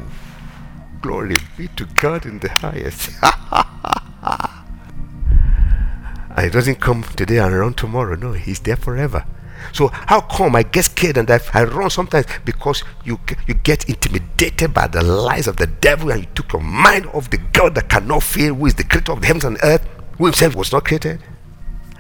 Glory 1.01 1.36
be 1.57 1.68
to 1.68 1.86
God 1.86 2.26
in 2.26 2.40
the 2.40 2.49
highest. 2.49 3.11
and 6.36 6.46
it 6.46 6.53
doesn't 6.53 6.80
come 6.80 7.03
today 7.03 7.38
and 7.38 7.57
run 7.57 7.74
tomorrow. 7.74 8.16
No, 8.16 8.32
He's 8.32 8.61
there 8.61 8.76
forever. 8.76 9.24
So 9.72 9.88
how 9.88 10.22
come 10.22 10.57
I 10.57 10.62
get 10.62 10.86
scared 10.86 11.16
and 11.16 11.30
I, 11.30 11.40
I 11.53 11.64
run 11.64 11.90
sometimes 11.90 12.26
because 12.44 12.84
you 13.05 13.18
you 13.46 13.55
get 13.55 13.88
intimidated 13.88 14.72
by 14.72 14.86
the 14.86 15.03
lies 15.03 15.46
of 15.46 15.57
the 15.57 15.66
devil 15.66 16.11
and 16.11 16.22
you 16.22 16.28
took 16.34 16.53
your 16.53 16.62
mind 16.62 17.07
off 17.07 17.30
the 17.30 17.38
God 17.38 17.74
that 17.74 17.88
cannot 17.88 18.22
fail, 18.22 18.55
who 18.55 18.66
is 18.66 18.74
the 18.74 18.84
creator 18.84 19.12
of 19.12 19.20
the 19.20 19.26
heavens 19.26 19.44
and 19.44 19.59
earth, 19.62 19.86
who 20.16 20.26
himself 20.26 20.55
was 20.55 20.72
not 20.72 20.84
created. 20.84 21.20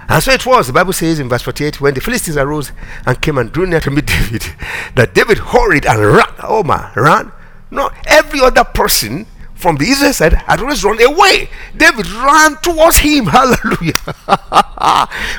And 0.08 0.22
so 0.22 0.32
it 0.32 0.46
was. 0.46 0.68
The 0.68 0.72
Bible 0.72 0.94
says 0.94 1.20
in 1.20 1.28
verse 1.28 1.42
48, 1.42 1.80
when 1.80 1.94
the 1.94 2.00
Philistines 2.00 2.38
arose 2.38 2.72
and 3.06 3.20
came 3.20 3.36
and 3.36 3.52
drew 3.52 3.66
near 3.66 3.80
to 3.80 3.90
meet 3.90 4.06
David, 4.06 4.46
that 4.94 5.14
David 5.14 5.38
hurried 5.38 5.84
and 5.84 6.00
ran. 6.00 6.34
Oh 6.42 6.62
man, 6.62 6.90
ran. 6.96 7.32
No, 7.70 7.90
every 8.06 8.40
other 8.40 8.64
person 8.64 9.26
from 9.54 9.76
the 9.76 9.88
Israel 9.90 10.12
side 10.12 10.32
had 10.32 10.60
always 10.60 10.84
run 10.84 11.02
away. 11.02 11.50
David 11.76 12.08
ran 12.10 12.56
towards 12.62 12.98
him. 12.98 13.26
Hallelujah. 13.36 13.98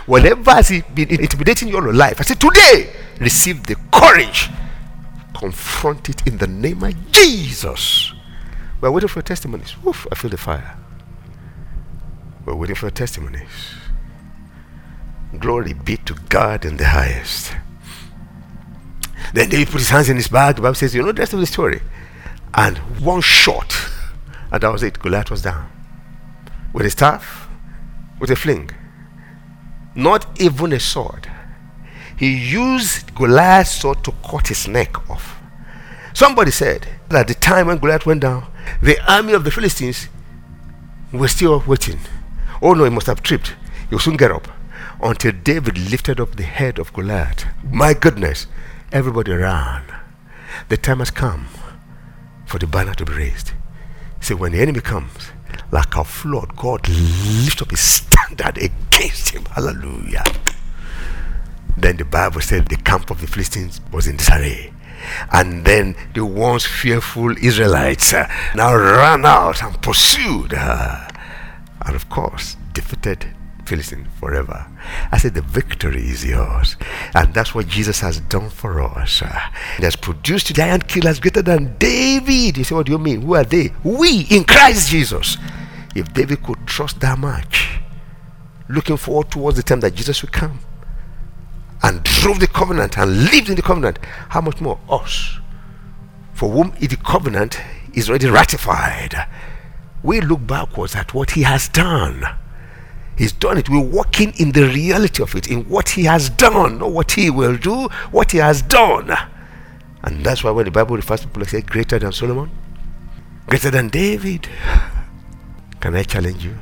Whenever 0.06 0.52
has 0.52 0.70
been 0.94 1.10
intimidating 1.10 1.70
your 1.70 1.94
life, 1.94 2.20
I 2.20 2.24
say 2.24 2.36
Today, 2.36 2.94
receive 3.20 3.66
the 3.66 3.76
courage. 3.92 4.50
Confront 5.38 6.10
it 6.10 6.28
in 6.28 6.38
the 6.38 6.48
name 6.48 6.84
of 6.84 7.12
Jesus. 7.12 8.14
We're 8.82 8.92
waiting 8.92 9.08
for 9.08 9.20
your 9.20 9.24
testimonies. 9.24 9.76
Oof, 9.88 10.06
I 10.12 10.16
feel 10.16 10.30
the 10.30 10.38
fire. 10.38 10.78
We're 12.46 12.56
waiting 12.56 12.76
for 12.76 12.88
your 12.88 12.92
testimonies. 12.92 13.76
Glory 15.38 15.74
be 15.74 15.98
to 15.98 16.16
God 16.28 16.66
in 16.66 16.78
the 16.78 16.88
highest. 16.88 17.56
Then 19.34 19.50
David 19.50 19.68
put 19.68 19.80
his 19.80 19.90
hands 19.90 20.10
in 20.10 20.18
his 20.18 20.28
bag. 20.28 20.56
The 20.56 20.62
Bible 20.62 20.76
says, 20.76 20.96
You 20.96 21.04
know 21.04 21.12
the 21.12 21.22
rest 21.22 21.34
of 21.34 21.40
the 21.40 21.46
story. 21.46 21.82
And 22.54 22.78
one 23.00 23.22
shot 23.22 23.90
and 24.52 24.62
that 24.62 24.72
was 24.72 24.84
it. 24.84 25.00
Goliath 25.00 25.32
was 25.32 25.42
down. 25.42 25.70
With 26.74 26.86
a 26.86 26.90
staff, 26.90 27.48
with 28.20 28.32
a 28.32 28.36
fling. 28.36 28.72
Not 29.96 30.40
even 30.40 30.74
a 30.74 30.80
sword. 30.80 31.30
He 32.18 32.36
used 32.36 33.16
Goliath's 33.16 33.72
sword 33.72 34.04
to 34.04 34.14
cut 34.30 34.48
his 34.48 34.68
neck 34.68 35.10
off. 35.10 35.40
Somebody 36.14 36.52
said 36.52 36.88
that 37.10 37.22
at 37.22 37.28
the 37.28 37.34
time 37.34 37.68
when 37.68 37.78
Goliath 37.78 38.06
went 38.06 38.22
down, 38.22 38.48
the 38.82 38.98
army 39.12 39.34
of 39.34 39.44
the 39.44 39.52
Philistines 39.52 40.10
were 41.14 41.28
still 41.28 41.64
waiting. 41.66 42.00
Oh 42.62 42.74
no, 42.74 42.84
he 42.84 42.90
must 42.90 43.08
have 43.08 43.24
tripped. 43.24 43.56
He'll 43.90 44.00
soon 44.00 44.18
get 44.18 44.32
up. 44.32 44.48
Until 45.02 45.32
David 45.32 45.78
lifted 45.78 46.20
up 46.20 46.36
the 46.36 46.44
head 46.44 46.78
of 46.78 46.92
Goliath. 46.92 47.46
My 47.64 47.94
goodness, 47.94 48.48
everybody 48.92 49.32
ran. 49.32 49.84
The 50.68 50.76
time 50.76 51.00
has 51.00 51.10
come 51.10 51.48
for 52.50 52.58
the 52.58 52.66
banner 52.66 52.96
to 52.96 53.06
be 53.06 53.14
raised. 53.14 53.52
See, 54.22 54.34
when 54.34 54.54
the 54.54 54.60
enemy 54.60 54.82
comes, 54.82 55.30
like 55.72 55.96
a 55.96 56.04
flood, 56.04 56.56
God 56.56 56.90
lifts 56.90 57.62
up 57.62 57.70
his 57.70 57.80
standard 57.80 58.58
against 58.58 59.30
him. 59.30 59.46
Hallelujah. 59.46 60.24
Then 61.78 61.98
the 61.98 62.06
Bible 62.06 62.42
said 62.42 62.68
the 62.68 62.76
camp 62.78 63.12
of 63.12 63.22
the 63.22 63.28
Philistines 63.28 63.80
was 63.92 64.08
in 64.08 64.18
disarray. 64.18 64.74
And 65.32 65.64
then 65.64 65.96
the 66.16 66.26
once 66.26 66.66
fearful 66.66 67.38
Israelites 67.38 68.14
uh, 68.14 68.28
now 68.56 68.76
ran 68.76 69.26
out 69.26 69.62
and 69.62 69.80
pursued 69.84 70.52
her. 70.52 71.08
And 71.86 71.96
of 71.96 72.10
course, 72.10 72.58
defeated 72.74 73.28
Philistine 73.70 74.08
forever. 74.20 74.66
I 75.12 75.20
said, 75.20 75.36
the 75.36 75.44
victory 75.44 76.02
is 76.02 76.26
yours. 76.26 76.76
And 77.14 77.32
that's 77.36 77.54
what 77.54 77.68
Jesus 77.68 78.00
has 78.00 78.20
done 78.22 78.50
for 78.50 78.82
us. 78.82 79.20
He 79.78 79.84
has 79.84 79.96
produced 79.96 80.56
giant 80.56 80.88
killers 80.88 81.20
greater 81.20 81.44
than 81.44 81.78
David. 81.78 82.58
You 82.58 82.64
say, 82.64 82.74
what 82.74 82.88
do 82.88 82.92
you 82.92 82.98
mean? 82.98 83.22
Who 83.22 83.36
are 83.36 83.44
they? 83.44 83.72
We 83.84 84.26
in 84.32 84.44
Christ 84.44 84.90
Jesus. 84.90 85.38
If 85.96 86.12
David 86.14 86.42
could 86.44 86.66
trust 86.66 87.00
that 87.02 87.20
much, 87.20 87.80
looking 88.68 88.98
forward 88.98 89.30
towards 89.30 89.58
the 89.58 89.64
time 89.64 89.82
that 89.82 89.94
Jesus 89.94 90.24
will 90.24 90.30
come 90.30 90.60
and 91.84 92.04
drove 92.04 92.40
the 92.40 92.48
covenant 92.48 92.98
and 92.98 93.32
lived 93.32 93.50
in 93.50 93.56
the 93.56 93.62
covenant, 93.62 94.00
how 94.30 94.42
much 94.42 94.60
more 94.60 94.80
us? 94.90 95.38
For 96.34 96.50
whom 96.50 96.74
the 96.80 96.98
covenant 96.98 97.60
is 97.94 98.10
already 98.10 98.30
ratified. 98.30 99.14
We 100.02 100.22
look 100.22 100.48
backwards 100.48 100.96
at 100.96 101.14
what 101.14 101.32
he 101.32 101.44
has 101.44 101.70
done 101.70 102.26
He's 103.20 103.34
done 103.34 103.58
it. 103.58 103.68
We're 103.68 103.82
walking 103.82 104.32
in 104.38 104.54
the 104.54 104.64
reality 104.64 105.22
of 105.22 105.36
it, 105.36 105.48
in 105.52 105.68
what 105.68 105.90
He 105.90 106.06
has 106.06 106.30
done, 106.30 106.78
not 106.78 106.92
what 106.94 107.12
He 107.12 107.30
will 107.30 107.58
do, 107.58 107.90
what 108.12 108.32
He 108.32 108.38
has 108.38 108.62
done. 108.62 109.12
And 110.04 110.24
that's 110.26 110.42
why 110.42 110.52
when 110.52 110.64
the 110.64 110.72
Bible 110.72 110.96
refers 110.96 111.20
to 111.20 111.28
people, 111.28 111.44
they 111.44 111.50
say 111.50 111.62
greater 111.62 112.00
than 112.00 112.14
Solomon, 112.14 112.50
greater 113.46 113.70
than 113.70 113.90
David. 113.90 114.48
Can 115.82 115.98
I 115.98 116.04
challenge 116.04 116.46
you? 116.46 116.58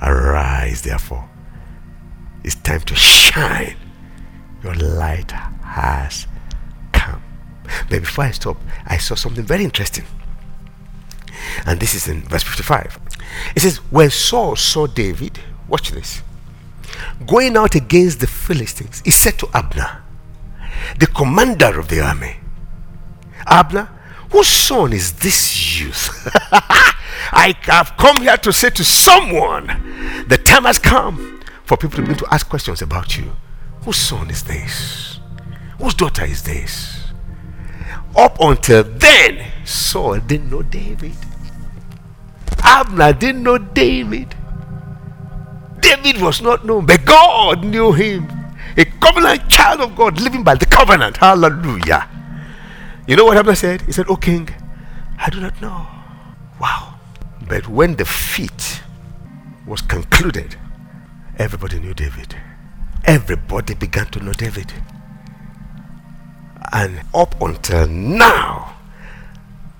Arise, 0.00 0.82
therefore. 0.82 1.28
It's 2.44 2.54
time 2.54 2.82
to 2.82 2.94
shine. 2.94 3.74
Your 4.62 4.74
light 4.76 5.32
has 5.32 6.28
come. 6.92 7.20
But 7.90 7.98
before 8.02 8.26
I 8.26 8.30
stop, 8.30 8.58
I 8.86 8.98
saw 8.98 9.16
something 9.16 9.42
very 9.44 9.64
interesting. 9.64 10.04
And 11.66 11.80
this 11.80 11.96
is 11.96 12.06
in 12.06 12.22
verse 12.22 12.44
55. 12.44 13.00
It 13.56 13.60
says, 13.62 13.78
When 13.90 14.10
Saul 14.10 14.54
saw 14.54 14.86
David, 14.86 15.40
watch 15.68 15.90
this, 15.90 16.22
going 17.26 17.56
out 17.56 17.74
against 17.74 18.20
the 18.20 18.26
Philistines, 18.26 19.02
he 19.04 19.10
said 19.10 19.38
to 19.38 19.48
Abner, 19.54 20.02
the 20.98 21.06
commander 21.06 21.78
of 21.78 21.88
the 21.88 22.00
army, 22.00 22.36
Abner, 23.46 23.88
whose 24.30 24.48
son 24.48 24.92
is 24.92 25.12
this 25.14 25.80
youth? 25.80 26.28
I 27.32 27.54
have 27.62 27.96
come 27.96 28.22
here 28.22 28.36
to 28.36 28.52
say 28.52 28.70
to 28.70 28.84
someone, 28.84 29.66
the 30.28 30.38
time 30.38 30.64
has 30.64 30.78
come 30.78 31.40
for 31.64 31.76
people 31.76 31.96
to 31.96 32.02
begin 32.02 32.18
to 32.18 32.26
ask 32.32 32.48
questions 32.48 32.82
about 32.82 33.16
you. 33.16 33.32
Whose 33.82 33.96
son 33.96 34.30
is 34.30 34.42
this? 34.42 35.20
Whose 35.78 35.94
daughter 35.94 36.24
is 36.24 36.42
this? 36.42 37.04
Up 38.16 38.38
until 38.40 38.82
then, 38.84 39.52
Saul 39.64 40.18
didn't 40.20 40.50
know 40.50 40.62
David. 40.62 41.14
Abner 42.62 43.12
didn't 43.12 43.42
know 43.42 43.58
David. 43.58 44.34
David 45.86 46.20
was 46.20 46.42
not 46.42 46.64
known, 46.64 46.84
but 46.84 47.04
God 47.04 47.64
knew 47.64 47.92
him. 47.92 48.26
A 48.76 48.84
covenant 48.84 49.48
child 49.48 49.80
of 49.80 49.94
God 49.94 50.20
living 50.20 50.42
by 50.42 50.56
the 50.56 50.66
covenant. 50.66 51.16
Hallelujah. 51.16 52.08
You 53.06 53.14
know 53.14 53.24
what 53.24 53.36
Abner 53.36 53.54
said? 53.54 53.82
He 53.82 53.92
said, 53.92 54.06
Oh 54.08 54.16
king, 54.16 54.48
I 55.16 55.30
do 55.30 55.40
not 55.40 55.60
know. 55.62 55.86
Wow. 56.60 56.94
But 57.48 57.68
when 57.68 57.94
the 57.94 58.04
feat 58.04 58.82
was 59.64 59.80
concluded, 59.80 60.56
everybody 61.38 61.78
knew 61.78 61.94
David. 61.94 62.34
Everybody 63.04 63.74
began 63.74 64.06
to 64.06 64.18
know 64.18 64.32
David. 64.32 64.72
And 66.72 67.00
up 67.14 67.40
until 67.40 67.86
now, 67.86 68.74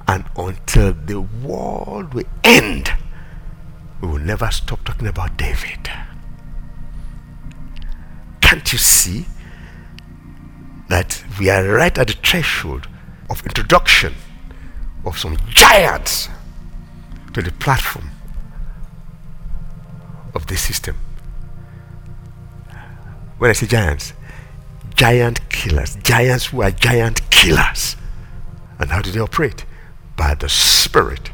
and 0.06 0.24
until 0.36 0.92
the 0.92 1.20
world 1.20 2.14
will 2.14 2.30
end, 2.44 2.92
we 4.00 4.08
will 4.08 4.18
never 4.18 4.50
stop 4.50 4.84
talking 4.84 5.08
about 5.08 5.36
David. 5.36 5.90
Can't 8.40 8.72
you 8.72 8.78
see 8.78 9.26
that 10.88 11.24
we 11.38 11.50
are 11.50 11.64
right 11.64 11.96
at 11.98 12.06
the 12.06 12.12
threshold 12.12 12.88
of 13.28 13.42
introduction 13.44 14.14
of 15.04 15.18
some 15.18 15.36
giants 15.48 16.28
to 17.32 17.42
the 17.42 17.52
platform 17.52 18.10
of 20.34 20.46
this 20.46 20.60
system? 20.60 20.96
When 23.38 23.50
I 23.50 23.52
say 23.52 23.66
giants, 23.66 24.12
giant 24.94 25.46
killers, 25.50 25.96
giants 25.96 26.46
who 26.46 26.62
are 26.62 26.70
giant 26.70 27.28
killers. 27.30 27.96
And 28.78 28.90
how 28.90 29.02
do 29.02 29.10
they 29.10 29.20
operate? 29.20 29.64
By 30.16 30.34
the 30.34 30.48
Spirit 30.48 31.30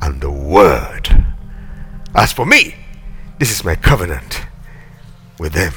and 0.00 0.20
the 0.20 0.30
Word. 0.30 1.26
As 2.16 2.32
for 2.32 2.46
me, 2.46 2.74
this 3.38 3.50
is 3.50 3.62
my 3.62 3.74
covenant 3.74 4.46
with 5.38 5.52
them. 5.52 5.74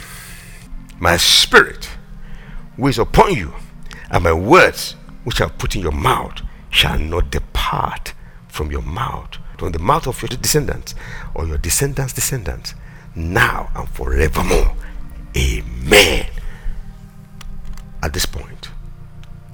My 0.97 1.17
Spirit, 1.17 1.89
which 2.77 2.95
is 2.95 2.99
upon 2.99 3.35
you, 3.35 3.53
and 4.09 4.23
my 4.23 4.31
words, 4.31 4.93
which 5.25 5.41
I 5.41 5.49
put 5.49 5.75
in 5.75 5.81
your 5.81 5.91
mouth, 5.91 6.41
shall 6.69 6.97
not 6.97 7.29
depart 7.29 8.13
from 8.47 8.71
your 8.71 8.81
mouth, 8.81 9.37
from 9.57 9.73
the 9.73 9.79
mouth 9.79 10.07
of 10.07 10.21
your 10.21 10.29
descendants, 10.29 10.95
or 11.33 11.45
your 11.45 11.57
descendants' 11.57 12.13
descendants, 12.13 12.73
now 13.15 13.69
and 13.75 13.89
forevermore. 13.89 14.75
Amen. 15.35 16.25
At 18.01 18.13
this 18.13 18.25
point, 18.25 18.69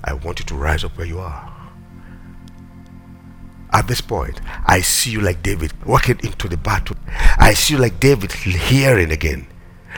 I 0.04 0.14
want 0.14 0.38
you 0.38 0.46
to 0.46 0.56
rise 0.56 0.84
up 0.84 0.96
where 1.00 1.08
you 1.08 1.20
are. 1.20 1.55
At 3.76 3.90
this 3.90 4.00
point, 4.00 4.40
I 4.66 4.80
see 4.80 5.12
you 5.12 5.20
like 5.20 5.44
David 5.44 5.74
walking 5.86 6.18
into 6.24 6.48
the 6.48 6.56
battle. 6.56 6.96
I 7.38 7.54
see 7.54 7.74
you 7.74 7.80
like 7.82 8.00
David 8.00 8.32
hearing 8.32 9.12
again, 9.12 9.48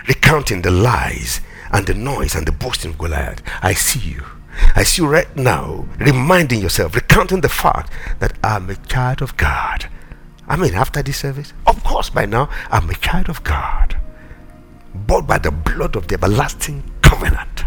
recounting 0.07 0.63
the 0.63 0.71
lies 0.71 1.41
and 1.71 1.85
the 1.85 1.93
noise 1.93 2.33
and 2.33 2.47
the 2.47 2.51
boasting 2.51 2.89
of 2.89 2.97
Goliath. 2.97 3.43
I 3.61 3.75
see 3.75 3.99
you. 3.99 4.23
I 4.75 4.81
see 4.81 5.03
you 5.03 5.07
right 5.07 5.33
now 5.37 5.85
reminding 5.99 6.59
yourself, 6.59 6.95
recounting 6.95 7.41
the 7.41 7.49
fact 7.49 7.93
that 8.17 8.33
I'm 8.43 8.67
a 8.67 8.75
child 8.77 9.21
of 9.21 9.37
God. 9.37 9.87
I 10.47 10.55
mean, 10.55 10.73
after 10.73 11.03
this 11.03 11.17
service, 11.17 11.53
of 11.67 11.83
course, 11.83 12.09
by 12.09 12.25
now, 12.25 12.49
I'm 12.71 12.89
a 12.89 12.95
child 12.95 13.29
of 13.29 13.43
God 13.43 13.95
bought 14.95 15.27
by 15.27 15.37
the 15.37 15.51
blood 15.51 15.95
of 15.95 16.07
the 16.07 16.15
everlasting 16.15 16.83
covenant. 17.03 17.63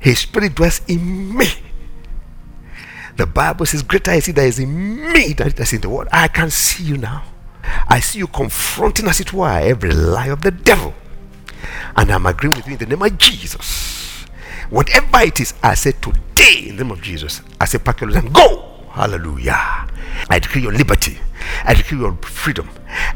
His 0.00 0.18
spirit 0.18 0.56
dwells 0.56 0.80
in 0.88 1.38
me. 1.38 1.46
The 3.16 3.26
Bible 3.26 3.66
says, 3.66 3.82
Greater 3.82 4.12
is 4.12 4.26
he 4.26 4.32
that 4.32 4.46
is 4.46 4.58
in 4.58 5.12
me 5.12 5.32
than 5.34 5.50
that 5.50 5.60
is 5.60 5.72
in 5.72 5.80
the 5.80 5.88
world. 5.88 6.08
I 6.12 6.28
can 6.28 6.50
see 6.50 6.84
you 6.84 6.96
now. 6.96 7.24
I 7.88 8.00
see 8.00 8.18
you 8.18 8.26
confronting, 8.26 9.06
as 9.06 9.20
it 9.20 9.32
were, 9.32 9.48
every 9.48 9.92
lie 9.92 10.26
of 10.28 10.42
the 10.42 10.50
devil. 10.50 10.94
And 11.96 12.10
I'm 12.10 12.26
agreeing 12.26 12.56
with 12.56 12.66
you 12.66 12.72
in 12.72 12.78
the 12.78 12.86
name 12.86 13.02
of 13.02 13.16
Jesus. 13.18 14.24
Whatever 14.70 15.20
it 15.20 15.40
is, 15.40 15.54
I 15.62 15.74
say 15.74 15.92
today 15.92 16.68
in 16.68 16.76
the 16.76 16.84
name 16.84 16.92
of 16.92 17.02
Jesus, 17.02 17.40
I 17.60 17.66
say, 17.66 17.78
pack 17.78 18.00
your 18.00 18.16
and 18.16 18.32
go. 18.34 18.84
Hallelujah. 18.90 19.88
I 20.28 20.38
decree 20.38 20.62
your 20.62 20.72
liberty. 20.72 21.18
I 21.64 21.74
decree 21.74 21.98
your 21.98 22.16
freedom. 22.16 22.68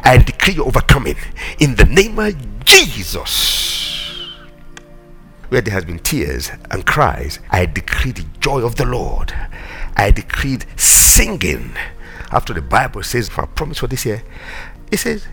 I 0.02 0.18
decree 0.18 0.54
your 0.54 0.66
overcoming 0.66 1.16
in 1.58 1.74
the 1.76 1.84
name 1.84 2.18
of 2.18 2.64
Jesus. 2.64 4.28
Where 5.48 5.60
there 5.60 5.72
has 5.72 5.84
been 5.84 5.98
tears 5.98 6.50
and 6.70 6.84
cries, 6.84 7.38
I 7.50 7.66
decree 7.66 8.12
the 8.12 8.26
joy 8.40 8.60
of 8.60 8.76
the 8.76 8.84
Lord. 8.84 9.32
I 9.98 10.12
decreed 10.12 10.64
singing. 10.76 11.72
After 12.30 12.54
the 12.54 12.62
Bible 12.62 13.02
says, 13.02 13.28
for 13.28 13.42
a 13.42 13.46
promise 13.46 13.78
for 13.78 13.88
this 13.88 14.06
year, 14.06 14.22
it 14.90 14.98
says, 14.98 15.26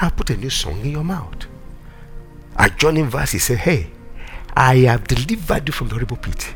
I 0.00 0.08
put 0.10 0.30
a 0.30 0.36
new 0.36 0.50
song 0.50 0.80
in 0.80 0.90
your 0.90 1.04
mouth. 1.04 1.46
Adjoining 2.56 3.10
verse, 3.10 3.32
he 3.32 3.38
said, 3.38 3.58
Hey, 3.58 3.90
I 4.56 4.76
have 4.78 5.06
delivered 5.06 5.68
you 5.68 5.72
from 5.72 5.88
the 5.88 5.94
horrible 5.94 6.16
pit. 6.16 6.54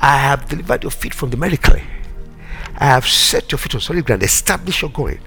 I 0.00 0.18
have 0.18 0.48
delivered 0.48 0.82
your 0.82 0.90
feet 0.90 1.14
from 1.14 1.30
the 1.30 1.36
miracle. 1.36 1.76
I 2.76 2.86
have 2.86 3.06
set 3.06 3.52
your 3.52 3.58
feet 3.58 3.74
on 3.74 3.80
solid 3.80 4.04
ground, 4.04 4.22
established 4.22 4.82
your 4.82 4.90
going. 4.90 5.20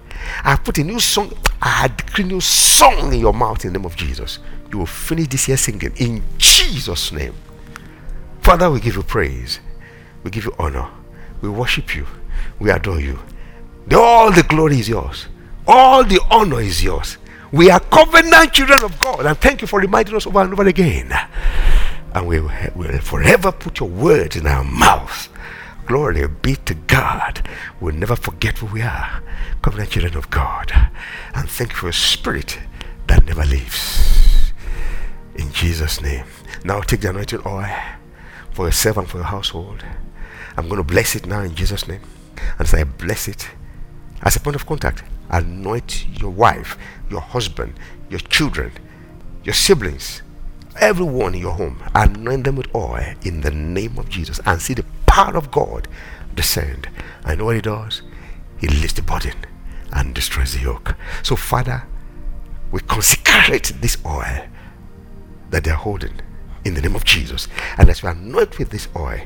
I 0.44 0.52
have 0.52 0.64
put 0.64 0.78
a 0.78 0.84
new 0.84 1.00
song, 1.00 1.32
I 1.62 1.70
had 1.70 1.98
decreed 1.98 2.28
a 2.28 2.30
new 2.30 2.42
song 2.42 3.14
in 3.14 3.20
your 3.20 3.34
mouth 3.34 3.64
in 3.64 3.72
the 3.72 3.80
name 3.80 3.86
of 3.86 3.96
Jesus. 3.96 4.40
You 4.72 4.80
will 4.80 4.86
finish 4.86 5.28
this 5.28 5.48
year 5.48 5.58
singing 5.58 5.94
in 5.98 6.24
Jesus' 6.38 7.12
name. 7.12 7.36
Father, 8.42 8.70
we 8.70 8.80
give 8.80 8.96
you 8.96 9.04
praise, 9.04 9.60
we 10.26 10.32
give 10.32 10.44
you 10.44 10.54
honor, 10.60 10.90
we 11.40 11.48
worship 11.48 11.96
you, 11.96 12.06
we 12.60 12.70
adore 12.70 13.00
you. 13.00 13.18
All 13.94 14.30
the 14.34 14.44
glory 14.44 14.80
is 14.80 14.90
yours, 14.90 15.28
all 15.66 16.04
the 16.04 16.20
honor 16.30 16.60
is 16.60 16.84
yours. 16.84 17.18
We 17.54 17.70
are 17.72 17.80
covenant 17.80 18.52
children 18.52 18.84
of 18.84 19.00
God, 19.00 19.26
and 19.26 19.38
thank 19.38 19.62
you 19.62 19.68
for 19.68 19.80
reminding 19.80 20.16
us 20.16 20.28
over 20.28 20.42
and 20.42 20.52
over 20.52 20.68
again 20.68 21.14
and 22.16 22.28
we 22.28 22.40
will 22.40 23.00
forever 23.00 23.52
put 23.52 23.82
your 23.82 23.90
words 23.90 24.38
in 24.38 24.48
our 24.48 24.64
mouth. 24.64 25.28
Glory 25.86 26.26
be 26.28 26.56
to 26.56 26.74
God. 26.74 27.48
We'll 27.82 27.94
never 27.94 28.16
forget 28.16 28.58
who 28.58 28.68
we 28.68 28.82
are. 28.82 29.22
Covenant 29.62 29.92
children 29.92 30.16
of 30.16 30.30
God. 30.30 30.72
And 31.36 31.50
thank 31.50 31.72
you 31.72 31.76
for 31.76 31.90
a 31.90 31.94
spirit 31.94 32.58
that 33.08 33.26
never 33.26 33.44
leaves. 33.44 34.54
In 35.36 35.52
Jesus' 35.52 36.02
name. 36.02 36.26
Now 36.64 36.80
take 36.80 37.02
the 37.02 37.10
anointing 37.10 37.42
oil 37.46 37.68
for 38.52 38.66
yourself 38.66 38.96
and 38.96 39.10
for 39.10 39.18
your 39.18 39.26
household. 39.26 39.84
I'm 40.58 40.68
going 40.68 40.78
to 40.78 40.84
bless 40.84 41.16
it 41.16 41.26
now 41.26 41.42
in 41.42 41.56
Jesus' 41.56 41.88
name. 41.88 42.02
And 42.58 42.62
as 42.62 42.74
I 42.74 42.84
bless 42.84 43.28
it, 43.28 43.50
as 44.22 44.36
a 44.36 44.40
point 44.40 44.56
of 44.56 44.66
contact, 44.66 45.04
anoint 45.30 46.08
your 46.20 46.32
wife, 46.32 46.78
your 47.10 47.22
husband, 47.22 47.74
your 48.10 48.20
children, 48.20 48.72
your 49.44 49.54
siblings, 49.54 50.22
everyone 50.80 51.36
in 51.36 51.42
your 51.42 51.54
home, 51.54 51.82
anoint 51.94 52.44
them 52.46 52.56
with 52.56 52.74
oil 52.74 53.14
in 53.24 53.42
the 53.42 53.52
name 53.52 53.98
of 53.98 54.10
Jesus 54.10 54.40
and 54.46 54.62
see 54.62 54.74
the 54.74 54.86
power 55.06 55.36
of 55.38 55.52
God 55.52 55.88
descend. 56.34 56.90
Know 57.26 57.46
what 57.46 57.56
he 57.56 57.62
does. 57.62 58.02
He 58.60 58.68
lifts 58.68 58.94
the 58.94 59.02
burden 59.02 59.36
and 59.92 60.14
destroys 60.14 60.54
the 60.54 60.62
yoke. 60.62 60.96
So, 61.24 61.36
Father, 61.36 61.84
we 62.72 62.80
consecrate 62.82 63.74
this 63.82 63.98
oil 64.06 64.46
that 65.50 65.64
they're 65.64 65.74
holding 65.76 66.22
in 66.66 66.74
the 66.74 66.82
name 66.82 66.96
of 66.96 67.06
Jesus. 67.06 67.48
And 67.78 67.90
as 67.90 68.04
we 68.04 68.10
anoint 68.10 68.60
with 68.60 68.70
this 68.70 68.88
oil, 68.96 69.22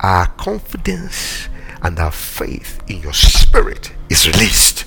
our 0.00 0.26
confidence 0.26 1.48
and 1.82 1.98
our 1.98 2.12
faith 2.12 2.82
in 2.88 3.00
your 3.00 3.12
spirit 3.12 3.92
is 4.08 4.26
released. 4.26 4.86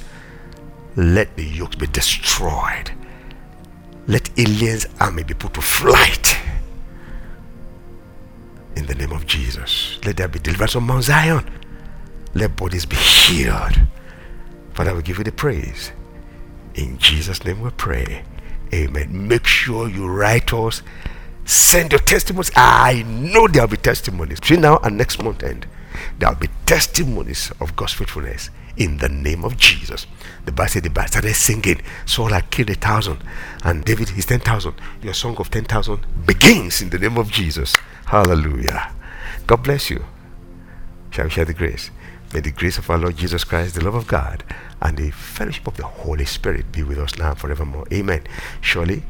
Let 0.95 1.35
the 1.35 1.45
yokes 1.45 1.75
be 1.75 1.85
destroyed 1.85 2.91
let 4.07 4.29
aliens 4.39 4.87
army 5.01 5.23
be 5.23 5.33
put 5.33 5.53
to 5.55 5.61
flight 5.61 6.37
in 8.77 8.85
the 8.85 8.95
name 8.95 9.11
of 9.11 9.27
Jesus. 9.27 9.99
Let 10.05 10.17
there 10.17 10.29
be 10.29 10.39
deliverance 10.39 10.75
on 10.77 10.83
Mount 10.83 11.03
Zion. 11.03 11.49
Let 12.33 12.55
bodies 12.55 12.85
be 12.85 12.95
healed. 12.95 13.81
Father, 14.73 14.95
we 14.95 15.01
give 15.01 15.17
you 15.17 15.23
the 15.25 15.31
praise. 15.31 15.91
In 16.75 16.97
Jesus' 16.99 17.43
name 17.43 17.61
we 17.61 17.69
pray. 17.71 18.23
Amen. 18.73 19.27
Make 19.27 19.45
sure 19.45 19.89
you 19.89 20.07
write 20.07 20.53
us. 20.53 20.81
Send 21.47 21.93
your 21.93 22.01
testimonies. 22.01 22.51
I 22.57 23.03
know 23.07 23.47
there'll 23.47 23.69
be 23.69 23.77
testimonies. 23.77 24.41
Between 24.41 24.61
now 24.61 24.79
and 24.83 24.97
next 24.97 25.23
month 25.23 25.43
end, 25.43 25.65
there'll 26.19 26.35
be 26.35 26.49
testimonies 26.65 27.53
of 27.61 27.73
God's 27.77 27.93
faithfulness 27.93 28.49
in 28.75 28.97
the 28.97 29.07
name 29.07 29.45
of 29.45 29.55
Jesus. 29.55 30.05
The 30.43 30.51
Bible 30.51 30.69
said 30.69 30.83
the 30.83 30.89
Bible 30.89 31.07
started 31.07 31.33
singing, 31.35 31.81
Saul 32.05 32.27
had 32.27 32.51
killed 32.51 32.69
a 32.71 32.75
thousand, 32.75 33.23
and 33.63 33.85
David 33.85 34.09
his 34.09 34.25
ten 34.25 34.41
thousand. 34.41 34.75
Your 35.01 35.13
song 35.13 35.37
of 35.37 35.49
ten 35.49 35.63
thousand 35.63 36.05
begins 36.25 36.81
in 36.81 36.89
the 36.89 36.99
name 36.99 37.17
of 37.17 37.31
Jesus. 37.31 37.77
Hallelujah. 38.07 38.93
God 39.47 39.63
bless 39.63 39.89
you. 39.89 40.03
Shall 41.11 41.25
we 41.25 41.31
share 41.31 41.45
the 41.45 41.53
grace? 41.53 41.91
May 42.33 42.41
the 42.41 42.51
grace 42.51 42.77
of 42.77 42.89
our 42.89 42.97
Lord 42.97 43.15
Jesus 43.15 43.45
Christ, 43.45 43.75
the 43.75 43.85
love 43.85 43.95
of 43.95 44.07
God, 44.07 44.43
and 44.81 44.97
the 44.97 45.11
fellowship 45.11 45.65
of 45.65 45.77
the 45.77 45.85
Holy 45.85 46.25
Spirit 46.25 46.73
be 46.73 46.83
with 46.83 46.99
us 46.99 47.17
now 47.17 47.29
and 47.29 47.39
forevermore. 47.39 47.85
Amen. 47.93 48.23
Surely, 48.59 49.03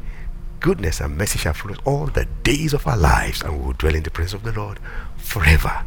goodness 0.59 0.99
and 0.99 1.17
mercy 1.17 1.39
shall 1.39 1.53
follow 1.53 1.75
us 1.75 1.81
all 1.85 2.07
the 2.07 2.27
days 2.43 2.73
of 2.73 2.85
our 2.87 2.97
lives, 2.97 3.41
and 3.41 3.59
we 3.59 3.65
will 3.65 3.73
dwell 3.73 3.95
in 3.95 4.03
the 4.03 4.11
presence 4.11 4.33
of 4.33 4.43
the 4.43 4.59
Lord 4.59 4.79
forever. 5.17 5.83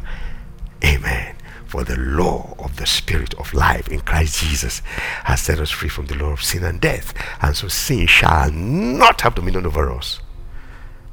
Amen. 0.83 1.35
For 1.65 1.83
the 1.83 1.97
law 1.97 2.55
of 2.59 2.75
the 2.75 2.85
Spirit 2.85 3.33
of 3.35 3.53
life 3.53 3.87
in 3.87 4.01
Christ 4.01 4.41
Jesus 4.41 4.81
has 5.23 5.41
set 5.41 5.59
us 5.59 5.71
free 5.71 5.89
from 5.89 6.07
the 6.07 6.15
law 6.15 6.31
of 6.31 6.43
sin 6.43 6.63
and 6.63 6.81
death. 6.81 7.13
And 7.41 7.55
so 7.55 7.67
sin 7.69 8.07
shall 8.07 8.51
not 8.51 9.21
have 9.21 9.35
dominion 9.35 9.65
over 9.65 9.89
us. 9.91 10.19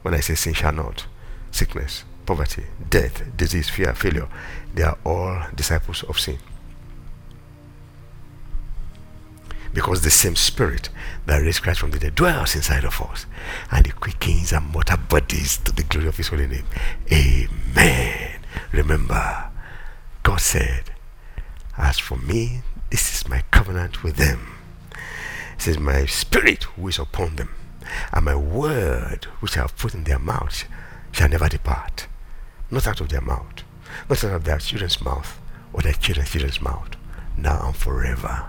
When 0.02 0.14
I 0.14 0.20
say 0.20 0.34
sin 0.34 0.54
shall 0.54 0.72
not, 0.72 1.06
sickness, 1.50 2.04
poverty, 2.26 2.64
death, 2.90 3.36
disease, 3.36 3.68
fear, 3.68 3.94
failure, 3.94 4.28
they 4.74 4.82
are 4.82 4.98
all 5.04 5.42
disciples 5.54 6.02
of 6.04 6.18
sin. 6.18 6.38
Because 9.72 10.02
the 10.02 10.10
same 10.10 10.36
spirit 10.36 10.88
that 11.26 11.38
raised 11.38 11.62
Christ 11.62 11.80
from 11.80 11.90
the 11.90 11.98
dead 11.98 12.14
dwells 12.14 12.54
inside 12.54 12.84
of 12.84 13.00
us 13.02 13.26
and 13.70 13.86
it 13.86 14.00
quickens 14.00 14.52
and 14.52 14.66
mortal 14.66 14.96
bodies 14.96 15.58
to 15.58 15.72
the 15.72 15.82
glory 15.82 16.08
of 16.08 16.16
his 16.16 16.28
holy 16.28 16.46
name. 16.46 16.66
Amen. 17.12 18.40
Remember, 18.72 19.50
God 20.22 20.40
said, 20.40 20.90
As 21.76 21.98
for 21.98 22.16
me, 22.16 22.62
this 22.90 23.14
is 23.14 23.28
my 23.28 23.42
covenant 23.50 24.02
with 24.02 24.16
them. 24.16 24.54
It 24.92 25.62
says, 25.62 25.78
My 25.78 26.06
spirit 26.06 26.64
who 26.64 26.88
is 26.88 26.98
upon 26.98 27.36
them, 27.36 27.50
and 28.12 28.24
my 28.24 28.34
word 28.34 29.24
which 29.40 29.56
I 29.56 29.62
have 29.62 29.76
put 29.76 29.94
in 29.94 30.04
their 30.04 30.18
mouth 30.18 30.64
shall 31.12 31.28
never 31.28 31.48
depart. 31.48 32.06
Not 32.70 32.86
out 32.86 33.00
of 33.00 33.08
their 33.08 33.20
mouth, 33.20 33.62
not 34.08 34.24
out 34.24 34.32
of 34.32 34.44
their 34.44 34.58
children's 34.58 35.02
mouth, 35.02 35.40
or 35.72 35.82
their 35.82 35.92
children's 35.92 36.30
children's 36.30 36.60
mouth, 36.60 36.90
now 37.36 37.66
and 37.66 37.76
forever. 37.76 38.48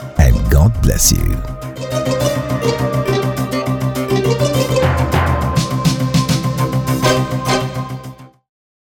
and 0.21 0.51
God 0.51 0.71
bless 0.81 1.11
you. 1.11 2.90